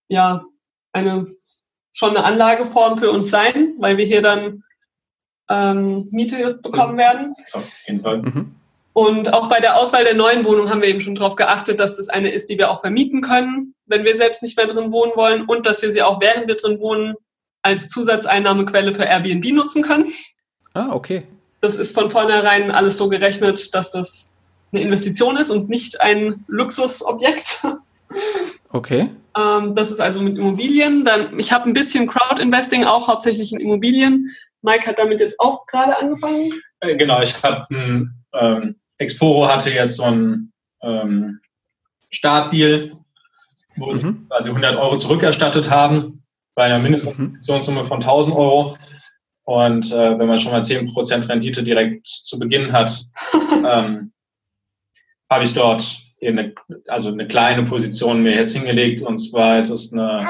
ja, 0.09 0.45
eine, 0.91 1.33
schon 1.91 2.11
eine 2.11 2.23
Anlageform 2.23 2.97
für 2.97 3.11
uns 3.11 3.29
sein, 3.29 3.73
weil 3.79 3.97
wir 3.97 4.05
hier 4.05 4.21
dann 4.21 4.63
ähm, 5.49 6.07
Miete 6.11 6.59
bekommen 6.61 6.97
werden. 6.97 7.35
Auf 7.53 7.81
jeden 7.87 8.01
Fall. 8.01 8.21
Mhm. 8.21 8.55
Und 8.93 9.33
auch 9.33 9.49
bei 9.49 9.59
der 9.59 9.77
Auswahl 9.77 10.03
der 10.03 10.13
neuen 10.13 10.45
Wohnung 10.45 10.69
haben 10.69 10.81
wir 10.81 10.89
eben 10.89 10.99
schon 10.99 11.15
darauf 11.15 11.35
geachtet, 11.35 11.79
dass 11.79 11.95
das 11.95 12.09
eine 12.09 12.31
ist, 12.31 12.49
die 12.49 12.57
wir 12.57 12.69
auch 12.69 12.81
vermieten 12.81 13.21
können, 13.21 13.73
wenn 13.87 14.05
wir 14.05 14.15
selbst 14.15 14.43
nicht 14.43 14.55
mehr 14.55 14.67
drin 14.67 14.93
wohnen 14.93 15.13
wollen 15.15 15.45
und 15.45 15.65
dass 15.65 15.81
wir 15.81 15.91
sie 15.91 16.03
auch 16.03 16.21
während 16.21 16.47
wir 16.47 16.55
drin 16.55 16.79
wohnen 16.79 17.15
als 17.63 17.89
Zusatzeinnahmequelle 17.89 18.93
für 18.93 19.05
Airbnb 19.05 19.51
nutzen 19.53 19.81
können. 19.81 20.11
Ah, 20.73 20.89
okay. 20.91 21.23
Das 21.61 21.75
ist 21.75 21.95
von 21.95 22.09
vornherein 22.09 22.71
alles 22.71 22.97
so 22.97 23.09
gerechnet, 23.09 23.73
dass 23.73 23.91
das 23.91 24.31
eine 24.71 24.81
Investition 24.81 25.37
ist 25.37 25.49
und 25.49 25.69
nicht 25.69 26.01
ein 26.01 26.43
Luxusobjekt. 26.47 27.65
Okay. 28.69 29.09
Ähm, 29.35 29.75
das 29.75 29.91
ist 29.91 29.99
also 29.99 30.21
mit 30.21 30.37
Immobilien. 30.37 31.05
Dann, 31.05 31.39
ich 31.39 31.51
habe 31.51 31.69
ein 31.69 31.73
bisschen 31.73 32.07
Crowd-Investing, 32.07 32.83
auch 32.83 33.07
hauptsächlich 33.07 33.53
in 33.53 33.59
Immobilien. 33.59 34.29
Mike 34.61 34.85
hat 34.87 34.99
damit 34.99 35.19
jetzt 35.19 35.39
auch 35.39 35.65
gerade 35.67 35.97
angefangen. 35.97 36.51
Äh, 36.79 36.95
genau, 36.95 37.21
ich 37.21 37.41
habe 37.43 37.65
ähm, 37.71 38.75
Exporo 39.03 39.47
hatte 39.47 39.71
jetzt 39.71 39.97
so 39.97 40.03
einen 40.03 40.51
ähm, 40.81 41.39
Startdeal, 42.09 42.91
wo 43.75 43.87
mhm. 43.87 43.93
sie 43.93 44.13
quasi 44.27 44.49
100 44.49 44.75
Euro 44.75 44.97
zurückerstattet 44.97 45.69
haben, 45.69 46.23
bei 46.55 46.65
einer 46.65 46.79
Mindestinvestitionssumme 46.79 47.81
mhm. 47.81 47.85
von 47.85 47.97
1000 48.01 48.35
Euro. 48.35 48.77
Und 49.45 49.91
äh, 49.91 50.17
wenn 50.17 50.27
man 50.27 50.39
schon 50.39 50.51
mal 50.51 50.61
10% 50.61 51.27
Rendite 51.27 51.63
direkt 51.63 52.05
zu 52.05 52.39
Beginn 52.39 52.71
hat, 52.71 53.05
ähm, 53.67 54.13
habe 55.29 55.43
ich 55.43 55.53
dort 55.53 55.83
eine, 56.21 56.53
also 56.87 57.11
eine 57.11 57.27
kleine 57.27 57.63
Position 57.63 58.23
mir 58.23 58.35
jetzt 58.35 58.55
hingelegt. 58.55 59.01
Und 59.01 59.17
zwar 59.17 59.59
ist 59.59 59.69
es 59.69 59.91
eine 59.91 60.25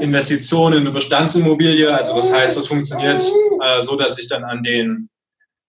Investition 0.00 0.74
in 0.74 0.80
eine 0.80 0.90
Bestandsimmobilie. 0.90 1.92
Also 1.92 2.14
das 2.14 2.32
heißt, 2.32 2.56
das 2.56 2.68
funktioniert 2.68 3.22
äh, 3.62 3.80
so, 3.80 3.96
dass 3.96 4.18
ich 4.18 4.28
dann 4.28 4.44
an 4.44 4.62
den 4.62 5.08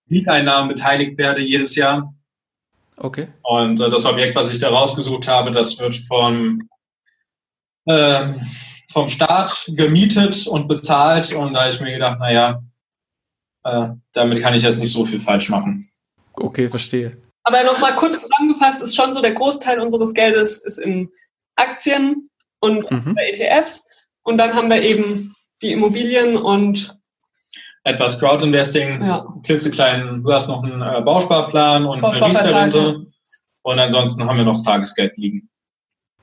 Mieteinnahmen 0.07 0.69
beteiligt 0.69 1.17
werde 1.17 1.41
jedes 1.41 1.75
Jahr. 1.75 2.13
Okay. 2.97 3.27
Und 3.43 3.79
äh, 3.79 3.89
das 3.89 4.05
Objekt, 4.05 4.35
was 4.35 4.51
ich 4.51 4.59
da 4.59 4.69
rausgesucht 4.69 5.27
habe, 5.27 5.51
das 5.51 5.79
wird 5.79 5.95
vom, 5.95 6.67
äh, 7.85 8.27
vom 8.91 9.07
Staat 9.07 9.65
gemietet 9.69 10.47
und 10.47 10.67
bezahlt. 10.67 11.31
Und 11.33 11.53
da 11.53 11.61
habe 11.61 11.69
ich 11.69 11.79
mir 11.79 11.93
gedacht, 11.93 12.19
naja, 12.19 12.63
äh, 13.63 13.89
damit 14.13 14.41
kann 14.41 14.55
ich 14.55 14.63
jetzt 14.63 14.79
nicht 14.79 14.91
so 14.91 15.05
viel 15.05 15.19
falsch 15.19 15.49
machen. 15.49 15.87
Okay, 16.33 16.69
verstehe. 16.69 17.17
Aber 17.43 17.63
nochmal 17.63 17.95
kurz 17.95 18.23
zusammengefasst, 18.23 18.81
ist 18.81 18.95
schon 18.95 19.13
so, 19.13 19.21
der 19.21 19.33
Großteil 19.33 19.79
unseres 19.79 20.13
Geldes 20.13 20.59
ist 20.65 20.79
in 20.79 21.09
Aktien 21.55 22.29
und 22.59 22.89
mhm. 22.91 23.15
ETFs. 23.17 23.85
Und 24.23 24.37
dann 24.37 24.53
haben 24.53 24.69
wir 24.69 24.81
eben 24.81 25.33
die 25.61 25.71
Immobilien 25.71 26.35
und 26.35 26.96
etwas 27.87 28.19
Crowdinvesting, 28.19 29.01
ja. 29.01 29.25
klitzeklein, 29.43 30.21
du 30.23 30.33
hast 30.33 30.49
noch 30.49 30.61
einen 30.61 30.81
äh, 30.81 31.01
Bausparplan 31.01 31.85
und 31.85 32.03
eine 32.03 32.25
Riester-Rente 32.25 33.07
und 33.61 33.79
ansonsten 33.79 34.25
haben 34.25 34.37
wir 34.37 34.43
noch 34.43 34.53
das 34.53 34.63
Tagesgeld 34.63 35.17
liegen. 35.17 35.49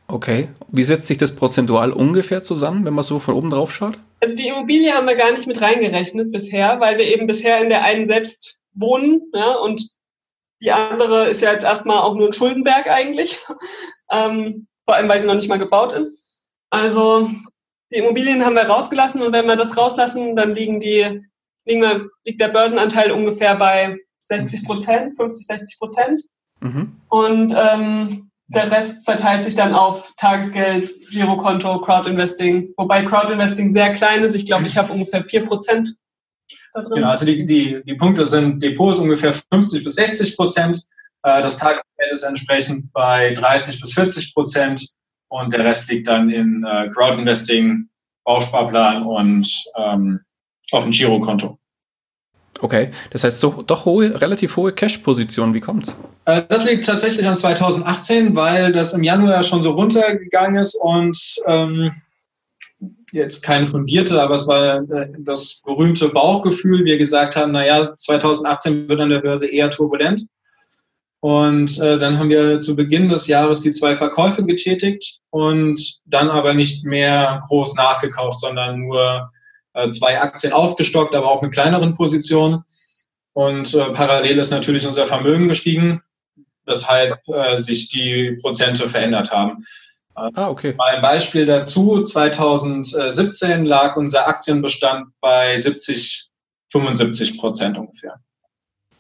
Okay. 0.07 0.51
Wie 0.69 0.85
setzt 0.85 1.07
sich 1.07 1.17
das 1.17 1.35
prozentual 1.35 1.91
ungefähr 1.91 2.43
zusammen, 2.43 2.85
wenn 2.85 2.93
man 2.93 3.05
so 3.05 3.19
von 3.19 3.35
oben 3.35 3.49
drauf 3.49 3.73
schaut? 3.73 3.95
Also 4.21 4.37
die 4.37 4.49
Immobilie 4.49 4.93
haben 4.93 5.09
wir 5.09 5.17
gar 5.17 5.33
nicht 5.33 5.47
mit 5.47 5.63
reingerechnet 5.63 6.31
bisher, 6.31 6.79
weil 6.81 6.99
wir 6.99 7.07
eben 7.07 7.27
bisher 7.27 7.63
in 7.63 7.71
der 7.71 7.83
einen 7.83 8.05
selbst 8.05 8.63
wohnen 8.75 9.23
ja, 9.33 9.55
und 9.55 9.83
die 10.61 10.71
andere 10.71 11.29
ist 11.29 11.41
ja 11.41 11.53
jetzt 11.53 11.65
erstmal 11.65 11.99
auch 11.99 12.15
nur 12.15 12.27
ein 12.27 12.33
Schuldenberg 12.35 12.87
eigentlich, 12.89 13.39
ähm, 14.13 14.67
vor 14.85 14.97
allem 14.97 15.09
weil 15.09 15.19
sie 15.19 15.27
noch 15.27 15.35
nicht 15.35 15.49
mal 15.49 15.59
gebaut 15.59 15.93
ist. 15.95 16.43
Also 16.69 17.31
die 17.91 17.97
Immobilien 17.97 18.45
haben 18.45 18.57
wir 18.57 18.65
rausgelassen 18.65 19.23
und 19.23 19.33
wenn 19.33 19.47
wir 19.47 19.57
das 19.57 19.79
rauslassen, 19.79 20.37
dann 20.37 20.51
liegen 20.51 20.81
die 20.81 21.23
liegt 21.67 22.41
der 22.41 22.49
Börsenanteil 22.49 23.13
ungefähr 23.13 23.57
bei 23.57 23.99
60 24.19 24.65
Prozent, 24.65 25.17
50, 25.17 25.47
60 25.47 25.79
Prozent. 25.79 26.23
Mhm. 26.61 26.97
Und 27.09 27.55
ähm, 27.57 28.31
der 28.49 28.71
Rest 28.71 29.05
verteilt 29.05 29.45
sich 29.45 29.55
dann 29.55 29.75
auf 29.75 30.13
Tagesgeld, 30.17 30.93
Girokonto, 31.11 31.81
Crowdinvesting. 31.81 32.75
Wobei 32.77 33.05
Crowdinvesting 33.05 33.73
sehr 33.73 33.93
klein 33.93 34.23
ist. 34.25 34.35
Ich 34.35 34.47
glaube, 34.47 34.67
ich 34.67 34.77
habe 34.77 34.93
ungefähr 34.93 35.25
4 35.25 35.47
Prozent 35.47 35.95
da 36.75 36.83
drin. 36.83 36.97
Genau, 36.97 37.09
also 37.09 37.27
die, 37.27 37.47
die, 37.47 37.83
die 37.85 37.95
Punkte 37.95 38.27
sind 38.27 38.63
Depots 38.63 38.99
ungefähr 38.99 39.33
50 39.33 39.85
bis 39.85 39.95
60 39.95 40.37
Prozent. 40.37 40.83
Äh, 41.23 41.43
das 41.43 41.57
Tagesgeld 41.57 42.13
ist 42.13 42.23
entsprechend 42.23 42.93
bei 42.93 43.33
30 43.33 43.81
bis 43.81 43.93
40 43.95 44.35
Prozent. 44.35 44.89
Und 45.29 45.53
der 45.53 45.65
Rest 45.65 45.91
liegt 45.91 46.07
dann 46.07 46.31
in 46.31 46.65
äh, 46.65 46.89
Crowdinvesting, 46.91 47.89
Bausparplan 48.25 49.03
und 49.03 49.51
ähm, 49.77 50.21
auf 50.73 50.85
dem 50.85 50.93
Girokonto. 50.93 51.59
Okay, 52.61 52.91
das 53.11 53.25
heißt 53.25 53.41
so 53.41 53.63
doch 53.67 53.85
hohe, 53.85 54.21
relativ 54.21 54.57
hohe 54.57 54.73
Cash-Position. 54.73 55.55
Wie 55.55 55.61
kommt's? 55.61 55.97
Äh, 56.25 56.43
das 56.49 56.65
liegt 56.65 56.87
tatsächlich 56.87 57.27
an 57.27 57.37
2018, 57.37 58.35
weil 58.37 58.73
das 58.73 58.95
im 58.95 59.03
Januar 59.03 59.43
schon 59.43 59.61
so 59.61 59.73
runtergegangen 59.73 60.63
ist 60.63 60.77
und 60.77 61.19
ähm, 61.47 61.91
jetzt 63.13 63.43
kein 63.43 63.67
fundierte, 63.67 64.21
aber 64.21 64.35
es 64.35 64.47
war 64.49 64.77
äh, 64.91 65.09
das 65.19 65.63
berühmte 65.65 66.09
Bauchgefühl. 66.09 66.85
Wir 66.85 66.99
gesagt 66.99 67.37
haben, 67.37 67.53
naja, 67.53 67.95
2018 67.97 68.89
wird 68.89 69.01
an 69.01 69.11
der 69.11 69.21
Börse 69.21 69.47
eher 69.47 69.71
turbulent. 69.71 70.25
Und 71.21 71.79
äh, 71.81 71.97
dann 71.97 72.19
haben 72.19 72.29
wir 72.29 72.61
zu 72.61 72.77
Beginn 72.77 73.09
des 73.09 73.29
Jahres 73.29 73.63
die 73.63 73.71
zwei 73.71 73.97
Verkäufe 73.97 74.45
getätigt 74.45 75.21
und 75.31 75.81
dann 76.05 76.29
aber 76.29 76.53
nicht 76.53 76.85
mehr 76.85 77.39
groß 77.49 77.77
nachgekauft, 77.77 78.41
sondern 78.41 78.81
nur 78.81 79.01
äh, 79.03 79.21
zwei 79.91 80.21
Aktien 80.21 80.53
aufgestockt, 80.53 81.15
aber 81.15 81.31
auch 81.31 81.43
mit 81.43 81.53
kleineren 81.53 81.95
Positionen. 81.95 82.65
Und 83.33 83.75
äh, 83.75 83.91
parallel 83.91 84.39
ist 84.39 84.51
natürlich 84.51 84.87
unser 84.87 85.07
Vermögen 85.07 85.49
gestiegen, 85.49 86.03
weshalb 86.67 87.19
äh, 87.29 87.57
sich 87.57 87.89
die 87.89 88.39
Prozente 88.41 88.89
verändert 88.89 89.33
haben. 89.33 89.59
Ah, 90.15 90.49
okay. 90.49 90.75
Mal 90.75 90.97
ein 90.97 91.03
Beispiel 91.03 91.45
dazu. 91.45 92.03
2017 92.03 93.65
lag 93.65 93.97
unser 93.97 94.29
Aktienbestand 94.29 95.09
bei 95.21 95.57
70, 95.57 96.29
75 96.71 97.39
Prozent 97.39 97.77
ungefähr. 97.77 98.21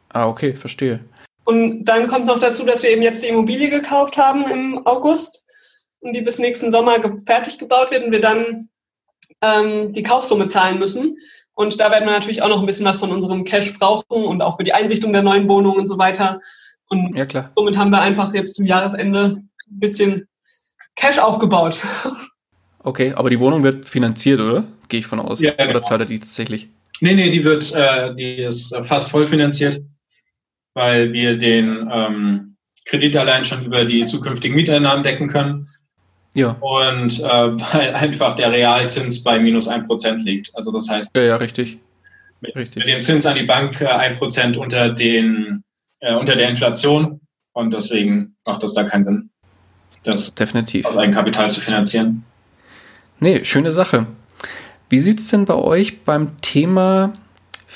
Ah, 0.09 0.27
okay, 0.27 0.57
verstehe. 0.57 1.01
Und 1.45 1.85
dann 1.85 2.09
kommt 2.09 2.27
noch 2.27 2.39
dazu, 2.39 2.65
dass 2.65 2.83
wir 2.83 2.91
eben 2.91 3.03
jetzt 3.03 3.23
die 3.23 3.29
Immobilie 3.29 3.71
gekauft 3.71 4.17
haben 4.17 4.51
im 4.51 4.87
August 4.87 5.45
und 6.01 6.15
die 6.15 6.23
bis 6.23 6.39
nächsten 6.39 6.71
Sommer 6.71 6.97
fertig 7.27 7.59
gebaut 7.59 7.91
wird 7.91 8.05
und 8.05 8.13
wir 8.13 8.21
dann 8.21 8.69
ähm, 9.41 9.93
die 9.93 10.03
Kaufsumme 10.03 10.49
zahlen 10.49 10.79
müssen. 10.79 11.19
Und 11.55 11.79
da 11.81 11.91
werden 11.91 12.05
wir 12.05 12.13
natürlich 12.13 12.43
auch 12.43 12.49
noch 12.49 12.61
ein 12.61 12.67
bisschen 12.67 12.87
was 12.87 12.99
von 12.99 13.13
unserem 13.13 13.45
Cash 13.45 13.79
brauchen 13.79 14.25
und 14.25 14.43
auch 14.43 14.57
für 14.57 14.65
die 14.65 14.73
Einrichtung 14.73 15.13
der 15.13 15.23
neuen 15.23 15.49
Wohnung 15.49 15.77
und 15.77 15.87
so 15.87 15.99
weiter. 15.99 16.41
Und 16.89 17.17
ja, 17.17 17.27
klar. 17.27 17.53
somit 17.57 17.77
haben 17.77 17.91
wir 17.91 18.01
einfach 18.01 18.35
jetzt 18.35 18.57
zum 18.57 18.67
Jahresende 18.67 19.43
ein 19.43 19.51
bisschen 19.69 20.29
Cash 20.97 21.19
aufgebaut. 21.19 21.81
Okay, 22.87 23.15
aber 23.15 23.31
die 23.31 23.41
Wohnung 23.41 23.63
wird 23.63 23.89
finanziert, 23.89 24.41
oder? 24.41 24.63
Gehe 24.91 25.01
ich 25.01 25.07
von 25.07 25.19
aus. 25.19 25.41
Ja, 25.41 25.53
genau. 25.53 25.71
Oder 25.71 25.83
zahlt 25.83 26.03
er 26.03 26.05
die 26.05 26.21
tatsächlich? 26.21 26.69
Nee, 27.01 27.15
nee, 27.15 27.31
die 27.31 27.43
wird, 27.43 27.75
äh, 27.75 28.15
die 28.15 28.43
ist 28.43 28.77
fast 28.83 29.09
voll 29.09 29.25
finanziert 29.25 29.81
weil 30.75 31.13
wir 31.13 31.39
den 31.39 31.89
ähm, 31.91 32.57
Kredit 32.85 33.17
allein 33.17 33.45
schon 33.45 33.65
über 33.65 33.85
die 33.85 34.05
zukünftigen 34.05 34.57
Mieteinnahmen 34.57 35.05
decken 35.05 35.29
können. 35.29 35.67
Ja. 36.35 36.57
Und 36.61 37.21
äh, 37.21 37.23
weil 37.23 37.95
einfach 37.95 38.37
der 38.37 38.53
Realzins 38.53 39.23
bei 39.23 39.39
minus 39.39 39.69
1% 39.69 40.17
liegt. 40.25 40.55
Also 40.55 40.73
das 40.73 40.89
heißt, 40.89 41.11
ja, 41.17 41.23
ja 41.23 41.37
richtig. 41.37 41.79
Mit, 42.41 42.55
richtig. 42.57 42.77
mit 42.85 42.89
dem 42.89 43.01
Zins 43.01 43.25
an 43.27 43.37
die 43.37 43.45
Bank 43.45 43.81
äh, 43.81 43.87
1% 43.87 44.59
unter, 44.59 44.91
den, 44.91 45.65
äh, 46.01 46.15
unter 46.15 46.37
der 46.37 46.49
Inflation. 46.49 47.21
Und 47.53 47.73
deswegen 47.73 48.35
macht 48.47 48.63
das 48.63 48.75
da 48.75 48.83
keinen 48.83 49.05
Sinn, 49.05 49.31
das 50.03 50.35
Definitiv. 50.35 50.85
aus 50.87 50.97
Eigenkapital 50.97 51.51
zu 51.51 51.61
finanzieren. 51.61 52.25
Nee, 53.21 53.45
schöne 53.45 53.73
Sache. 53.73 54.07
Wie 54.91 54.99
sieht 54.99 55.21
es 55.21 55.29
denn 55.29 55.45
bei 55.45 55.55
euch 55.55 56.03
beim 56.03 56.41
Thema 56.41 57.15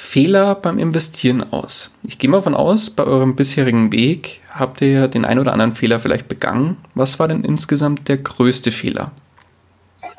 Fehler 0.08 0.54
beim 0.54 0.78
Investieren 0.78 1.52
aus? 1.52 1.90
Ich 2.02 2.16
gehe 2.16 2.30
mal 2.30 2.40
von 2.40 2.54
aus, 2.54 2.88
bei 2.88 3.04
eurem 3.04 3.36
bisherigen 3.36 3.92
Weg 3.92 4.40
habt 4.50 4.80
ihr 4.80 4.88
ja 4.88 5.06
den 5.06 5.26
ein 5.26 5.38
oder 5.38 5.52
anderen 5.52 5.74
Fehler 5.74 6.00
vielleicht 6.00 6.28
begangen. 6.28 6.78
Was 6.94 7.18
war 7.18 7.28
denn 7.28 7.44
insgesamt 7.44 8.08
der 8.08 8.16
größte 8.16 8.72
Fehler? 8.72 9.12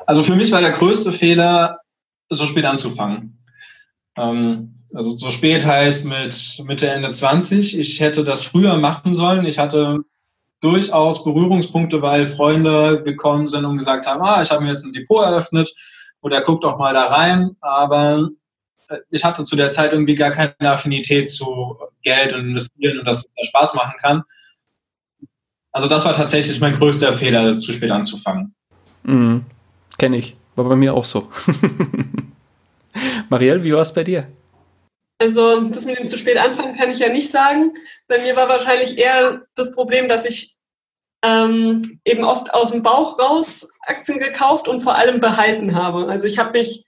Also 0.06 0.22
für 0.22 0.36
mich 0.36 0.52
war 0.52 0.60
der 0.60 0.70
größte 0.70 1.12
Fehler, 1.12 1.80
so 2.28 2.46
spät 2.46 2.66
anzufangen. 2.66 3.42
Ähm, 4.16 4.74
also 4.94 5.16
so 5.16 5.28
spät 5.32 5.66
heißt 5.66 6.06
mit 6.06 6.62
Mitte, 6.68 6.88
Ende 6.88 7.10
20. 7.10 7.76
Ich 7.76 7.98
hätte 7.98 8.22
das 8.22 8.44
früher 8.44 8.76
machen 8.76 9.16
sollen. 9.16 9.44
Ich 9.44 9.58
hatte 9.58 10.04
durchaus 10.60 11.24
Berührungspunkte, 11.24 12.00
weil 12.00 12.26
Freunde 12.26 13.02
gekommen 13.02 13.48
sind 13.48 13.64
und 13.64 13.78
gesagt 13.78 14.06
haben, 14.06 14.22
ah, 14.22 14.40
ich 14.40 14.52
habe 14.52 14.62
mir 14.62 14.68
jetzt 14.68 14.84
ein 14.84 14.92
Depot 14.92 15.24
eröffnet 15.24 15.68
oder 16.20 16.42
guck 16.42 16.60
doch 16.60 16.78
mal 16.78 16.94
da 16.94 17.06
rein. 17.06 17.56
Aber 17.60 18.30
ich 19.10 19.24
hatte 19.24 19.44
zu 19.44 19.56
der 19.56 19.70
Zeit 19.70 19.92
irgendwie 19.92 20.14
gar 20.14 20.30
keine 20.30 20.54
Affinität 20.60 21.30
zu 21.30 21.78
Geld 22.02 22.32
und 22.32 22.48
investieren 22.48 22.98
und 22.98 23.04
dass 23.04 23.24
das 23.36 23.46
Spaß 23.48 23.74
machen 23.74 23.94
kann. 24.00 24.22
Also 25.72 25.88
das 25.88 26.04
war 26.04 26.14
tatsächlich 26.14 26.60
mein 26.60 26.74
größter 26.74 27.12
Fehler, 27.12 27.56
zu 27.56 27.72
spät 27.72 27.90
anzufangen. 27.90 28.54
Mhm. 29.04 29.44
Kenne 29.98 30.16
ich. 30.16 30.36
War 30.56 30.64
bei 30.64 30.76
mir 30.76 30.94
auch 30.94 31.04
so. 31.04 31.30
Marielle, 33.28 33.62
wie 33.62 33.72
war 33.72 33.82
es 33.82 33.94
bei 33.94 34.02
dir? 34.02 34.26
Also 35.18 35.60
das 35.60 35.84
mit 35.84 35.98
dem 35.98 36.06
zu 36.06 36.16
spät 36.16 36.38
anfangen 36.38 36.74
kann 36.74 36.90
ich 36.90 36.98
ja 36.98 37.10
nicht 37.10 37.30
sagen. 37.30 37.74
Bei 38.08 38.18
mir 38.18 38.34
war 38.36 38.48
wahrscheinlich 38.48 38.98
eher 38.98 39.42
das 39.54 39.74
Problem, 39.74 40.08
dass 40.08 40.24
ich 40.24 40.56
ähm, 41.22 42.00
eben 42.04 42.24
oft 42.24 42.52
aus 42.54 42.72
dem 42.72 42.82
Bauch 42.82 43.18
raus 43.18 43.68
Aktien 43.82 44.18
gekauft 44.18 44.66
und 44.66 44.80
vor 44.80 44.96
allem 44.96 45.20
behalten 45.20 45.74
habe. 45.74 46.06
Also 46.08 46.26
ich 46.26 46.38
habe 46.38 46.58
mich 46.58 46.86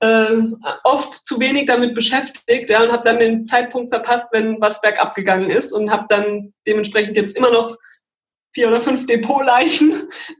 äh, 0.00 0.36
oft 0.84 1.14
zu 1.14 1.38
wenig 1.40 1.66
damit 1.66 1.94
beschäftigt 1.94 2.70
ja, 2.70 2.82
und 2.82 2.92
habe 2.92 3.04
dann 3.04 3.18
den 3.18 3.44
Zeitpunkt 3.44 3.90
verpasst, 3.90 4.28
wenn 4.32 4.60
was 4.60 4.80
bergab 4.80 5.14
gegangen 5.14 5.50
ist 5.50 5.72
und 5.72 5.90
habe 5.90 6.06
dann 6.08 6.52
dementsprechend 6.66 7.16
jetzt 7.16 7.36
immer 7.36 7.50
noch 7.50 7.76
vier 8.52 8.68
oder 8.68 8.80
fünf 8.80 9.06
Depotleichen, 9.06 9.92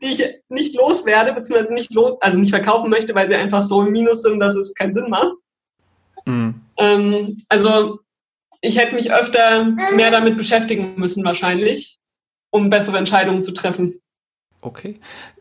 die 0.02 0.06
ich 0.06 0.24
nicht 0.48 0.76
loswerde, 0.76 1.32
beziehungsweise 1.32 1.74
nicht 1.74 1.94
los, 1.94 2.16
also 2.20 2.38
nicht 2.38 2.50
verkaufen 2.50 2.90
möchte, 2.90 3.14
weil 3.14 3.28
sie 3.28 3.36
einfach 3.36 3.62
so 3.62 3.82
im 3.82 3.92
Minus 3.92 4.22
sind, 4.22 4.40
dass 4.40 4.56
es 4.56 4.74
keinen 4.74 4.94
Sinn 4.94 5.10
macht. 5.10 5.32
Mhm. 6.24 6.60
Ähm, 6.78 7.42
also 7.48 8.00
ich 8.62 8.78
hätte 8.78 8.94
mich 8.94 9.12
öfter 9.12 9.64
mehr 9.94 10.10
damit 10.10 10.36
beschäftigen 10.36 10.94
müssen 10.96 11.24
wahrscheinlich, 11.24 11.98
um 12.50 12.68
bessere 12.68 12.98
Entscheidungen 12.98 13.42
zu 13.42 13.52
treffen. 13.52 14.00
Okay. 14.60 14.94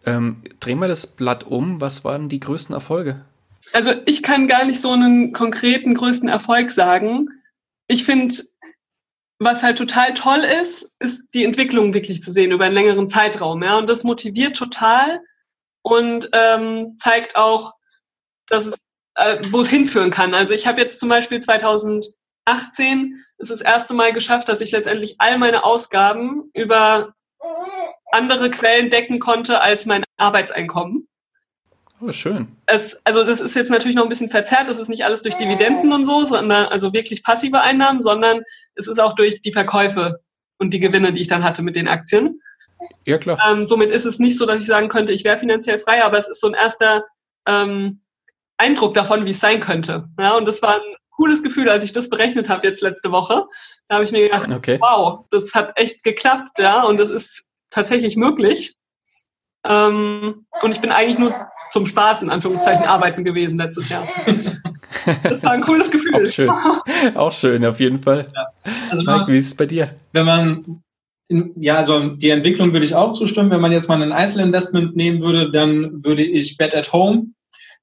Ähm, 0.05 0.43
drehen 0.59 0.79
wir 0.79 0.87
das 0.87 1.07
Blatt 1.07 1.43
um. 1.43 1.81
Was 1.81 2.05
waren 2.05 2.29
die 2.29 2.39
größten 2.39 2.73
Erfolge? 2.73 3.25
Also 3.73 3.93
ich 4.05 4.23
kann 4.23 4.47
gar 4.47 4.65
nicht 4.65 4.81
so 4.81 4.91
einen 4.91 5.33
konkreten 5.33 5.93
größten 5.93 6.29
Erfolg 6.29 6.71
sagen. 6.71 7.29
Ich 7.87 8.03
finde, 8.03 8.35
was 9.39 9.63
halt 9.63 9.77
total 9.77 10.13
toll 10.13 10.45
ist, 10.61 10.91
ist 10.99 11.33
die 11.33 11.45
Entwicklung 11.45 11.93
wirklich 11.93 12.21
zu 12.21 12.31
sehen 12.31 12.51
über 12.51 12.65
einen 12.65 12.73
längeren 12.73 13.07
Zeitraum. 13.07 13.63
Ja? 13.63 13.77
Und 13.77 13.89
das 13.89 14.03
motiviert 14.03 14.55
total 14.55 15.21
und 15.81 16.29
ähm, 16.33 16.95
zeigt 16.97 17.35
auch, 17.35 17.73
dass 18.47 18.65
es, 18.65 18.87
äh, 19.15 19.37
wo 19.49 19.61
es 19.61 19.69
hinführen 19.69 20.11
kann. 20.11 20.33
Also 20.33 20.53
ich 20.53 20.67
habe 20.67 20.81
jetzt 20.81 20.99
zum 20.99 21.09
Beispiel 21.09 21.39
2018 21.39 22.13
ist 23.37 23.51
das 23.51 23.61
erste 23.61 23.93
Mal 23.93 24.11
geschafft, 24.11 24.49
dass 24.49 24.61
ich 24.61 24.71
letztendlich 24.71 25.15
all 25.19 25.37
meine 25.37 25.63
Ausgaben 25.63 26.49
über 26.53 27.13
andere 28.11 28.49
Quellen 28.49 28.89
decken 28.89 29.19
konnte 29.19 29.61
als 29.61 29.85
mein 29.85 30.03
Arbeitseinkommen. 30.17 31.07
Oh, 32.01 32.11
schön. 32.11 32.55
Es, 32.65 33.01
also 33.05 33.23
das 33.23 33.41
ist 33.41 33.55
jetzt 33.55 33.71
natürlich 33.71 33.95
noch 33.95 34.03
ein 34.03 34.09
bisschen 34.09 34.29
verzerrt, 34.29 34.69
das 34.69 34.79
ist 34.79 34.87
nicht 34.87 35.03
alles 35.03 35.21
durch 35.21 35.35
Dividenden 35.35 35.91
und 35.91 36.05
so, 36.05 36.23
sondern 36.23 36.67
also 36.67 36.93
wirklich 36.93 37.23
passive 37.23 37.61
Einnahmen, 37.61 38.01
sondern 38.01 38.41
es 38.75 38.87
ist 38.87 38.99
auch 38.99 39.13
durch 39.13 39.41
die 39.41 39.51
Verkäufe 39.51 40.21
und 40.59 40.73
die 40.73 40.79
Gewinne, 40.79 41.11
die 41.11 41.21
ich 41.21 41.27
dann 41.27 41.43
hatte 41.43 41.61
mit 41.61 41.75
den 41.75 41.87
Aktien. 41.87 42.41
Ja, 43.05 43.17
klar. 43.17 43.37
Ähm, 43.45 43.65
somit 43.65 43.91
ist 43.91 44.05
es 44.05 44.19
nicht 44.19 44.37
so, 44.37 44.45
dass 44.45 44.61
ich 44.61 44.65
sagen 44.65 44.87
könnte, 44.87 45.11
ich 45.11 45.23
wäre 45.23 45.37
finanziell 45.37 45.79
frei, 45.79 46.03
aber 46.03 46.17
es 46.17 46.29
ist 46.29 46.39
so 46.39 46.47
ein 46.47 46.53
erster 46.53 47.05
ähm, 47.45 48.01
Eindruck 48.57 48.93
davon, 48.93 49.25
wie 49.25 49.31
es 49.31 49.39
sein 49.39 49.59
könnte. 49.59 50.07
Ja, 50.17 50.37
und 50.37 50.47
das 50.47 50.61
war 50.61 50.75
ein 50.75 50.95
cooles 51.11 51.43
Gefühl, 51.43 51.69
als 51.69 51.83
ich 51.83 51.91
das 51.91 52.09
berechnet 52.09 52.47
habe 52.47 52.65
jetzt 52.65 52.81
letzte 52.81 53.11
Woche. 53.11 53.45
Da 53.87 53.95
habe 53.95 54.05
ich 54.05 54.11
mir 54.13 54.29
gedacht, 54.29 54.49
okay. 54.49 54.77
wow, 54.79 55.25
das 55.31 55.53
hat 55.53 55.77
echt 55.77 56.03
geklappt, 56.03 56.59
ja, 56.59 56.83
und 56.83 56.97
das 56.97 57.09
ist 57.09 57.47
tatsächlich 57.69 58.15
möglich. 58.15 58.75
Ähm, 59.65 60.45
und 60.61 60.71
ich 60.71 60.81
bin 60.81 60.91
eigentlich 60.91 61.19
nur 61.19 61.33
zum 61.71 61.85
Spaß 61.85 62.21
in 62.21 62.29
Anführungszeichen 62.29 62.85
arbeiten 62.85 63.23
gewesen 63.23 63.57
letztes 63.57 63.89
Jahr. 63.89 64.07
Das 65.23 65.43
war 65.43 65.51
ein 65.51 65.61
cooles 65.61 65.89
Gefühl. 65.89 66.13
Auch 66.13 66.31
schön, 66.31 66.49
Auch 67.15 67.31
schön 67.31 67.65
auf 67.65 67.79
jeden 67.79 68.01
Fall. 68.01 68.25
Ja. 68.35 68.71
Also 68.89 69.03
Mike, 69.03 69.27
wie 69.27 69.37
ist 69.37 69.47
es 69.47 69.55
bei 69.55 69.65
dir? 69.65 69.95
Wenn 70.11 70.25
man, 70.25 70.83
ja, 71.29 71.77
also 71.77 72.15
die 72.17 72.29
Entwicklung 72.29 72.73
würde 72.73 72.85
ich 72.85 72.95
auch 72.95 73.11
zustimmen. 73.13 73.49
Wenn 73.49 73.61
man 73.61 73.71
jetzt 73.71 73.87
mal 73.87 74.01
ein 74.01 74.11
Einzelinvestment 74.11 74.95
nehmen 74.95 75.21
würde, 75.21 75.51
dann 75.51 76.03
würde 76.03 76.23
ich 76.23 76.57
Bet 76.57 76.75
at 76.75 76.91
Home 76.91 77.27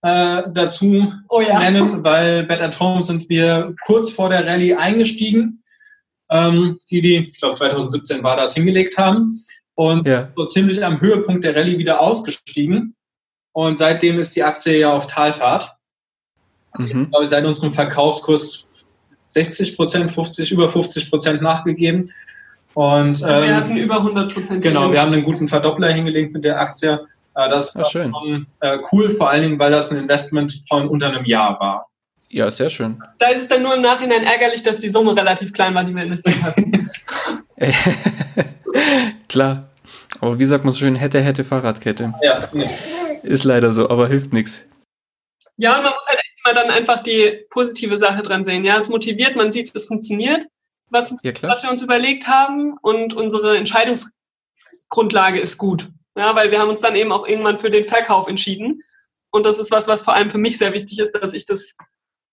äh, 0.02 0.42
dazu 0.52 1.12
oh 1.28 1.40
ja. 1.40 1.58
nennen, 1.58 2.04
weil 2.04 2.44
Bet 2.44 2.60
at 2.60 2.78
Home 2.78 3.02
sind 3.02 3.28
wir 3.28 3.74
kurz 3.84 4.10
vor 4.10 4.28
der 4.28 4.46
Rallye 4.46 4.74
eingestiegen, 4.74 5.62
ähm, 6.30 6.78
die 6.90 7.00
die, 7.00 7.30
ich 7.32 7.40
glaube 7.40 7.54
2017 7.54 8.22
war 8.22 8.36
das, 8.36 8.54
hingelegt 8.54 8.98
haben 8.98 9.34
und 9.76 10.06
ja. 10.06 10.28
so 10.34 10.44
ziemlich 10.46 10.84
am 10.84 11.00
Höhepunkt 11.00 11.44
der 11.44 11.54
Rallye 11.54 11.78
wieder 11.78 12.00
ausgestiegen. 12.00 12.96
Und 13.52 13.78
seitdem 13.78 14.18
ist 14.18 14.34
die 14.34 14.42
Aktie 14.42 14.80
ja 14.80 14.92
auf 14.92 15.06
Talfahrt. 15.06 15.76
Mhm. 16.76 16.86
Ich 16.86 17.10
glaube, 17.10 17.26
seit 17.26 17.44
unserem 17.44 17.72
Verkaufskurs 17.72 18.68
60 19.26 19.76
Prozent, 19.76 20.10
50, 20.10 20.50
über 20.50 20.68
50 20.68 21.10
Prozent 21.10 21.42
nachgegeben. 21.42 22.10
Und, 22.74 23.22
ähm, 23.22 23.42
wir 23.42 23.56
hatten 23.56 23.76
über 23.76 23.96
100 23.96 24.34
Prozent. 24.34 24.62
Genau, 24.62 24.90
wir 24.90 25.00
haben 25.00 25.12
einen 25.12 25.24
guten 25.24 25.46
Verdoppler 25.46 25.88
hingelegt 25.88 26.32
mit 26.32 26.44
der 26.44 26.58
Aktie. 26.58 27.06
Äh, 27.34 27.48
das 27.48 27.74
war 27.74 27.84
schön. 27.84 28.12
Schon, 28.14 28.46
äh, 28.60 28.78
cool, 28.92 29.10
vor 29.10 29.30
allen 29.30 29.42
Dingen, 29.42 29.58
weil 29.58 29.70
das 29.70 29.90
ein 29.90 29.98
Investment 29.98 30.64
von 30.68 30.88
unter 30.88 31.08
einem 31.08 31.24
Jahr 31.26 31.58
war. 31.60 31.86
Ja, 32.28 32.50
sehr 32.50 32.70
schön. 32.70 33.02
Da 33.18 33.28
ist 33.28 33.42
es 33.42 33.48
dann 33.48 33.62
nur 33.62 33.74
im 33.74 33.82
Nachhinein 33.82 34.24
ärgerlich, 34.24 34.62
dass 34.62 34.78
die 34.78 34.88
Summe 34.88 35.16
relativ 35.16 35.52
klein 35.52 35.74
war, 35.74 35.84
die 35.84 35.94
wir 35.94 36.02
investiert 36.02 36.42
hatten. 36.42 36.90
Klar. 39.28 39.68
Aber 40.20 40.38
wie 40.38 40.46
sagt 40.46 40.64
man 40.64 40.72
so 40.72 40.78
schön, 40.78 40.96
hätte, 40.96 41.20
hätte 41.20 41.44
Fahrradkette. 41.44 42.12
Ja. 42.22 42.48
Ist 43.22 43.44
leider 43.44 43.72
so, 43.72 43.88
aber 43.88 44.08
hilft 44.08 44.32
nichts. 44.32 44.66
Ja, 45.56 45.76
und 45.76 45.84
man 45.84 45.92
muss 45.94 46.08
halt 46.08 46.20
immer 46.44 46.54
dann 46.54 46.70
einfach 46.70 47.00
die 47.02 47.44
positive 47.50 47.96
Sache 47.96 48.22
dran 48.22 48.44
sehen. 48.44 48.64
Ja, 48.64 48.76
es 48.76 48.88
motiviert, 48.88 49.36
man 49.36 49.50
sieht, 49.50 49.74
es 49.74 49.86
funktioniert, 49.86 50.44
was, 50.90 51.14
Ja, 51.22 51.32
was 51.42 51.62
wir 51.62 51.70
uns 51.70 51.82
überlegt 51.82 52.28
haben 52.28 52.76
und 52.82 53.14
unsere 53.14 53.56
Entscheidungsgrundlage 53.56 55.38
ist 55.38 55.58
gut. 55.58 55.88
Ja, 56.16 56.34
weil 56.34 56.50
wir 56.50 56.58
haben 56.58 56.70
uns 56.70 56.80
dann 56.80 56.96
eben 56.96 57.12
auch 57.12 57.26
irgendwann 57.26 57.58
für 57.58 57.70
den 57.70 57.84
Verkauf 57.84 58.26
entschieden. 58.26 58.82
Und 59.30 59.44
das 59.44 59.58
ist 59.58 59.70
was, 59.70 59.88
was 59.88 60.02
vor 60.02 60.14
allem 60.14 60.30
für 60.30 60.38
mich 60.38 60.56
sehr 60.56 60.72
wichtig 60.72 60.98
ist, 60.98 61.12
dass 61.12 61.34
ich 61.34 61.46
das 61.46 61.76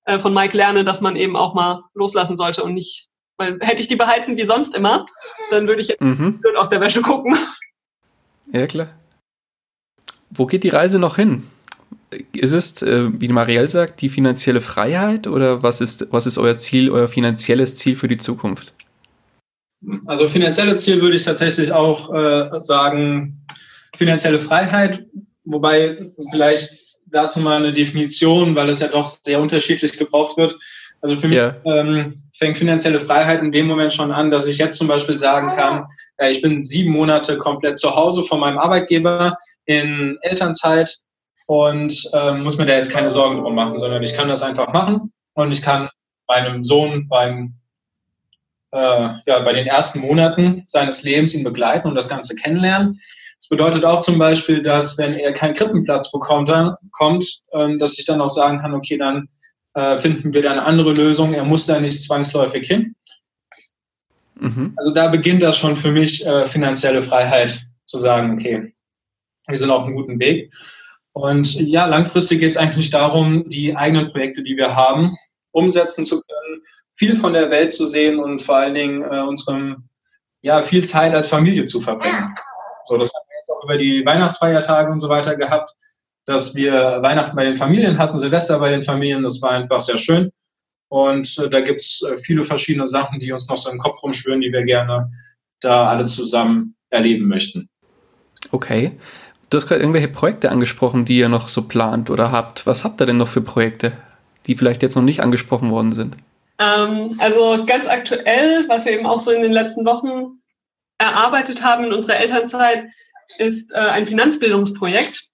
äh, 0.06 0.20
von 0.20 0.34
Mike 0.34 0.56
lerne, 0.56 0.84
dass 0.84 1.02
man 1.02 1.16
eben 1.16 1.36
auch 1.36 1.54
mal 1.54 1.84
loslassen 1.94 2.38
sollte 2.38 2.64
und 2.64 2.74
nicht, 2.74 3.08
weil 3.38 3.60
hätte 3.62 3.82
ich 3.82 3.88
die 3.88 3.96
behalten 3.96 4.38
wie 4.38 4.44
sonst 4.44 4.76
immer, 4.76 5.06
dann 5.50 5.68
würde 5.68 5.82
ich 5.82 5.96
Mhm. 6.00 6.42
aus 6.58 6.70
der 6.70 6.82
Wäsche 6.82 7.02
gucken. 7.02 7.36
Ja, 8.52 8.68
klar. 8.68 8.90
Wo 10.30 10.46
geht 10.46 10.64
die 10.64 10.70
Reise 10.70 11.00
noch 11.00 11.16
hin? 11.16 11.44
Ist 12.34 12.52
es, 12.52 12.82
äh, 12.82 13.10
wie 13.20 13.28
Marielle 13.28 13.70
sagt, 13.70 14.02
die 14.02 14.10
finanzielle 14.10 14.62
Freiheit 14.62 15.26
oder 15.26 15.64
was 15.64 15.82
ist, 15.82 16.08
was 16.12 16.26
ist 16.26 16.38
euer 16.38 16.58
Ziel, 16.58 16.92
euer 16.92 17.08
finanzielles 17.08 17.76
Ziel 17.76 17.96
für 17.96 18.08
die 18.08 18.18
Zukunft? 18.18 18.74
Also 20.06 20.28
finanzielle 20.28 20.78
Ziel 20.78 21.02
würde 21.02 21.16
ich 21.16 21.24
tatsächlich 21.24 21.72
auch 21.72 22.14
äh, 22.14 22.62
sagen, 22.62 23.46
finanzielle 23.96 24.40
Freiheit, 24.40 25.06
wobei 25.44 25.98
vielleicht 26.32 26.70
dazu 27.08 27.40
mal 27.42 27.58
eine 27.58 27.74
Definition, 27.74 28.56
weil 28.56 28.70
es 28.70 28.80
ja 28.80 28.88
doch 28.88 29.06
sehr 29.06 29.40
unterschiedlich 29.40 29.98
gebraucht 29.98 30.38
wird. 30.38 30.58
Also 31.04 31.18
für 31.18 31.28
mich 31.28 31.38
Ja. 31.38 31.54
ähm, 31.66 32.14
fängt 32.34 32.58
finanzielle 32.58 33.02
Freiheit 33.02 33.42
in 33.42 33.52
dem 33.52 33.68
Moment 33.68 33.94
schon 33.94 34.14
an, 34.14 34.32
dass 34.32 34.48
ich 34.48 34.58
jetzt 34.58 34.78
zum 34.78 34.88
Beispiel 34.88 35.18
sagen 35.18 35.50
kann, 35.54 35.86
äh, 36.16 36.32
ich 36.32 36.42
bin 36.42 36.64
sieben 36.64 36.94
Monate 36.94 37.38
komplett 37.38 37.78
zu 37.78 37.94
Hause 37.94 38.24
von 38.24 38.40
meinem 38.40 38.58
Arbeitgeber 38.58 39.38
in 39.66 40.18
Elternzeit 40.22 40.96
und 41.48 42.10
ähm, 42.14 42.44
muss 42.44 42.58
mir 42.58 42.66
da 42.66 42.76
jetzt 42.76 42.94
keine 42.94 43.10
Sorgen 43.10 43.42
drum 43.42 43.54
machen, 43.54 43.80
sondern 43.80 44.02
ich 44.02 44.16
kann 44.16 44.30
das 44.30 44.44
einfach 44.44 44.72
machen 44.72 45.12
und 45.34 45.52
ich 45.52 45.62
kann 45.62 45.90
meinem 46.26 46.64
Sohn 46.64 47.10
beim 47.10 47.56
äh, 48.72 49.10
ja, 49.26 49.40
bei 49.40 49.52
den 49.52 49.68
ersten 49.68 50.00
Monaten 50.00 50.64
seines 50.68 51.04
Lebens 51.04 51.34
ihn 51.34 51.44
begleiten 51.44 51.90
und 51.90 51.96
das 51.96 52.08
Ganze 52.08 52.34
kennenlernen. 52.34 52.98
Das 53.42 53.50
bedeutet 53.50 53.84
auch 53.84 54.00
zum 54.00 54.18
Beispiel, 54.18 54.64
dass 54.64 54.98
wenn 54.98 55.16
er 55.16 55.34
keinen 55.34 55.54
Krippenplatz 55.54 56.14
bekommt, 56.14 56.48
dann, 56.48 56.76
kommt, 56.94 57.42
ähm, 57.52 57.78
dass 57.78 58.00
ich 58.00 58.06
dann 58.06 58.22
auch 58.22 58.30
sagen 58.30 58.58
kann, 58.58 58.74
okay, 58.74 58.98
dann 58.98 59.28
äh, 59.74 59.98
finden 59.98 60.34
wir 60.34 60.42
da 60.42 60.52
eine 60.52 60.64
andere 60.64 60.94
Lösung. 60.94 61.34
Er 61.34 61.46
muss 61.46 61.66
da 61.66 61.80
nicht 61.80 62.04
zwangsläufig 62.04 62.68
hin. 62.68 62.96
Mhm. 64.40 64.74
Also 64.76 64.92
da 64.92 65.08
beginnt 65.08 65.42
das 65.42 65.58
schon 65.58 65.76
für 65.76 65.92
mich 65.92 66.26
äh, 66.26 66.46
finanzielle 66.46 67.02
Freiheit 67.02 67.66
zu 67.86 67.98
sagen, 67.98 68.34
okay, 68.34 68.74
wir 69.48 69.58
sind 69.58 69.70
auf 69.70 69.86
einem 69.86 69.96
guten 69.96 70.20
Weg. 70.20 70.54
Und 71.14 71.56
ja, 71.56 71.86
langfristig 71.86 72.40
geht 72.40 72.52
es 72.52 72.58
eigentlich 72.58 72.90
darum, 72.90 73.48
die 73.48 73.76
eigenen 73.76 74.10
Projekte, 74.10 74.42
die 74.42 74.58
wir 74.58 74.76
haben, 74.76 75.16
umsetzen 75.52 76.06
zu 76.06 76.22
können, 76.22 76.62
viel 76.94 77.16
von 77.16 77.34
der 77.34 77.52
Welt 77.52 77.74
zu 77.74 77.86
sehen 77.86 78.20
und 78.20 78.42
vor 78.42 78.58
allen 78.58 78.74
Dingen 78.74 79.04
äh, 79.04 79.22
unserem 79.22 79.90
ja 80.42 80.62
viel 80.62 80.86
Zeit 80.86 81.14
als 81.14 81.28
Familie 81.28 81.66
zu 81.66 81.80
verbringen. 81.80 82.34
So, 82.86 82.98
das 82.98 83.12
haben 83.14 83.28
wir 83.30 83.38
jetzt 83.40 83.50
auch 83.50 83.64
über 83.64 83.78
die 83.78 84.06
Weihnachtsfeiertage 84.06 84.92
und 84.92 85.00
so 85.00 85.10
weiter 85.10 85.36
gehabt, 85.36 85.74
dass 86.26 86.56
wir 86.56 86.74
Weihnachten 87.02 87.36
bei 87.36 87.44
den 87.44 87.58
Familien 87.58 87.98
hatten, 87.98 88.18
Silvester 88.18 88.60
bei 88.60 88.70
den 88.70 88.82
Familien. 88.82 89.24
Das 89.24 89.42
war 89.42 89.52
einfach 89.52 89.80
sehr 89.80 89.98
schön. 89.98 90.32
Und 90.90 91.38
äh, 91.40 91.50
da 91.50 91.62
gibt's 91.62 92.04
äh, 92.04 92.18
viele 92.18 92.44
verschiedene 92.44 92.88
Sachen, 92.88 93.20
die 93.20 93.32
uns 93.32 93.48
noch 93.50 93.58
so 93.58 93.72
im 93.72 93.80
Kopf 93.80 94.02
rumschwören, 94.04 94.42
die 94.42 94.52
wir 94.52 94.64
gerne 94.64 95.12
da 95.60 95.88
alle 95.90 96.06
zusammen 96.06 96.76
erleben 96.90 97.28
möchten. 97.28 97.68
Okay. 98.52 98.92
Du 99.50 99.58
hast 99.58 99.68
gerade 99.68 99.82
irgendwelche 99.82 100.08
Projekte 100.08 100.52
angesprochen, 100.52 101.06
die 101.06 101.18
ihr 101.18 101.30
noch 101.30 101.50
so 101.50 101.64
plant 101.64 102.10
oder 102.10 102.32
habt. 102.32 102.66
Was 102.66 102.84
habt 102.84 103.02
ihr 103.02 103.06
denn 103.06 103.18
noch 103.18 103.28
für 103.28 103.42
Projekte, 103.42 103.92
die 104.46 104.56
vielleicht 104.56 104.82
jetzt 104.82 104.96
noch 104.96 105.04
nicht 105.04 105.22
angesprochen 105.22 105.72
worden 105.72 105.94
sind? 105.94 106.16
Ähm, 106.60 107.16
also 107.20 107.64
ganz 107.66 107.88
aktuell, 107.88 108.66
was 108.68 108.86
wir 108.86 108.94
eben 108.94 109.06
auch 109.06 109.20
so 109.20 109.32
in 109.32 109.42
den 109.42 109.52
letzten 109.52 109.86
Wochen 109.86 110.40
erarbeitet 110.98 111.64
haben 111.64 111.86
in 111.86 111.94
unserer 111.94 112.18
Elternzeit, 112.18 112.86
ist 113.38 113.74
äh, 113.74 113.80
ein 113.80 114.06
Finanzbildungsprojekt. 114.06 115.30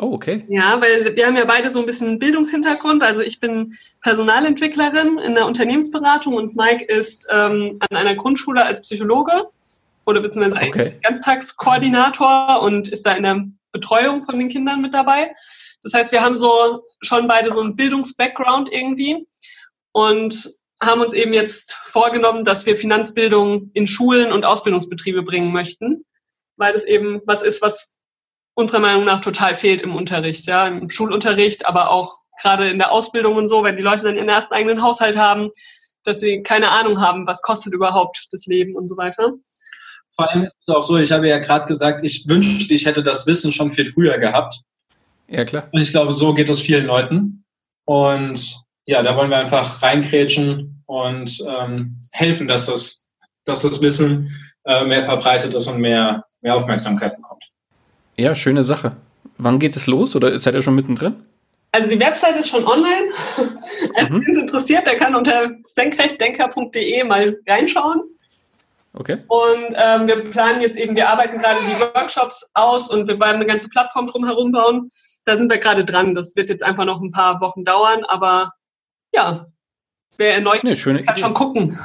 Oh, 0.00 0.12
okay. 0.12 0.44
Ja, 0.48 0.80
weil 0.80 1.16
wir 1.16 1.26
haben 1.26 1.36
ja 1.36 1.44
beide 1.44 1.70
so 1.70 1.80
ein 1.80 1.86
bisschen 1.86 2.18
Bildungshintergrund. 2.18 3.02
Also 3.02 3.22
ich 3.22 3.40
bin 3.40 3.74
Personalentwicklerin 4.02 5.18
in 5.18 5.34
der 5.34 5.46
Unternehmensberatung 5.46 6.34
und 6.34 6.56
Mike 6.56 6.84
ist 6.84 7.26
ähm, 7.32 7.78
an 7.80 7.96
einer 7.96 8.14
Grundschule 8.14 8.64
als 8.64 8.82
Psychologe 8.82 9.48
oder 10.06 10.20
beziehungsweise 10.20 10.66
Okay. 10.66 10.98
Ganztagskoordinator 11.02 12.62
und 12.62 12.88
ist 12.88 13.06
da 13.06 13.12
in 13.12 13.24
der 13.24 13.44
Betreuung 13.72 14.24
von 14.24 14.38
den 14.38 14.48
Kindern 14.48 14.80
mit 14.80 14.94
dabei. 14.94 15.32
Das 15.82 15.94
heißt, 15.94 16.12
wir 16.12 16.22
haben 16.22 16.36
so 16.36 16.84
schon 17.02 17.28
beide 17.28 17.50
so 17.50 17.60
einen 17.60 17.76
Bildungsbackground 17.76 18.72
irgendwie 18.72 19.26
und 19.92 20.54
haben 20.80 21.00
uns 21.00 21.12
eben 21.12 21.32
jetzt 21.32 21.72
vorgenommen, 21.72 22.44
dass 22.44 22.66
wir 22.66 22.76
Finanzbildung 22.76 23.70
in 23.74 23.86
Schulen 23.86 24.32
und 24.32 24.44
Ausbildungsbetriebe 24.44 25.22
bringen 25.22 25.52
möchten, 25.52 26.04
weil 26.56 26.72
das 26.72 26.84
eben 26.84 27.20
was 27.26 27.42
ist, 27.42 27.62
was 27.62 27.97
unserer 28.58 28.80
Meinung 28.80 29.04
nach 29.04 29.20
total 29.20 29.54
fehlt 29.54 29.82
im 29.82 29.94
Unterricht, 29.94 30.46
ja, 30.46 30.66
im 30.66 30.90
Schulunterricht, 30.90 31.66
aber 31.66 31.90
auch 31.90 32.18
gerade 32.42 32.68
in 32.68 32.78
der 32.78 32.90
Ausbildung 32.90 33.36
und 33.36 33.48
so, 33.48 33.62
wenn 33.62 33.76
die 33.76 33.82
Leute 33.82 34.02
dann 34.02 34.16
ihren 34.16 34.28
ersten 34.28 34.52
eigenen 34.52 34.82
Haushalt 34.82 35.16
haben, 35.16 35.50
dass 36.02 36.18
sie 36.18 36.42
keine 36.42 36.70
Ahnung 36.70 37.00
haben, 37.00 37.24
was 37.28 37.40
kostet 37.40 37.72
überhaupt 37.72 38.26
das 38.32 38.46
Leben 38.46 38.74
und 38.74 38.88
so 38.88 38.96
weiter. 38.96 39.32
Vor 40.10 40.28
allem 40.28 40.42
ist 40.42 40.56
es 40.60 40.74
auch 40.74 40.82
so, 40.82 40.96
ich 40.96 41.12
habe 41.12 41.28
ja 41.28 41.38
gerade 41.38 41.68
gesagt, 41.68 42.00
ich 42.02 42.28
wünschte, 42.28 42.74
ich 42.74 42.84
hätte 42.84 43.04
das 43.04 43.28
Wissen 43.28 43.52
schon 43.52 43.70
viel 43.70 43.86
früher 43.86 44.18
gehabt. 44.18 44.60
Ja, 45.28 45.44
klar. 45.44 45.68
Und 45.70 45.80
ich 45.80 45.92
glaube, 45.92 46.12
so 46.12 46.34
geht 46.34 46.48
es 46.48 46.60
vielen 46.60 46.86
Leuten. 46.86 47.44
Und 47.84 48.56
ja, 48.86 49.04
da 49.04 49.16
wollen 49.16 49.30
wir 49.30 49.38
einfach 49.38 49.80
reinkrätschen 49.82 50.82
und 50.86 51.44
ähm, 51.46 51.96
helfen, 52.10 52.48
dass 52.48 52.66
das, 52.66 53.08
dass 53.44 53.62
das 53.62 53.80
Wissen 53.82 54.32
äh, 54.64 54.84
mehr 54.84 55.04
verbreitet 55.04 55.54
ist 55.54 55.68
und 55.68 55.80
mehr, 55.80 56.24
mehr 56.40 56.56
Aufmerksamkeit 56.56 57.14
bekommt. 57.14 57.44
Ja, 58.18 58.34
schöne 58.34 58.64
Sache. 58.64 58.96
Wann 59.38 59.58
geht 59.58 59.76
es 59.76 59.86
los 59.86 60.16
oder 60.16 60.36
seid 60.38 60.54
ihr 60.54 60.62
schon 60.62 60.74
mittendrin? 60.74 61.22
Also 61.72 61.88
die 61.88 62.00
Website 62.00 62.36
ist 62.36 62.48
schon 62.48 62.66
online. 62.66 63.12
Also 63.94 64.14
Mhm. 64.14 64.24
es 64.28 64.36
interessiert, 64.38 64.86
der 64.86 64.96
kann 64.96 65.14
unter 65.14 65.50
senkrechtdenker.de 65.66 67.04
mal 67.04 67.36
reinschauen. 67.46 68.02
Okay. 68.94 69.18
Und 69.28 69.74
ähm, 69.76 70.06
wir 70.08 70.24
planen 70.30 70.60
jetzt 70.60 70.76
eben, 70.76 70.96
wir 70.96 71.08
arbeiten 71.08 71.38
gerade 71.38 71.58
die 71.60 71.78
Workshops 71.80 72.50
aus 72.54 72.90
und 72.90 73.06
wir 73.06 73.20
werden 73.20 73.36
eine 73.36 73.46
ganze 73.46 73.68
Plattform 73.68 74.06
drumherum 74.06 74.50
bauen. 74.50 74.90
Da 75.26 75.36
sind 75.36 75.50
wir 75.50 75.58
gerade 75.58 75.84
dran. 75.84 76.14
Das 76.14 76.34
wird 76.36 76.50
jetzt 76.50 76.62
einfach 76.64 76.84
noch 76.86 77.00
ein 77.00 77.12
paar 77.12 77.40
Wochen 77.40 77.64
dauern, 77.64 78.04
aber 78.04 78.52
ja, 79.14 79.46
wer 80.16 80.34
erneut 80.34 80.64
Ne, 80.64 80.74
schöne 80.74 81.04
kann 81.04 81.14
Idee. 81.14 81.22
schon 81.22 81.34
gucken. 81.34 81.78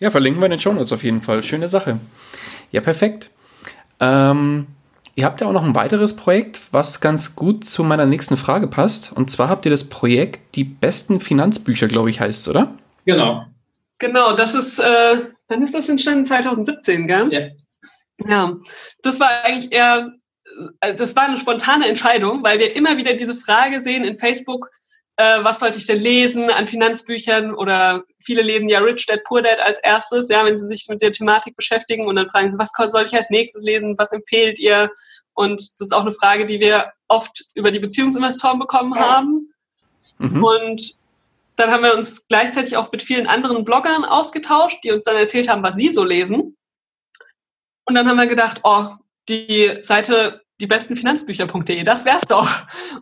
Ja, 0.00 0.10
verlinken 0.12 0.40
wir 0.40 0.46
in 0.46 0.50
den 0.52 0.60
Shownotes 0.60 0.92
auf 0.92 1.02
jeden 1.02 1.22
Fall. 1.22 1.42
Schöne 1.42 1.66
Sache. 1.68 1.98
Ja, 2.70 2.80
perfekt. 2.82 3.30
Ähm, 3.98 4.66
ihr 5.18 5.24
habt 5.24 5.40
ja 5.40 5.48
auch 5.48 5.52
noch 5.52 5.64
ein 5.64 5.74
weiteres 5.74 6.14
Projekt, 6.14 6.60
was 6.70 7.00
ganz 7.00 7.34
gut 7.34 7.64
zu 7.64 7.82
meiner 7.82 8.06
nächsten 8.06 8.36
Frage 8.36 8.68
passt. 8.68 9.10
Und 9.12 9.32
zwar 9.32 9.48
habt 9.48 9.64
ihr 9.64 9.70
das 9.70 9.88
Projekt 9.88 10.54
Die 10.54 10.62
besten 10.62 11.18
Finanzbücher, 11.18 11.88
glaube 11.88 12.08
ich, 12.08 12.20
heißt 12.20 12.42
es, 12.42 12.48
oder? 12.48 12.72
Genau. 13.04 13.44
Genau, 13.98 14.36
das 14.36 14.54
ist, 14.54 14.78
äh, 14.78 15.16
wann 15.48 15.62
ist 15.62 15.74
das 15.74 15.88
entstanden? 15.88 16.24
2017, 16.24 17.08
gell? 17.08 17.32
Ja. 17.32 17.40
Ja, 18.28 18.56
das 19.02 19.18
war 19.18 19.42
eigentlich 19.42 19.72
eher, 19.72 20.12
äh, 20.80 20.94
das 20.94 21.16
war 21.16 21.24
eine 21.24 21.36
spontane 21.36 21.88
Entscheidung, 21.88 22.44
weil 22.44 22.60
wir 22.60 22.76
immer 22.76 22.96
wieder 22.96 23.14
diese 23.14 23.34
Frage 23.34 23.80
sehen 23.80 24.04
in 24.04 24.16
Facebook, 24.16 24.70
äh, 25.16 25.42
was 25.42 25.58
sollte 25.58 25.78
ich 25.78 25.86
denn 25.86 26.00
lesen 26.00 26.48
an 26.48 26.68
Finanzbüchern 26.68 27.52
oder 27.54 28.04
viele 28.20 28.42
lesen 28.42 28.68
ja 28.68 28.78
Rich 28.78 29.06
Dad 29.06 29.24
Poor 29.24 29.42
Dad 29.42 29.58
als 29.58 29.80
erstes, 29.80 30.28
ja, 30.28 30.44
wenn 30.44 30.56
sie 30.56 30.66
sich 30.66 30.86
mit 30.88 31.02
der 31.02 31.10
Thematik 31.10 31.56
beschäftigen 31.56 32.06
und 32.06 32.14
dann 32.14 32.28
fragen 32.28 32.52
sie, 32.52 32.58
was 32.58 32.70
soll 32.70 33.04
ich 33.04 33.14
als 33.14 33.30
nächstes 33.30 33.64
lesen, 33.64 33.98
was 33.98 34.12
empfehlt 34.12 34.60
ihr? 34.60 34.92
Und 35.38 35.60
das 35.60 35.86
ist 35.86 35.92
auch 35.92 36.00
eine 36.00 36.10
Frage, 36.10 36.42
die 36.42 36.58
wir 36.58 36.92
oft 37.06 37.44
über 37.54 37.70
die 37.70 37.78
Beziehungsinvestoren 37.78 38.58
bekommen 38.58 38.96
haben. 38.96 39.54
Mhm. 40.18 40.42
Und 40.42 40.98
dann 41.54 41.70
haben 41.70 41.84
wir 41.84 41.94
uns 41.94 42.26
gleichzeitig 42.26 42.76
auch 42.76 42.90
mit 42.90 43.02
vielen 43.02 43.28
anderen 43.28 43.64
Bloggern 43.64 44.04
ausgetauscht, 44.04 44.80
die 44.82 44.90
uns 44.90 45.04
dann 45.04 45.14
erzählt 45.14 45.48
haben, 45.48 45.62
was 45.62 45.76
sie 45.76 45.92
so 45.92 46.02
lesen. 46.02 46.56
Und 47.84 47.94
dann 47.94 48.08
haben 48.08 48.16
wir 48.16 48.26
gedacht, 48.26 48.62
oh, 48.64 48.88
die 49.28 49.76
Seite 49.78 50.42
die 50.60 50.66
besten 50.66 50.96
Finanzbücher.de, 50.96 51.84
das 51.84 52.04
wär's 52.04 52.22
doch. 52.22 52.50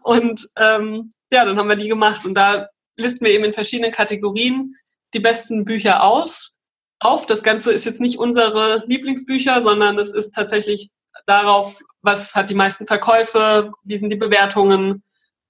Und 0.03 0.47
ähm, 0.59 1.09
ja, 1.33 1.47
dann 1.47 1.57
haben 1.57 1.71
wir 1.71 1.77
die 1.77 1.89
gemacht 1.89 2.27
und 2.27 2.35
da 2.35 2.69
listen 2.99 3.25
wir 3.25 3.33
eben 3.33 3.45
in 3.45 3.55
verschiedenen 3.55 3.93
Kategorien 3.93 4.75
die 5.15 5.21
besten 5.21 5.65
Bücher 5.65 6.03
aus. 6.03 6.53
Auf. 6.99 7.25
Das 7.25 7.43
Ganze 7.43 7.73
ist 7.73 7.87
jetzt 7.87 8.03
nicht 8.03 8.19
unsere 8.19 8.85
Lieblingsbücher, 8.87 9.63
sondern 9.63 9.99
es 9.99 10.13
ist 10.13 10.33
tatsächlich 10.33 10.91
darauf, 11.25 11.81
was 12.03 12.35
hat 12.35 12.51
die 12.51 12.55
meisten 12.55 12.87
Verkäufe, 12.87 13.73
wie 13.85 13.99
sind 13.99 14.11
die 14.11 14.17
Bewertungen 14.17 15.03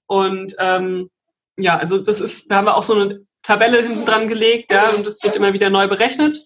und 0.07 0.55
ähm, 0.59 1.09
ja, 1.59 1.77
also 1.77 1.97
das 1.97 2.21
ist, 2.21 2.49
da 2.49 2.57
haben 2.57 2.65
wir 2.65 2.77
auch 2.77 2.83
so 2.83 2.95
eine 2.95 3.21
Tabelle 3.43 3.81
hinten 3.81 4.05
dran 4.05 4.27
gelegt, 4.27 4.71
ja, 4.71 4.91
und 4.91 5.05
das 5.05 5.23
wird 5.23 5.35
immer 5.35 5.53
wieder 5.53 5.69
neu 5.69 5.87
berechnet 5.87 6.37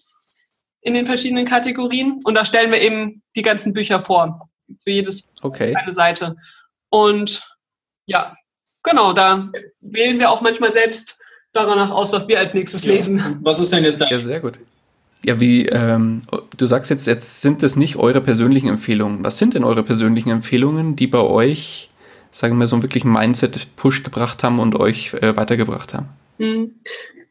in 0.82 0.94
den 0.94 1.06
verschiedenen 1.06 1.46
Kategorien. 1.46 2.18
Und 2.24 2.34
da 2.34 2.44
stellen 2.44 2.72
wir 2.72 2.80
eben 2.80 3.20
die 3.36 3.42
ganzen 3.42 3.72
Bücher 3.72 4.00
vor. 4.00 4.48
Für 4.82 4.90
jedes 4.90 5.28
okay. 5.42 5.74
eine 5.74 5.92
Seite. 5.92 6.36
Und 6.90 7.48
ja, 8.06 8.34
genau, 8.82 9.12
da 9.12 9.50
wählen 9.80 10.18
wir 10.18 10.30
auch 10.30 10.40
manchmal 10.40 10.72
selbst 10.72 11.18
danach 11.52 11.90
aus, 11.90 12.12
was 12.12 12.28
wir 12.28 12.38
als 12.38 12.54
nächstes 12.54 12.84
lesen. 12.84 13.38
Was 13.42 13.60
ist 13.60 13.72
denn 13.72 13.84
jetzt 13.84 14.00
da? 14.00 14.08
Ja, 14.08 14.18
sehr 14.18 14.40
gut. 14.40 14.58
Ja, 15.24 15.38
wie, 15.38 15.66
ähm, 15.66 16.22
du 16.56 16.66
sagst 16.66 16.90
jetzt, 16.90 17.06
jetzt 17.06 17.42
sind 17.42 17.62
das 17.62 17.76
nicht 17.76 17.96
eure 17.96 18.20
persönlichen 18.20 18.68
Empfehlungen. 18.68 19.22
Was 19.22 19.38
sind 19.38 19.54
denn 19.54 19.62
eure 19.62 19.84
persönlichen 19.84 20.30
Empfehlungen, 20.30 20.96
die 20.96 21.06
bei 21.06 21.20
euch, 21.20 21.90
sagen 22.32 22.58
wir 22.58 22.66
so, 22.66 22.74
einen 22.74 22.82
wirklichen 22.82 23.12
Mindset-Push 23.12 24.02
gebracht 24.02 24.42
haben 24.42 24.58
und 24.58 24.74
euch 24.74 25.14
äh, 25.14 25.36
weitergebracht 25.36 25.94
haben? 25.94 26.08
Hm. 26.38 26.74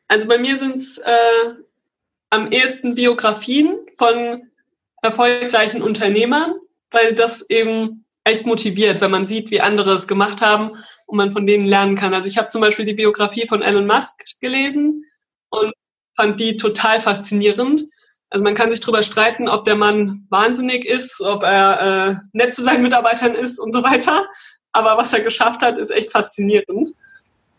Also 0.08 0.27
bei 0.27 0.38
mir 0.38 0.58
sind 0.58 0.75
es 0.75 0.99
äh, 0.99 1.54
am 2.30 2.51
ehesten 2.51 2.95
Biografien 2.95 3.77
von 3.97 4.43
erfolgreichen 5.01 5.82
Unternehmern, 5.82 6.54
weil 6.91 7.13
das 7.13 7.49
eben 7.49 8.06
echt 8.23 8.45
motiviert, 8.45 9.01
wenn 9.01 9.12
man 9.12 9.25
sieht, 9.25 9.51
wie 9.51 9.62
andere 9.62 9.93
es 9.93 10.08
gemacht 10.08 10.41
haben 10.41 10.71
und 11.08 11.17
man 11.17 11.32
von 11.32 11.45
denen 11.45 11.65
lernen 11.65 11.95
kann. 11.95 12.13
Also 12.13 12.27
ich 12.27 12.38
habe 12.38 12.47
zum 12.47 12.62
Beispiel 12.62 12.86
die 12.86 12.93
Biografie 12.93 13.47
von 13.47 13.62
Elon 13.62 13.88
Musk 13.88 14.39
gelesen 14.39 15.06
und 15.49 15.73
fand 16.15 16.39
die 16.39 16.58
total 16.58 17.00
faszinierend. 17.00 17.84
Also 18.30 18.43
man 18.43 18.56
kann 18.56 18.71
sich 18.71 18.80
darüber 18.80 19.04
streiten, 19.04 19.50
ob 19.50 19.65
der 19.65 19.76
Mann 19.76 20.26
wahnsinnig 20.30 20.86
ist, 20.86 21.21
ob 21.21 21.43
er 21.43 21.82
äh, 21.82 22.15
nett 22.34 22.56
zu 22.56 22.63
seinen 22.63 22.82
Mitarbeitern 22.82 23.36
ist 23.36 23.60
und 23.60 23.71
so 23.71 23.84
weiter. 23.84 24.26
Aber 24.71 24.97
was 24.97 25.12
er 25.13 25.21
geschafft 25.21 25.62
hat, 25.62 25.78
ist 25.78 25.91
echt 25.91 26.12
faszinierend. 26.12 26.93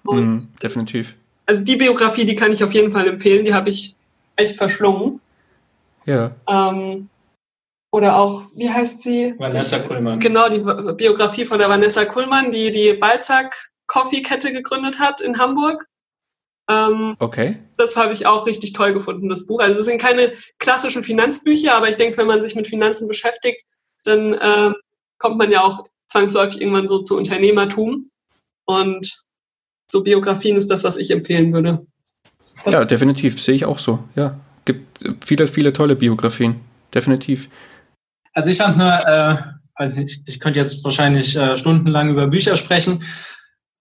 Mm, 0.05 0.45
definitiv. 0.63 1.15
Also 1.47 1.65
die 1.65 1.77
Biografie, 1.77 2.25
die 2.25 2.35
kann 2.35 2.53
ich 2.53 2.65
auf 2.65 2.73
jeden 2.73 2.93
Fall 2.93 3.07
empfehlen. 3.07 3.45
Die 3.45 3.53
habe 3.53 3.69
ich 3.69 3.97
echt 4.37 4.57
verschlungen. 4.57 5.21
Ja. 6.07 6.33
Ähm, 6.49 7.11
oder 7.91 8.17
auch, 8.17 8.43
wie 8.57 8.71
heißt 8.71 9.03
sie? 9.03 9.35
Vanessa 9.39 9.79
Kuhlmann. 9.81 10.19
Genau, 10.19 10.49
die 10.49 10.61
Biografie 10.95 11.45
von 11.45 11.59
der 11.59 11.69
Vanessa 11.69 12.07
Kuhlmann, 12.07 12.51
die 12.51 12.71
die 12.73 12.95
Balzac 12.95 13.55
Coffee 13.87 14.23
Kette 14.23 14.53
gegründet 14.53 14.99
hat 14.99 15.21
in 15.21 15.39
Hamburg. 15.39 15.87
Ähm, 16.69 17.17
okay. 17.19 17.59
Das 17.77 17.97
habe 17.97 18.13
ich 18.13 18.27
auch 18.27 18.47
richtig 18.47 18.73
toll 18.73 18.93
gefunden, 18.93 19.29
das 19.29 19.47
Buch. 19.47 19.61
Also 19.61 19.81
es 19.81 19.87
sind 19.87 20.01
keine 20.01 20.33
klassischen 20.59 21.03
Finanzbücher, 21.03 21.75
aber 21.75 21.89
ich 21.89 21.97
denke, 21.97 22.19
wenn 22.19 22.29
man 22.29 22.41
sich 22.41 22.55
mit 22.55 22.67
Finanzen 22.67 23.09
beschäftigt, 23.09 23.65
dann 24.05 24.37
ähm, 24.41 24.75
kommt 25.19 25.39
man 25.39 25.51
ja 25.51 25.63
auch 25.63 25.85
zwangsläufig 26.07 26.61
irgendwann 26.61 26.87
so 26.89 27.03
zu 27.03 27.17
Unternehmertum. 27.17 28.03
Und 28.65 29.25
so 29.91 30.03
Biografien 30.03 30.57
ist 30.57 30.71
das, 30.71 30.85
was 30.85 30.97
ich 30.97 31.11
empfehlen 31.11 31.53
würde. 31.53 31.87
Ja, 32.67 32.85
definitiv, 32.85 33.43
sehe 33.43 33.55
ich 33.55 33.65
auch 33.65 33.79
so. 33.79 33.99
Ja, 34.15 34.39
gibt 34.65 35.05
viele, 35.25 35.49
viele 35.49 35.73
tolle 35.73 35.97
Biografien, 35.97 36.61
definitiv. 36.95 37.49
Also 38.33 38.51
ich 38.51 38.61
habe 38.61 38.79
nur, 38.79 38.93
äh, 39.07 39.37
also 39.75 40.01
ich, 40.01 40.23
ich 40.27 40.41
könnte 40.41 40.61
jetzt 40.61 40.85
wahrscheinlich 40.85 41.37
äh, 41.37 41.57
stundenlang 41.57 42.11
über 42.11 42.29
Bücher 42.29 42.57
sprechen. 42.57 43.03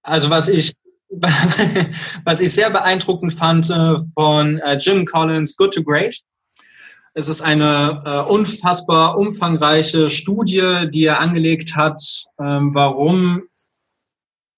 Also 0.04 0.30
was 0.30 0.48
ich 0.48 0.74
was 2.24 2.42
ich 2.42 2.54
sehr 2.54 2.70
beeindruckend 2.70 3.34
fand 3.34 3.70
äh, 3.70 3.98
von 4.14 4.60
äh, 4.60 4.78
Jim 4.78 5.06
Collins, 5.06 5.58
Good 5.58 5.74
to 5.74 5.84
Great. 5.84 6.18
Es 7.14 7.28
ist 7.28 7.42
eine 7.42 8.02
äh, 8.06 8.32
unfassbar 8.32 9.18
umfangreiche 9.18 10.10
Studie, 10.10 10.88
die 10.90 11.06
er 11.06 11.20
angelegt 11.20 11.76
hat, 11.76 12.02
ähm, 12.40 12.74
warum 12.74 13.44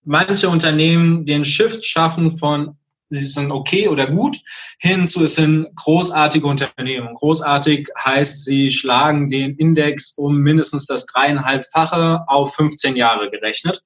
manche 0.03 0.49
Unternehmen 0.49 1.25
den 1.25 1.45
Shift 1.45 1.83
schaffen 1.83 2.29
von 2.29 2.77
sie 3.09 3.25
sind 3.25 3.51
okay 3.51 3.87
oder 3.87 4.07
gut, 4.07 4.37
hin 4.79 5.07
zu 5.07 5.23
es 5.23 5.35
sind 5.35 5.67
großartige 5.75 6.47
Unternehmen. 6.47 7.13
Großartig 7.13 7.89
heißt, 8.03 8.45
sie 8.45 8.71
schlagen 8.71 9.29
den 9.29 9.55
Index 9.57 10.13
um 10.17 10.37
mindestens 10.37 10.85
das 10.85 11.05
dreieinhalbfache 11.05 12.21
auf 12.27 12.55
15 12.55 12.95
Jahre 12.95 13.29
gerechnet. 13.29 13.83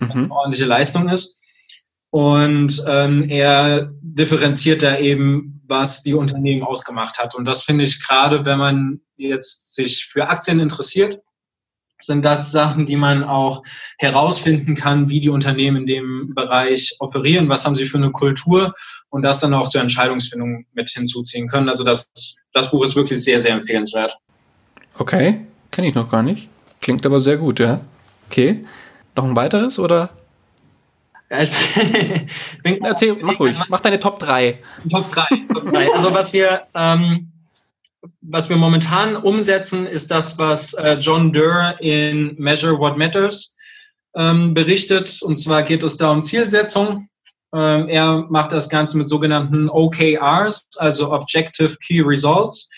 Mhm. 0.00 0.10
Eine 0.10 0.30
ordentliche 0.30 0.66
Leistung 0.66 1.08
ist. 1.08 1.39
Und 2.10 2.82
ähm, 2.88 3.22
er 3.28 3.92
differenziert 4.02 4.82
da 4.82 4.98
eben, 4.98 5.62
was 5.68 6.02
die 6.02 6.14
Unternehmen 6.14 6.62
ausgemacht 6.62 7.18
hat. 7.18 7.34
Und 7.34 7.44
das 7.44 7.62
finde 7.62 7.84
ich 7.84 8.04
gerade, 8.04 8.44
wenn 8.44 8.58
man 8.58 9.00
jetzt 9.16 9.74
sich 9.74 10.06
für 10.06 10.28
Aktien 10.28 10.58
interessiert, 10.58 11.20
sind 12.02 12.24
das 12.24 12.50
Sachen, 12.50 12.86
die 12.86 12.96
man 12.96 13.22
auch 13.24 13.62
herausfinden 13.98 14.74
kann, 14.74 15.08
wie 15.08 15.20
die 15.20 15.28
Unternehmen 15.28 15.78
in 15.78 15.86
dem 15.86 16.32
Bereich 16.34 16.96
operieren, 16.98 17.48
was 17.48 17.64
haben 17.64 17.74
sie 17.74 17.84
für 17.84 17.98
eine 17.98 18.10
Kultur 18.10 18.72
und 19.10 19.22
das 19.22 19.40
dann 19.40 19.54
auch 19.54 19.68
zur 19.68 19.82
Entscheidungsfindung 19.82 20.64
mit 20.72 20.88
hinzuziehen 20.88 21.46
können. 21.46 21.68
Also 21.68 21.84
das, 21.84 22.36
das 22.52 22.70
Buch 22.70 22.84
ist 22.84 22.96
wirklich 22.96 23.22
sehr, 23.22 23.38
sehr 23.38 23.52
empfehlenswert. 23.52 24.16
Okay, 24.98 25.46
kenne 25.70 25.88
ich 25.88 25.94
noch 25.94 26.10
gar 26.10 26.22
nicht. 26.22 26.48
Klingt 26.80 27.04
aber 27.04 27.20
sehr 27.20 27.36
gut, 27.36 27.60
ja. 27.60 27.80
Okay. 28.28 28.64
Noch 29.14 29.24
ein 29.24 29.36
weiteres 29.36 29.78
oder? 29.78 30.10
Ja, 31.30 31.42
ich 31.42 31.50
bin, 32.62 32.84
Erzähl, 32.84 33.16
mach 33.22 33.38
ruhig, 33.38 33.56
also 33.56 33.64
mach 33.68 33.80
deine 33.80 34.00
Top 34.00 34.18
3. 34.18 34.58
Top 34.90 35.08
3, 35.10 35.26
Top 35.52 35.64
3. 35.66 35.92
Also 35.94 36.12
was 36.12 36.32
wir, 36.32 36.66
ähm, 36.74 37.30
was 38.20 38.50
wir 38.50 38.56
momentan 38.56 39.16
umsetzen, 39.16 39.86
ist 39.86 40.10
das, 40.10 40.38
was 40.38 40.74
äh, 40.74 40.94
John 40.94 41.32
Durr 41.32 41.76
in 41.80 42.34
Measure 42.38 42.78
What 42.78 42.96
Matters 42.96 43.54
ähm, 44.16 44.54
berichtet. 44.54 45.22
Und 45.22 45.36
zwar 45.36 45.62
geht 45.62 45.84
es 45.84 45.96
da 45.96 46.10
um 46.10 46.24
Zielsetzung. 46.24 47.08
Ähm, 47.54 47.88
er 47.88 48.26
macht 48.28 48.52
das 48.52 48.68
Ganze 48.68 48.98
mit 48.98 49.08
sogenannten 49.08 49.68
OKRs, 49.68 50.68
also 50.78 51.12
Objective 51.12 51.76
Key 51.86 52.00
Results. 52.00 52.70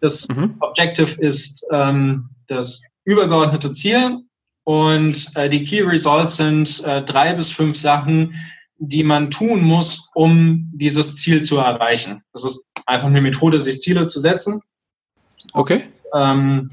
Das 0.00 0.28
mhm. 0.28 0.56
Objective 0.60 1.20
ist 1.22 1.66
ähm, 1.70 2.28
das 2.48 2.82
übergeordnete 3.04 3.72
Ziel 3.72 4.20
und 4.64 5.30
äh, 5.36 5.48
die 5.48 5.62
Key 5.62 5.82
Results 5.82 6.38
sind 6.38 6.82
äh, 6.84 7.02
drei 7.02 7.34
bis 7.34 7.52
fünf 7.52 7.76
Sachen, 7.76 8.34
die 8.78 9.04
man 9.04 9.30
tun 9.30 9.62
muss, 9.62 10.08
um 10.14 10.70
dieses 10.72 11.16
Ziel 11.16 11.42
zu 11.42 11.58
erreichen. 11.58 12.22
Das 12.32 12.44
ist 12.44 12.66
einfach 12.86 13.08
eine 13.08 13.20
Methode, 13.20 13.60
sich 13.60 13.80
Ziele 13.80 14.06
zu 14.06 14.20
setzen. 14.20 14.60
Okay. 15.52 15.84
Ähm, 16.14 16.70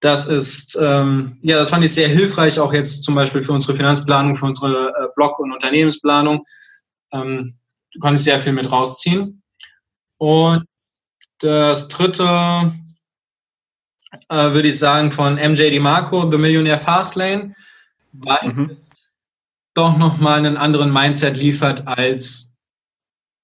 das 0.00 0.26
ist, 0.26 0.78
ähm, 0.80 1.38
ja, 1.42 1.58
das 1.58 1.70
fand 1.70 1.84
ich 1.84 1.92
sehr 1.92 2.08
hilfreich, 2.08 2.58
auch 2.58 2.72
jetzt 2.72 3.04
zum 3.04 3.14
Beispiel 3.14 3.42
für 3.42 3.52
unsere 3.52 3.76
Finanzplanung, 3.76 4.34
für 4.34 4.46
unsere 4.46 4.88
äh, 4.88 5.08
Blog- 5.14 5.38
und 5.38 5.52
Unternehmensplanung. 5.52 6.44
Ähm, 7.12 7.54
konnte 8.00 8.16
ich 8.16 8.24
sehr 8.24 8.40
viel 8.40 8.52
mit 8.52 8.72
rausziehen. 8.72 9.42
Und 10.16 10.64
das 11.40 11.88
dritte 11.88 12.72
äh, 14.28 14.52
würde 14.52 14.68
ich 14.68 14.78
sagen, 14.78 15.10
von 15.10 15.34
MJ 15.34 15.70
DeMarco, 15.70 16.30
The 16.30 16.38
Millionaire 16.38 16.78
Fastlane, 16.78 17.54
weil 18.12 18.52
mhm. 18.52 18.70
es 18.70 19.10
doch 19.74 19.96
nochmal 19.96 20.38
einen 20.38 20.56
anderen 20.56 20.92
Mindset 20.92 21.36
liefert 21.36 21.86
als, 21.86 22.52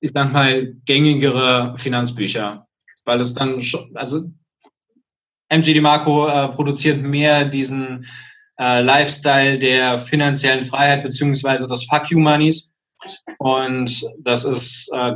ich 0.00 0.10
sag 0.12 0.32
mal, 0.32 0.74
gängigere 0.84 1.74
Finanzbücher. 1.76 2.66
Weil 3.04 3.20
es 3.20 3.34
dann 3.34 3.60
schon, 3.60 3.96
also 3.96 4.30
MJ 5.52 5.74
DeMarco 5.74 6.28
äh, 6.28 6.48
produziert 6.48 7.02
mehr 7.02 7.44
diesen 7.44 8.04
äh, 8.58 8.82
Lifestyle 8.82 9.58
der 9.58 9.98
finanziellen 9.98 10.64
Freiheit 10.64 11.04
beziehungsweise 11.04 11.66
des 11.66 11.84
Fuck 11.84 12.10
You 12.10 12.18
Moneys. 12.18 12.74
Und 13.38 14.04
das 14.18 14.44
ist 14.44 14.90
äh, 14.92 15.12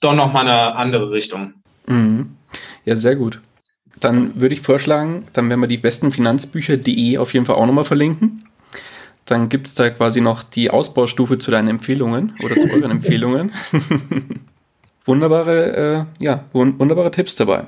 doch 0.00 0.14
nochmal 0.14 0.48
eine 0.48 0.74
andere 0.76 1.10
Richtung. 1.10 1.54
Mhm. 1.86 2.36
Ja, 2.84 2.96
sehr 2.96 3.16
gut. 3.16 3.40
Dann 4.00 4.40
würde 4.40 4.54
ich 4.54 4.60
vorschlagen, 4.60 5.24
dann 5.32 5.48
werden 5.48 5.60
wir 5.60 5.68
die 5.68 5.78
besten 5.78 6.12
Finanzbücher.de 6.12 7.18
auf 7.18 7.34
jeden 7.34 7.46
Fall 7.46 7.56
auch 7.56 7.66
nochmal 7.66 7.84
verlinken. 7.84 8.44
Dann 9.26 9.48
gibt 9.48 9.68
es 9.68 9.74
da 9.74 9.90
quasi 9.90 10.20
noch 10.20 10.42
die 10.42 10.70
Ausbaustufe 10.70 11.38
zu 11.38 11.50
deinen 11.50 11.68
Empfehlungen 11.68 12.34
oder 12.42 12.54
zu 12.56 12.68
euren 12.70 12.90
Empfehlungen. 12.90 13.52
wunderbare, 15.04 16.06
äh, 16.20 16.24
ja, 16.24 16.44
wunderbare 16.52 17.10
Tipps 17.10 17.36
dabei. 17.36 17.64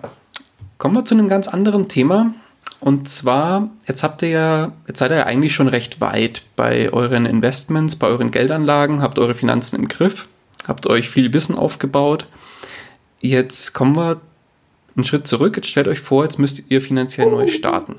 Kommen 0.79 0.95
wir 0.95 1.05
zu 1.05 1.15
einem 1.15 1.29
ganz 1.29 1.49
anderen 1.49 1.89
Thema. 1.89 2.35
Und 2.81 3.09
zwar, 3.09 3.71
jetzt 3.87 4.03
habt 4.03 4.21
ihr 4.23 4.29
ja, 4.29 4.73
jetzt 4.87 4.99
seid 4.99 5.11
ihr 5.11 5.19
ja 5.19 5.27
eigentlich 5.27 5.55
schon 5.55 5.69
recht 5.69 6.01
weit 6.01 6.43
bei 6.57 6.93
euren 6.93 7.25
Investments, 7.25 7.97
bei 7.97 8.09
euren 8.09 8.31
Geldanlagen, 8.31 9.01
habt 9.01 9.19
eure 9.19 9.35
Finanzen 9.35 9.77
im 9.77 9.89
Griff, 9.89 10.29
habt 10.67 10.87
euch 10.87 11.09
viel 11.09 11.33
Wissen 11.33 11.55
aufgebaut. 11.55 12.25
Jetzt 13.21 13.73
kommen 13.73 13.97
wir 13.97 14.21
einen 14.97 15.05
Schritt 15.05 15.27
zurück. 15.27 15.57
Jetzt 15.57 15.69
stellt 15.69 15.89
euch 15.89 16.01
vor, 16.01 16.25
jetzt 16.25 16.39
müsst 16.39 16.63
ihr 16.69 16.81
finanziell 16.81 17.31
neu 17.31 17.49
starten. 17.49 17.97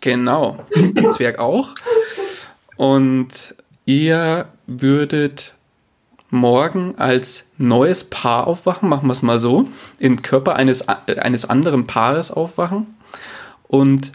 Genau. 0.00 0.64
Zwerg 1.08 1.38
auch. 1.38 1.70
Und 2.76 3.54
ihr 3.84 4.48
würdet 4.66 5.54
morgen 6.30 6.94
als 6.98 7.50
neues 7.58 8.04
Paar 8.04 8.46
aufwachen, 8.46 8.88
machen 8.88 9.06
wir 9.06 9.12
es 9.12 9.22
mal 9.22 9.38
so, 9.38 9.68
im 9.98 10.22
Körper 10.22 10.56
eines, 10.56 10.88
eines 10.88 11.48
anderen 11.48 11.86
Paares 11.86 12.30
aufwachen 12.30 12.96
und 13.68 14.12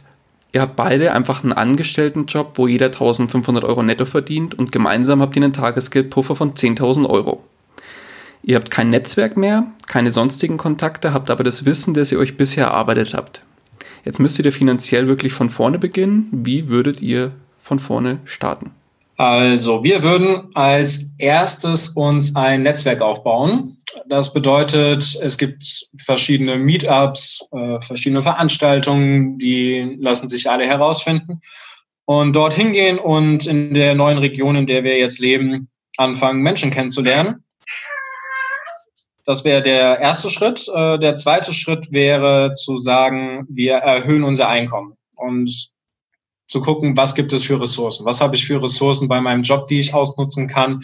Ihr 0.52 0.62
habt 0.62 0.76
beide 0.76 1.14
einfach 1.14 1.44
einen 1.44 1.54
Angestelltenjob, 1.54 2.54
wo 2.56 2.68
jeder 2.68 2.88
1500 2.88 3.64
Euro 3.64 3.84
netto 3.84 4.06
verdient 4.06 4.58
und 4.58 4.72
gemeinsam 4.72 5.22
habt 5.22 5.36
ihr 5.36 5.44
einen 5.44 5.54
Tagesgeldpuffer 5.54 6.36
von 6.36 6.54
10.000 6.54 7.08
Euro. 7.08 7.44
Ihr 8.44 8.56
habt 8.56 8.72
kein 8.72 8.90
Netzwerk 8.90 9.38
mehr, 9.38 9.68
keine 9.88 10.12
sonstigen 10.12 10.58
Kontakte, 10.58 11.14
habt 11.14 11.30
aber 11.30 11.44
das 11.44 11.66
Wissen, 11.66 11.94
das 11.94 12.12
ihr 12.12 12.20
euch 12.20 12.38
bisher 12.38 12.68
erarbeitet 12.68 13.14
habt. 13.14 13.44
Jetzt 14.06 14.20
müsstet 14.20 14.46
ihr 14.46 14.54
finanziell 14.54 15.08
wirklich 15.08 15.34
von 15.34 15.50
vorne 15.50 15.78
beginnen. 15.78 16.30
Wie 16.32 16.70
würdet 16.70 17.02
ihr 17.02 17.32
von 17.60 17.80
vorne 17.80 18.20
starten? 18.26 18.72
Also, 19.18 19.84
wir 19.84 20.02
würden 20.02 20.56
als 20.56 21.12
erstes 21.18 21.90
uns 21.90 22.38
ein 22.38 22.64
Netzwerk 22.64 23.02
aufbauen. 23.02 23.76
Das 24.08 24.34
bedeutet, 24.34 25.20
es 25.22 25.38
gibt 25.38 25.90
verschiedene 25.98 26.56
Meetups, 26.56 27.46
äh, 27.52 27.82
verschiedene 27.82 28.24
Veranstaltungen, 28.24 29.38
die 29.38 29.98
lassen 30.00 30.30
sich 30.30 30.50
alle 30.50 30.66
herausfinden. 30.66 31.42
Und 32.06 32.34
dort 32.34 32.54
hingehen 32.54 32.98
und 32.98 33.46
in 33.46 33.74
der 33.74 33.94
neuen 33.94 34.20
Region, 34.20 34.56
in 34.56 34.68
der 34.68 34.86
wir 34.86 34.98
jetzt 34.98 35.20
leben, 35.20 35.68
anfangen, 35.98 36.42
Menschen 36.42 36.72
kennenzulernen. 36.72 37.44
Das 39.30 39.46
wäre 39.46 39.62
der 39.62 40.00
erste 40.00 40.32
Schritt. 40.32 40.68
Äh, 40.74 40.98
der 40.98 41.16
zweite 41.16 41.54
Schritt 41.54 41.94
wäre 41.94 42.52
zu 42.54 42.80
sagen, 42.80 43.46
wir 43.48 43.76
erhöhen 43.76 44.24
unser 44.24 44.50
Einkommen 44.50 44.98
und 45.18 45.70
zu 46.48 46.62
gucken, 46.62 46.98
was 46.98 47.14
gibt 47.14 47.32
es 47.32 47.44
für 47.44 47.62
Ressourcen? 47.62 48.08
Was 48.08 48.22
habe 48.22 48.36
ich 48.36 48.48
für 48.48 48.60
Ressourcen 48.60 49.08
bei 49.08 49.22
meinem 49.22 49.44
Job, 49.44 49.68
die 49.68 49.82
ich 49.82 49.94
ausnutzen 49.94 50.48
kann? 50.48 50.82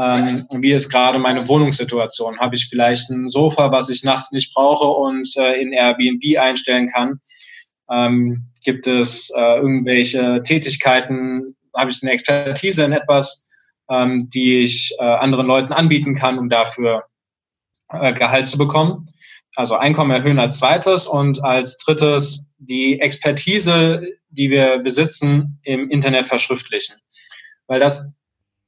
Ähm, 0.00 0.46
wie 0.60 0.70
ist 0.70 0.92
gerade 0.92 1.18
meine 1.18 1.48
Wohnungssituation? 1.48 2.38
Habe 2.38 2.54
ich 2.54 2.68
vielleicht 2.68 3.10
ein 3.10 3.26
Sofa, 3.26 3.72
was 3.72 3.90
ich 3.90 4.04
nachts 4.04 4.30
nicht 4.30 4.54
brauche 4.54 4.86
und 4.86 5.28
äh, 5.36 5.60
in 5.60 5.72
Airbnb 5.72 6.38
einstellen 6.38 6.86
kann? 6.86 7.18
Ähm, 7.90 8.46
gibt 8.62 8.86
es 8.86 9.32
äh, 9.36 9.56
irgendwelche 9.56 10.40
Tätigkeiten? 10.44 11.56
Habe 11.76 11.90
ich 11.90 12.00
eine 12.04 12.12
Expertise 12.12 12.84
in 12.84 12.92
etwas, 12.92 13.48
ähm, 13.90 14.30
die 14.30 14.60
ich 14.60 14.94
äh, 15.00 15.04
anderen 15.04 15.48
Leuten 15.48 15.72
anbieten 15.72 16.14
kann, 16.14 16.38
um 16.38 16.48
dafür 16.48 17.02
Gehalt 17.88 18.46
zu 18.46 18.58
bekommen. 18.58 19.10
Also 19.56 19.76
Einkommen 19.76 20.10
erhöhen 20.10 20.38
als 20.38 20.58
zweites 20.58 21.06
und 21.06 21.42
als 21.42 21.78
drittes 21.78 22.48
die 22.58 23.00
Expertise, 23.00 24.06
die 24.30 24.50
wir 24.50 24.78
besitzen, 24.78 25.58
im 25.62 25.90
Internet 25.90 26.26
verschriftlichen, 26.26 26.96
weil 27.66 27.80
das 27.80 28.12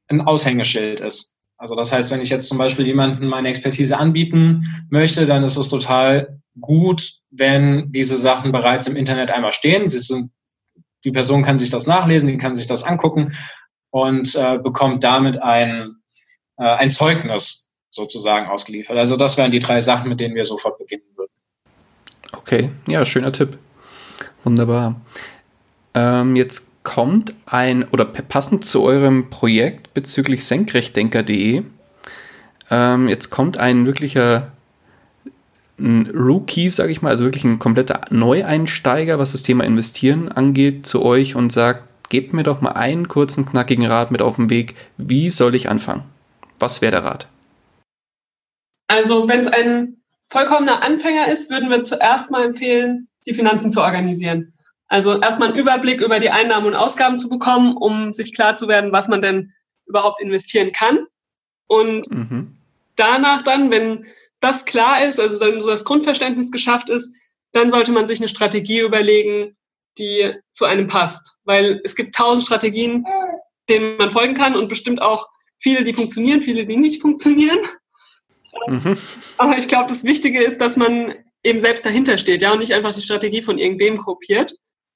ein 0.09 0.23
Aushängeschild 0.23 1.01
ist. 1.01 1.37
Also 1.59 1.77
das 1.77 1.93
heißt, 1.93 2.11
wenn 2.11 2.23
ich 2.23 2.31
jetzt 2.31 2.49
zum 2.49 2.59
Beispiel 2.59 2.87
jemanden 2.87 3.29
meine 3.29 3.51
Expertise 3.51 3.99
anbieten 3.99 4.87
möchte, 4.89 5.27
dann 5.27 5.45
ist 5.45 5.59
es 5.59 5.69
total 5.69 6.41
gut, 6.59 7.13
wenn 7.31 7.93
diese 7.93 8.17
Sachen 8.17 8.51
bereits 8.51 8.89
im 8.89 8.97
Internet 8.97 9.31
einmal 9.31 9.53
stehen. 9.53 9.89
Sind, 9.89 10.33
die 11.05 11.13
Person 11.13 11.43
kann 11.43 11.59
sich 11.59 11.71
das 11.71 11.87
nachlesen, 11.87 12.29
die 12.29 12.39
kann 12.39 12.57
sich 12.57 12.67
das 12.67 12.83
angucken 12.83 13.35
und 13.91 14.35
äh, 14.35 14.59
bekommt 14.59 15.05
damit 15.05 15.41
ein, 15.43 15.97
äh, 16.57 16.65
ein 16.65 16.91
Zeugnis 16.91 17.70
sozusagen 17.91 18.47
ausgeliefert. 18.49 18.97
Also 18.97 19.17
das 19.17 19.37
wären 19.37 19.51
die 19.51 19.59
drei 19.59 19.81
Sachen, 19.81 20.09
mit 20.09 20.21
denen 20.21 20.35
wir 20.35 20.45
sofort 20.45 20.79
beginnen 20.79 21.05
würden. 21.17 21.31
Okay, 22.33 22.71
ja, 22.87 23.05
schöner 23.05 23.33
Tipp. 23.33 23.59
Wunderbar. 24.45 25.01
Ähm, 25.95 26.37
jetzt 26.37 26.69
kommt 26.83 27.35
ein, 27.47 27.85
oder 27.89 28.05
passend 28.05 28.65
zu 28.65 28.83
eurem 28.83 29.29
Projekt 29.29 29.93
bezüglich 29.93 30.45
senkrechtdenker.de, 30.45 31.63
ähm, 32.71 33.09
jetzt 33.09 33.31
kommt 33.31 33.59
ein 33.59 33.87
wirklicher 33.87 34.53
ein 35.81 36.11
Rookie, 36.15 36.69
sage 36.69 36.93
ich 36.93 37.03
mal, 37.03 37.09
also 37.09 37.25
wirklich 37.25 37.45
ein 37.45 37.59
kompletter 37.59 38.03
Neueinsteiger, 38.11 39.19
was 39.19 39.33
das 39.33 39.43
Thema 39.43 39.65
Investieren 39.65 40.31
angeht, 40.31 40.87
zu 40.87 41.03
euch 41.03 41.35
und 41.35 41.51
sagt, 41.51 41.85
gebt 42.11 42.33
mir 42.33 42.43
doch 42.43 42.61
mal 42.61 42.73
einen 42.73 43.09
kurzen, 43.09 43.47
knackigen 43.47 43.87
Rat 43.87 44.11
mit 44.11 44.21
auf 44.21 44.37
den 44.37 44.51
Weg. 44.51 44.75
Wie 44.99 45.31
soll 45.31 45.55
ich 45.55 45.71
anfangen? 45.71 46.03
Was 46.59 46.83
wäre 46.83 46.93
der 46.93 47.05
Rat? 47.05 47.29
Also 48.91 49.29
wenn 49.29 49.39
es 49.39 49.47
ein 49.47 50.03
vollkommener 50.25 50.83
Anfänger 50.83 51.29
ist, 51.29 51.49
würden 51.49 51.71
wir 51.71 51.85
zuerst 51.85 52.33
mal 52.33 52.45
empfehlen, 52.45 53.07
die 53.25 53.35
Finanzen 53.35 53.71
zu 53.71 53.83
organisieren. 53.83 54.53
Also 54.89 55.21
erstmal 55.21 55.51
einen 55.51 55.59
Überblick 55.59 56.01
über 56.01 56.19
die 56.19 56.31
Einnahmen 56.31 56.67
und 56.67 56.75
Ausgaben 56.75 57.17
zu 57.17 57.29
bekommen, 57.29 57.77
um 57.77 58.13
sich 58.13 58.35
klar 58.35 58.57
zu 58.57 58.67
werden, 58.67 58.91
was 58.91 59.07
man 59.07 59.23
denn 59.23 59.53
überhaupt 59.87 60.21
investieren 60.21 60.73
kann. 60.73 61.07
Und 61.69 62.11
mhm. 62.11 62.57
danach 62.97 63.43
dann, 63.43 63.71
wenn 63.71 64.07
das 64.41 64.65
klar 64.65 65.05
ist, 65.05 65.21
also 65.21 65.39
dann 65.39 65.61
so 65.61 65.71
das 65.71 65.85
Grundverständnis 65.85 66.51
geschafft 66.51 66.91
ist, 66.91 67.15
dann 67.53 67.71
sollte 67.71 67.93
man 67.93 68.09
sich 68.09 68.19
eine 68.19 68.29
Strategie 68.29 68.81
überlegen, 68.81 69.57
die 69.99 70.33
zu 70.51 70.65
einem 70.65 70.89
passt. 70.89 71.39
Weil 71.45 71.81
es 71.85 71.95
gibt 71.95 72.17
tausend 72.17 72.45
Strategien, 72.45 73.07
denen 73.69 73.99
man 73.99 74.11
folgen 74.11 74.35
kann 74.35 74.57
und 74.57 74.69
bestimmt 74.69 75.01
auch 75.01 75.29
viele, 75.59 75.85
die 75.85 75.95
funktionieren, 75.95 76.43
viele, 76.43 76.67
die 76.67 76.77
nicht 76.77 77.01
funktionieren. 77.01 77.61
Mhm. 78.67 78.97
Aber 79.39 79.59
ich 79.59 79.69
glaube, 79.69 79.89
das 79.89 80.05
Wichtige 80.05 80.43
ist, 80.43 80.61
dass 80.61 80.77
man 80.77 81.15
eben 81.43 81.61
selbst 81.61 81.87
dahinter 81.87 82.19
steht, 82.19 82.43
ja, 82.43 82.53
und 82.53 82.59
nicht 82.59 82.75
einfach 82.75 82.95
die 82.95 83.01
Strategie 83.01 83.43
von 83.43 83.59
irgendwem 83.59 83.97
kopiert, 83.97 84.55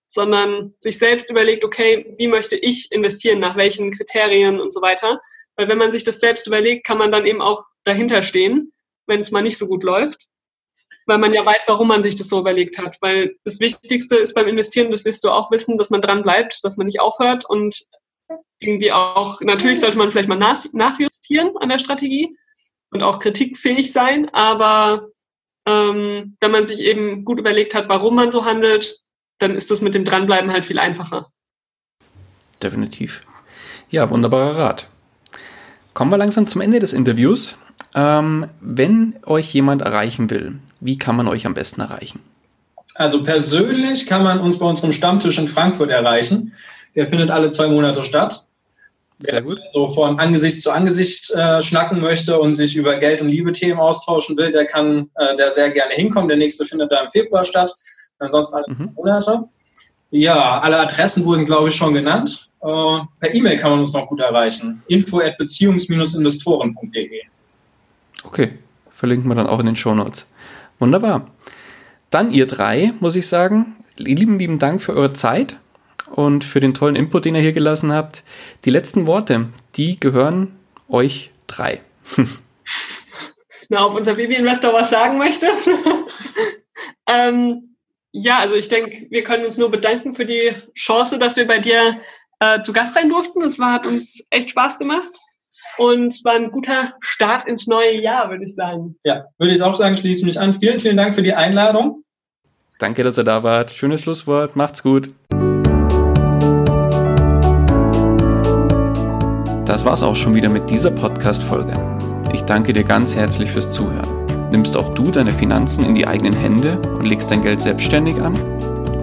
sondern 0.09 0.75
sich 0.79 0.99
selbst 0.99 1.31
überlegt, 1.31 1.65
okay, 1.65 2.15
wie 2.19 2.29
möchte 2.29 2.57
ich 2.57 2.93
investieren, 2.93 3.41
nach 3.41 3.57
welchen 3.57 3.91
Kriterien 3.91 4.61
und 4.61 4.73
so 4.73 4.81
weiter. 4.83 5.21
Weil 5.57 5.69
wenn 5.69 5.79
man 5.79 5.93
sich 5.93 6.05
das 6.05 6.21
selbst 6.21 6.47
überlegt, 6.47 6.87
kann 6.87 6.99
man 6.99 7.11
dann 7.11 7.27
eben 7.27 7.41
auch 7.41 7.65
dahinter 7.85 8.23
stehen, 8.23 8.73
wenn 9.07 9.21
es 9.21 9.31
mal 9.31 9.43
nicht 9.43 9.59
so 9.59 9.67
gut 9.67 9.83
läuft. 9.83 10.27
Weil 11.07 11.19
man 11.19 11.35
ja 11.35 11.45
weiß, 11.45 11.65
warum 11.67 11.89
man 11.89 12.03
sich 12.03 12.15
das 12.15 12.29
so 12.29 12.41
überlegt 12.41 12.79
hat. 12.79 12.97
Weil 13.01 13.37
das 13.45 13.61
Wichtigste 13.61 14.17
ist 14.17 14.35
beim 14.35 14.49
Investieren, 14.49 14.91
das 14.91 15.05
wirst 15.05 15.25
du 15.25 15.31
auch 15.31 15.51
wissen, 15.51 15.79
dass 15.79 15.91
man 15.91 16.01
dran 16.01 16.23
bleibt, 16.23 16.61
dass 16.63 16.77
man 16.77 16.87
nicht 16.87 17.01
aufhört 17.01 17.45
und 17.49 17.85
irgendwie 18.61 18.93
auch, 18.93 19.41
natürlich 19.43 19.81
sollte 19.81 19.99
man 19.99 20.11
vielleicht 20.11 20.29
mal 20.29 20.39
nach, 20.39 20.65
nachjustieren 20.73 21.57
an 21.59 21.69
der 21.69 21.79
Strategie, 21.79 22.37
und 22.95 23.03
auch 23.03 23.19
kritikfähig 23.19 23.93
sein. 23.93 24.31
Aber 24.33 25.09
ähm, 25.67 26.37
wenn 26.41 26.51
man 26.51 26.65
sich 26.65 26.81
eben 26.81 27.25
gut 27.25 27.39
überlegt 27.39 27.75
hat, 27.75 27.89
warum 27.89 28.15
man 28.15 28.33
so 28.33 28.45
handelt, 28.47 29.01
dann 29.39 29.55
ist 29.55 29.71
das 29.71 29.83
mit 29.83 29.95
dem 29.95 30.05
Dranbleiben 30.05 30.53
halt 30.53 30.65
viel 30.65 30.79
einfacher. 30.79 31.27
Definitiv. 32.63 33.23
Ja, 33.91 34.09
wunderbarer 34.09 34.59
Rat. 34.59 34.87
Kommen 35.93 36.11
wir 36.11 36.17
langsam 36.17 36.47
zum 36.47 36.61
Ende 36.61 36.79
des 36.79 36.93
Interviews. 36.93 37.59
Ähm, 37.95 38.47
wenn 38.61 39.17
euch 39.27 39.53
jemand 39.53 39.83
erreichen 39.83 40.31
will, 40.31 40.59
wie 40.81 40.99
kann 40.99 41.17
man 41.17 41.29
euch 41.29 41.47
am 41.47 41.55
besten 41.55 41.81
erreichen? 41.81 42.21
Also 42.95 43.23
persönlich 43.23 44.07
kann 44.07 44.23
man 44.23 44.41
uns 44.41 44.59
bei 44.59 44.67
unserem 44.67 44.93
Stammtisch 44.93 45.39
in 45.39 45.49
Frankfurt 45.49 45.91
erreichen. 45.91 46.55
Der 46.95 47.07
findet 47.07 47.31
alle 47.31 47.51
zwei 47.51 47.67
Monate 47.69 48.05
statt. 48.05 48.47
Sehr 49.21 49.43
gut. 49.43 49.61
so 49.73 49.87
von 49.87 50.19
Angesicht 50.19 50.61
zu 50.61 50.71
Angesicht 50.71 51.31
äh, 51.31 51.63
schnacken 51.63 52.01
möchte 52.01 52.39
und 52.39 52.55
sich 52.55 52.77
über 52.77 52.97
Geld- 52.97 53.23
und 53.23 53.29
Liebe-Themen 53.29 53.79
austauschen 53.79 54.37
will, 54.37 54.53
der 54.53 54.67
kann 54.67 55.09
äh, 55.17 55.37
der 55.37 55.51
sehr 55.51 55.71
gerne 55.71 55.95
hinkommen. 55.95 56.29
Der 56.29 56.37
nächste 56.37 56.65
findet 56.65 56.91
da 56.93 57.01
im 57.03 57.11
Februar 57.11 57.45
statt. 57.45 57.73
Ansonsten 58.19 58.57
alle 58.57 58.67
mhm. 58.69 58.91
Monate. 58.95 59.45
Ja, 60.11 60.61
alle 60.61 60.79
Adressen 60.79 61.25
wurden, 61.25 61.45
glaube 61.45 61.69
ich, 61.69 61.75
schon 61.75 61.95
genannt. 61.95 62.51
Äh, 62.61 62.67
per 63.21 63.35
E-Mail 63.35 63.57
kann 63.57 63.71
man 63.71 63.81
uns 63.81 63.93
noch 63.93 64.09
gut 64.09 64.21
erreichen. 64.21 64.83
info 64.89 65.21
at 65.21 65.39
beziehungs-investoren.de 65.39 67.21
Okay, 68.25 68.59
verlinken 68.91 69.31
wir 69.31 69.35
dann 69.35 69.47
auch 69.47 69.61
in 69.61 69.67
den 69.67 69.77
Show 69.77 69.95
Notes. 69.95 70.27
Wunderbar. 70.79 71.31
Dann 72.11 72.31
ihr 72.31 72.47
drei, 72.47 72.93
muss 73.01 73.17
ich 73.17 73.27
sagen, 73.27 73.77
lieben, 73.97 74.39
lieben 74.39 74.59
Dank 74.59 74.83
für 74.83 74.95
eure 74.95 75.13
Zeit 75.13 75.57
und 76.15 76.45
für 76.45 76.61
den 76.61 76.75
tollen 76.75 76.95
Input, 76.95 77.25
den 77.25 77.35
ihr 77.35 77.41
hier 77.41 77.53
gelassen 77.53 77.93
habt. 77.93 78.23
Die 78.65 78.71
letzten 78.71 79.07
Worte, 79.07 79.49
die 79.75 79.99
gehören 79.99 80.57
euch 80.89 81.31
drei. 81.49 81.81
Na, 83.69 83.85
ob 83.85 83.95
unser 83.95 84.15
Baby-Investor 84.15 84.73
was 84.73 84.91
sagen 84.91 85.19
möchte? 85.19 85.47
ähm, 87.09 87.77
ja, 88.13 88.39
also 88.39 88.55
ich 88.55 88.69
denke, 88.69 89.07
wir 89.11 89.25
können 89.25 89.45
uns 89.45 89.59
nur 89.59 89.71
bedanken 89.71 90.15
für 90.15 90.25
die 90.25 90.53
Chance, 90.75 91.19
dass 91.19 91.37
wir 91.37 91.49
bei 91.49 91.59
dir 91.59 92.01
äh, 92.39 92.61
zu 92.61 92.73
Gast 92.73 92.95
sein 92.95 93.09
durften. 93.09 93.43
Es 93.43 93.59
war, 93.59 93.73
hat 93.73 93.87
uns 93.87 94.25
echt 94.31 94.51
Spaß 94.51 94.79
gemacht. 94.79 95.11
Und 95.79 96.09
es 96.09 96.25
war 96.25 96.35
ein 96.35 96.53
guter 96.53 96.93
Start 97.01 97.49
ins 97.49 97.67
neue 97.67 98.01
Jahr, 98.01 98.31
würde 98.31 98.45
ich 98.45 98.55
sagen. 98.55 98.97
Ja, 99.03 99.25
würde 99.39 99.55
ich 99.55 99.63
auch 99.63 99.75
sagen, 99.75 99.97
schließe 99.97 100.25
mich 100.25 100.39
an. 100.39 100.55
Vielen, 100.55 100.79
vielen 100.79 100.97
Dank 100.97 101.15
für 101.17 101.23
die 101.23 101.35
Einladung. 101.35 102.05
Danke, 102.79 103.03
dass 103.03 103.19
ihr 103.19 103.25
da 103.25 103.43
wart. 103.43 103.71
Schönes 103.73 104.03
Schlusswort. 104.03 104.55
Macht's 104.55 104.83
gut. 104.83 105.11
Das 109.75 109.85
war's 109.85 110.05
auch 110.05 110.15
schon 110.15 110.37
wieder 110.37 110.49
mit 110.49 110.71
dieser 110.71 110.93
Podcast-Folge. 110.93 111.73
Ich 112.33 112.43
danke 112.43 112.73
dir 112.73 112.85
ganz 112.85 113.17
herzlich 113.17 113.51
fürs 113.51 113.73
Zuhören. 113.73 114.07
Nimmst 114.53 114.77
auch 114.77 114.95
du 114.95 115.11
deine 115.11 115.33
Finanzen 115.33 115.85
in 115.85 115.97
die 115.97 116.07
eigenen 116.07 116.33
Hände 116.33 116.79
und 116.97 117.05
legst 117.05 117.33
dein 117.33 117.43
Geld 117.43 117.61
selbstständig 117.61 118.23
an? 118.23 118.39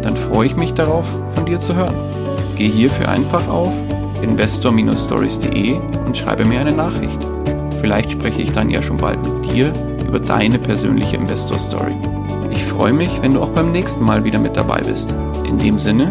Dann 0.01 0.15
freue 0.15 0.45
ich 0.45 0.55
mich 0.55 0.74
darauf, 0.74 1.05
von 1.36 1.45
dir 1.45 1.59
zu 1.59 1.76
hören. 1.76 1.97
Geh 2.55 2.69
hierfür 2.69 3.09
einfach 3.09 3.49
auf 3.49 3.74
investor-stories.de 4.22 5.78
und 6.05 6.15
schreibe 6.15 6.45
mir 6.45 6.61
eine 6.61 6.72
Nachricht. 6.72 7.19
Vielleicht 7.82 8.11
spreche 8.11 8.41
ich 8.41 8.53
dann 8.53 8.69
ja 8.69 8.82
schon 8.82 8.95
bald 8.95 9.19
mit 9.28 9.51
dir 9.51 9.74
über 10.07 10.22
deine 10.22 10.57
persönliche 10.57 11.17
Investor 11.17 11.59
Story. 11.59 11.97
Ich 12.49 12.63
freue 12.63 12.93
mich, 12.93 13.22
wenn 13.22 13.34
du 13.34 13.41
auch 13.41 13.49
beim 13.49 13.74
nächsten 13.74 14.05
Mal 14.05 14.24
wieder 14.24 14.39
mit 14.39 14.55
dabei 14.55 14.80
bist. 14.80 15.13
In 15.45 15.57
dem 15.57 15.78
Sinne, 15.78 16.07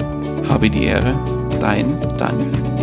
Habe 0.51 0.69
die 0.69 0.85
Ehre, 0.85 1.19
dein 1.61 1.99
Daniel. 2.19 2.80